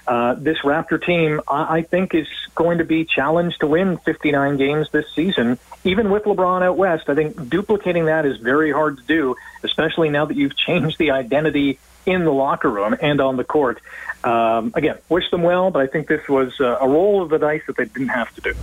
Uh, 0.07 0.35
this 0.35 0.59
Raptor 0.59 1.03
team, 1.03 1.41
I, 1.49 1.79
I 1.79 1.83
think, 1.83 2.15
is 2.15 2.29
going 2.55 2.79
to 2.79 2.85
be 2.85 3.07
challenged 3.07 3.61
to 3.61 3.67
win 3.67 3.97
59 3.97 4.59
games 4.59 4.91
this 4.91 5.07
season, 5.15 5.59
even 5.85 6.11
with 6.11 6.25
LeBron 6.25 6.63
out 6.63 6.77
west. 6.77 7.09
I 7.09 7.15
think 7.15 7.49
duplicating 7.49 8.05
that 8.07 8.27
is 8.27 8.37
very 8.37 8.71
hard 8.71 8.99
to 8.99 9.03
do, 9.05 9.37
especially 9.63 10.11
now 10.11 10.27
that 10.27 10.37
you've 10.37 10.57
changed 10.67 10.99
the 10.99 11.13
identity 11.13 11.79
in 12.07 12.25
the 12.25 12.33
locker 12.33 12.71
room 12.71 12.97
and 13.01 13.21
on 13.21 13.37
the 13.37 13.45
court. 13.45 13.81
Um, 14.25 14.73
again, 14.75 14.99
wish 15.09 15.31
them 15.31 15.43
well, 15.43 15.71
but 15.71 15.83
I 15.83 15.87
think 15.87 16.09
this 16.09 16.27
was 16.29 16.59
uh, 16.61 16.79
a 16.81 16.89
roll 16.89 17.23
of 17.23 17.29
the 17.29 17.39
dice 17.39 17.63
that 17.67 17.77
they 17.77 17.85
didn't 17.85 18.09
have 18.09 18.35
to 18.35 18.41
do. 18.41 18.55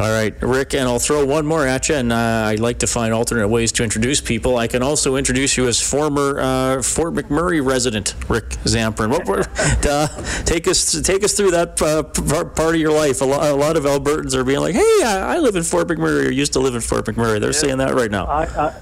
All 0.00 0.08
right, 0.08 0.32
Rick, 0.40 0.74
and 0.74 0.88
I'll 0.88 1.00
throw 1.00 1.26
one 1.26 1.44
more 1.44 1.66
at 1.66 1.88
you, 1.88 1.96
and 1.96 2.12
uh, 2.12 2.16
I 2.16 2.54
like 2.54 2.78
to 2.78 2.86
find 2.86 3.12
alternate 3.12 3.48
ways 3.48 3.72
to 3.72 3.82
introduce 3.82 4.20
people. 4.20 4.56
I 4.56 4.68
can 4.68 4.80
also 4.80 5.16
introduce 5.16 5.56
you 5.56 5.66
as 5.66 5.80
former 5.80 6.38
uh, 6.38 6.82
Fort 6.82 7.14
McMurray 7.14 7.64
resident, 7.64 8.14
Rick 8.28 8.50
Zamperin. 8.62 9.10
What, 9.10 9.48
uh, 9.86 10.06
take 10.44 10.68
us 10.68 11.02
take 11.02 11.24
us 11.24 11.32
through 11.32 11.50
that 11.50 11.82
uh, 11.82 12.04
part 12.04 12.76
of 12.76 12.80
your 12.80 12.92
life. 12.92 13.20
A 13.22 13.24
lot, 13.24 13.50
a 13.50 13.54
lot, 13.54 13.76
of 13.76 13.82
Albertans 13.82 14.36
are 14.36 14.44
being 14.44 14.60
like, 14.60 14.76
"Hey, 14.76 15.00
I, 15.04 15.38
live 15.38 15.56
in 15.56 15.64
Fort 15.64 15.88
McMurray," 15.88 16.26
or 16.26 16.30
used 16.30 16.52
to 16.52 16.60
live 16.60 16.76
in 16.76 16.80
Fort 16.80 17.04
McMurray. 17.06 17.40
They're 17.40 17.50
yeah. 17.50 17.58
saying 17.58 17.78
that 17.78 17.96
right 17.96 18.10
now. 18.10 18.26
I, 18.26 18.72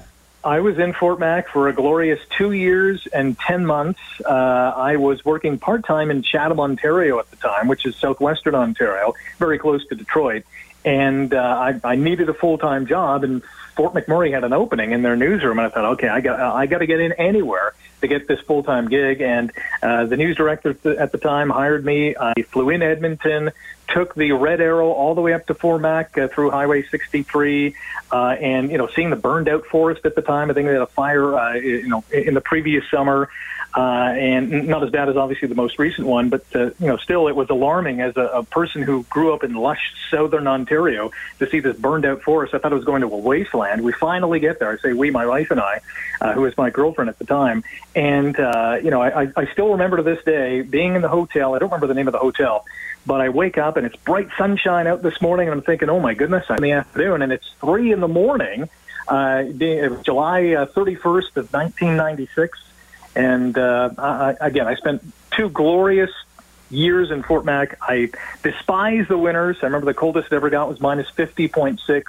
I 0.47 0.61
was 0.61 0.79
in 0.79 0.93
Fort 0.93 1.19
Mac 1.19 1.49
for 1.49 1.67
a 1.67 1.73
glorious 1.73 2.21
two 2.29 2.53
years 2.53 3.05
and 3.07 3.37
10 3.37 3.65
months. 3.65 3.99
Uh, 4.25 4.31
I 4.77 4.95
was 4.95 5.25
working 5.25 5.59
part 5.59 5.85
time 5.85 6.09
in 6.09 6.21
Chatham, 6.21 6.61
Ontario 6.61 7.19
at 7.19 7.29
the 7.29 7.35
time, 7.35 7.67
which 7.67 7.85
is 7.85 7.97
southwestern 7.97 8.55
Ontario, 8.55 9.13
very 9.39 9.59
close 9.59 9.85
to 9.87 9.95
Detroit. 9.95 10.45
And 10.87 11.33
uh, 11.33 11.37
I, 11.37 11.81
I 11.83 11.95
needed 11.95 12.29
a 12.29 12.33
full 12.33 12.57
time 12.57 12.87
job, 12.87 13.25
and 13.25 13.43
Fort 13.75 13.93
McMurray 13.93 14.31
had 14.31 14.45
an 14.45 14.53
opening 14.53 14.93
in 14.93 15.01
their 15.01 15.17
newsroom. 15.17 15.59
And 15.59 15.67
I 15.67 15.69
thought, 15.69 15.85
okay, 15.95 16.07
I 16.07 16.21
got, 16.21 16.39
I 16.39 16.65
got 16.65 16.77
to 16.77 16.85
get 16.85 17.01
in 17.01 17.11
anywhere 17.11 17.73
to 17.99 18.07
get 18.07 18.29
this 18.29 18.39
full 18.39 18.63
time 18.63 18.87
gig. 18.87 19.19
And 19.19 19.51
uh, 19.83 20.05
the 20.05 20.15
news 20.15 20.37
director 20.37 20.69
at 20.97 21.11
the 21.11 21.17
time 21.17 21.49
hired 21.49 21.83
me. 21.83 22.15
I 22.15 22.41
flew 22.43 22.69
in 22.69 22.81
Edmonton, 22.81 23.51
took 23.89 24.15
the 24.15 24.31
Red 24.31 24.61
Arrow 24.61 24.93
all 24.93 25.13
the 25.13 25.19
way 25.19 25.33
up 25.33 25.45
to 25.47 25.53
Fort 25.53 25.81
Mac 25.81 26.17
uh, 26.17 26.29
through 26.29 26.51
Highway 26.51 26.83
63, 26.83 27.75
uh, 28.09 28.15
and 28.39 28.71
you 28.71 28.77
know, 28.77 28.87
seeing 28.87 29.09
the 29.09 29.17
burned 29.17 29.49
out 29.49 29.65
forest 29.65 30.05
at 30.05 30.15
the 30.15 30.21
time. 30.21 30.49
I 30.49 30.53
think 30.53 30.67
they 30.67 30.73
had 30.73 30.81
a 30.81 30.85
fire, 30.85 31.35
uh, 31.37 31.55
you 31.55 31.89
know, 31.89 32.05
in 32.13 32.33
the 32.33 32.39
previous 32.39 32.89
summer, 32.89 33.29
uh, 33.75 33.79
and 33.79 34.67
not 34.67 34.83
as 34.83 34.89
bad 34.89 35.09
as 35.09 35.17
obviously 35.17 35.47
the 35.47 35.55
most 35.55 35.77
recent 35.77 36.07
one, 36.07 36.29
but 36.29 36.43
uh, 36.55 36.65
you 36.79 36.87
know, 36.87 36.97
still 36.97 37.27
it 37.27 37.35
was 37.35 37.49
alarming 37.49 38.01
as 38.01 38.15
a, 38.17 38.21
a 38.21 38.43
person 38.43 38.81
who 38.81 39.03
grew 39.03 39.33
up 39.33 39.43
in 39.43 39.53
lush 39.53 39.93
southern 40.09 40.47
Ontario 40.47 41.11
to 41.39 41.49
see 41.49 41.59
this 41.59 41.77
burned 41.77 42.05
out 42.05 42.21
forest. 42.21 42.53
I 42.53 42.57
thought 42.57 42.71
it 42.71 42.75
was 42.75 42.85
going 42.85 43.01
to 43.01 43.07
a 43.07 43.17
wasteland. 43.17 43.83
We 43.83 43.91
finally 43.91 44.39
get 44.39 44.59
there. 44.59 44.71
I 44.71 44.77
say 44.77 44.93
we, 44.93 45.11
my 45.11 45.25
wife 45.25 45.51
and 45.51 45.59
I, 45.59 45.81
uh, 46.21 46.33
who 46.33 46.41
was 46.41 46.57
my 46.57 46.69
girlfriend 46.69 47.09
at 47.09 47.19
the 47.19 47.25
time, 47.25 47.63
and 47.95 48.39
uh, 48.39 48.79
you 48.81 48.89
know, 48.89 49.01
I, 49.01 49.31
I 49.35 49.45
still 49.51 49.71
remember 49.71 49.97
to 49.97 50.03
this 50.03 50.23
day 50.23 50.61
being 50.61 50.95
in 50.95 51.01
the 51.01 51.09
hotel. 51.09 51.53
I 51.53 51.59
don't 51.59 51.69
remember 51.69 51.87
the 51.87 51.93
name 51.93 52.07
of 52.07 52.13
the 52.13 52.19
hotel 52.19 52.65
but 53.05 53.21
I 53.21 53.29
wake 53.29 53.57
up 53.57 53.77
and 53.77 53.85
it's 53.85 53.95
bright 53.95 54.27
sunshine 54.37 54.85
out 54.85 55.01
this 55.01 55.21
morning, 55.21 55.47
and 55.47 55.55
I'm 55.57 55.63
thinking, 55.63 55.89
oh 55.89 55.99
my 56.01 56.13
goodness, 56.13 56.45
I'm 56.49 56.57
in 56.57 56.63
the 56.63 56.71
afternoon, 56.73 57.21
and 57.21 57.31
it's 57.31 57.49
three 57.61 57.93
in 57.93 58.01
the 58.01 58.07
morning, 58.09 58.67
uh, 59.07 59.43
July 59.43 60.53
uh, 60.53 60.65
31st 60.65 61.37
of 61.37 61.53
1996. 61.53 62.59
And 63.17 63.57
uh, 63.57 63.89
I, 63.97 64.35
again, 64.39 64.67
I 64.67 64.75
spent 64.75 65.01
two 65.31 65.49
glorious 65.49 66.11
years 66.69 67.09
in 67.09 67.23
Fort 67.23 67.45
Mac. 67.45 67.75
I 67.81 68.11
despise 68.43 69.07
the 69.07 69.17
winters. 69.17 69.57
I 69.63 69.65
remember 69.65 69.87
the 69.87 69.95
coldest 69.95 70.27
it 70.31 70.35
ever 70.35 70.51
got 70.51 70.69
was 70.69 70.79
minus 70.79 71.09
50.6. 71.09 72.03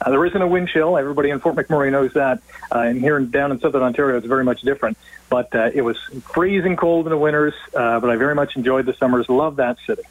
Uh, 0.00 0.10
there 0.10 0.24
isn't 0.24 0.40
a 0.40 0.46
wind 0.46 0.68
chill. 0.68 0.96
Everybody 0.96 1.30
in 1.30 1.40
Fort 1.40 1.56
McMurray 1.56 1.90
knows 1.90 2.12
that. 2.12 2.40
Uh, 2.72 2.80
and 2.80 3.00
here 3.00 3.16
in, 3.16 3.32
down 3.32 3.50
in 3.50 3.58
southern 3.58 3.82
Ontario, 3.82 4.16
it's 4.16 4.28
very 4.28 4.44
much 4.44 4.62
different. 4.62 4.96
But 5.28 5.52
uh, 5.56 5.70
it 5.74 5.82
was 5.82 5.98
freezing 6.32 6.76
cold 6.76 7.06
in 7.06 7.10
the 7.10 7.18
winters, 7.18 7.54
uh, 7.74 7.98
but 7.98 8.08
I 8.08 8.14
very 8.14 8.36
much 8.36 8.54
enjoyed 8.54 8.86
the 8.86 8.94
summers. 8.94 9.28
Love 9.28 9.56
that 9.56 9.78
city. 9.84 10.02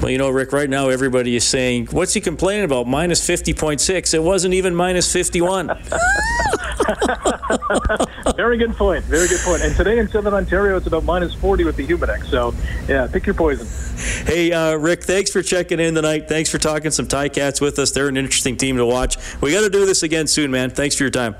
Well, 0.00 0.10
you 0.10 0.16
know, 0.16 0.30
Rick, 0.30 0.52
right 0.52 0.70
now 0.70 0.88
everybody 0.88 1.36
is 1.36 1.44
saying, 1.44 1.88
what's 1.90 2.14
he 2.14 2.22
complaining 2.22 2.64
about? 2.64 2.86
Minus 2.86 3.20
50.6. 3.28 4.14
It 4.14 4.22
wasn't 4.22 4.54
even 4.54 4.74
minus 4.74 5.12
51. 5.12 5.68
Very 8.36 8.56
good 8.56 8.76
point. 8.76 9.04
Very 9.04 9.28
good 9.28 9.40
point. 9.40 9.62
And 9.62 9.74
today 9.76 9.98
in 9.98 10.08
Southern 10.08 10.34
Ontario, 10.34 10.76
it's 10.76 10.86
about 10.86 11.04
minus 11.04 11.34
40 11.34 11.64
with 11.64 11.76
the 11.76 11.86
Humidex. 11.86 12.26
So, 12.26 12.54
yeah, 12.88 13.06
pick 13.06 13.26
your 13.26 13.34
poison. 13.34 13.66
Hey, 14.26 14.52
uh, 14.52 14.76
Rick, 14.76 15.04
thanks 15.04 15.30
for 15.30 15.42
checking 15.42 15.80
in 15.80 15.94
tonight. 15.94 16.28
Thanks 16.28 16.50
for 16.50 16.58
talking 16.58 16.90
some 16.90 17.06
Ticats 17.06 17.60
with 17.60 17.78
us. 17.78 17.90
They're 17.92 18.08
an 18.08 18.16
interesting 18.16 18.56
team 18.56 18.76
to 18.76 18.86
watch. 18.86 19.16
We 19.40 19.52
got 19.52 19.62
to 19.62 19.70
do 19.70 19.86
this 19.86 20.02
again 20.02 20.26
soon, 20.26 20.50
man. 20.50 20.70
Thanks 20.70 20.96
for 20.96 21.04
your 21.04 21.10
time. 21.10 21.36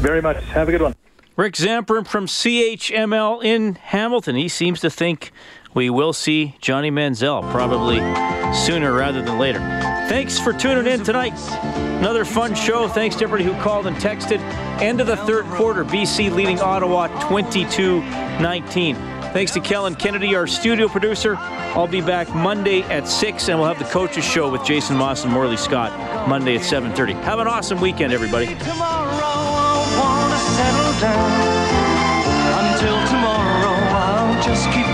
Very 0.00 0.20
much. 0.20 0.42
Have 0.44 0.68
a 0.68 0.72
good 0.72 0.82
one. 0.82 0.94
Rick 1.36 1.54
Zamperin 1.54 2.06
from 2.06 2.26
CHML 2.26 3.44
in 3.44 3.74
Hamilton. 3.74 4.36
He 4.36 4.48
seems 4.48 4.80
to 4.80 4.90
think 4.90 5.32
we 5.74 5.90
will 5.90 6.12
see 6.12 6.54
Johnny 6.60 6.90
Manziel 6.90 7.50
probably 7.50 7.98
sooner 8.54 8.92
rather 8.92 9.22
than 9.22 9.38
later. 9.38 9.58
Thanks 10.08 10.38
for 10.38 10.52
tuning 10.52 10.86
in 10.86 11.02
tonight. 11.02 11.34
Another 11.98 12.24
fun 12.24 12.54
show. 12.54 12.88
Thanks 12.88 13.16
to 13.16 13.24
everybody 13.24 13.44
who 13.44 13.60
called 13.62 13.86
and 13.86 13.96
texted. 13.96 14.38
End 14.80 15.00
of 15.00 15.06
the 15.06 15.16
third 15.16 15.44
quarter, 15.46 15.84
BC 15.84 16.32
leading 16.32 16.60
Ottawa 16.60 17.08
22 17.28 18.00
19. 18.00 18.96
Thanks 19.32 19.52
to 19.52 19.60
Kellen 19.60 19.96
Kennedy, 19.96 20.36
our 20.36 20.46
studio 20.46 20.86
producer. 20.86 21.36
I'll 21.36 21.88
be 21.88 22.00
back 22.00 22.32
Monday 22.32 22.82
at 22.82 23.08
6, 23.08 23.48
and 23.48 23.58
we'll 23.58 23.66
have 23.66 23.80
the 23.80 23.90
coaches 23.90 24.24
show 24.24 24.48
with 24.48 24.64
Jason 24.64 24.96
Maas 24.96 25.24
and 25.24 25.32
Morley 25.32 25.56
Scott 25.56 26.28
Monday 26.28 26.54
at 26.54 26.60
7.30. 26.60 27.20
Have 27.22 27.40
an 27.40 27.48
awesome 27.48 27.80
weekend, 27.80 28.12
everybody. 28.12 28.46
tomorrow, 33.08 33.74
I'll 33.92 34.42
just 34.42 34.70
keep 34.72 34.93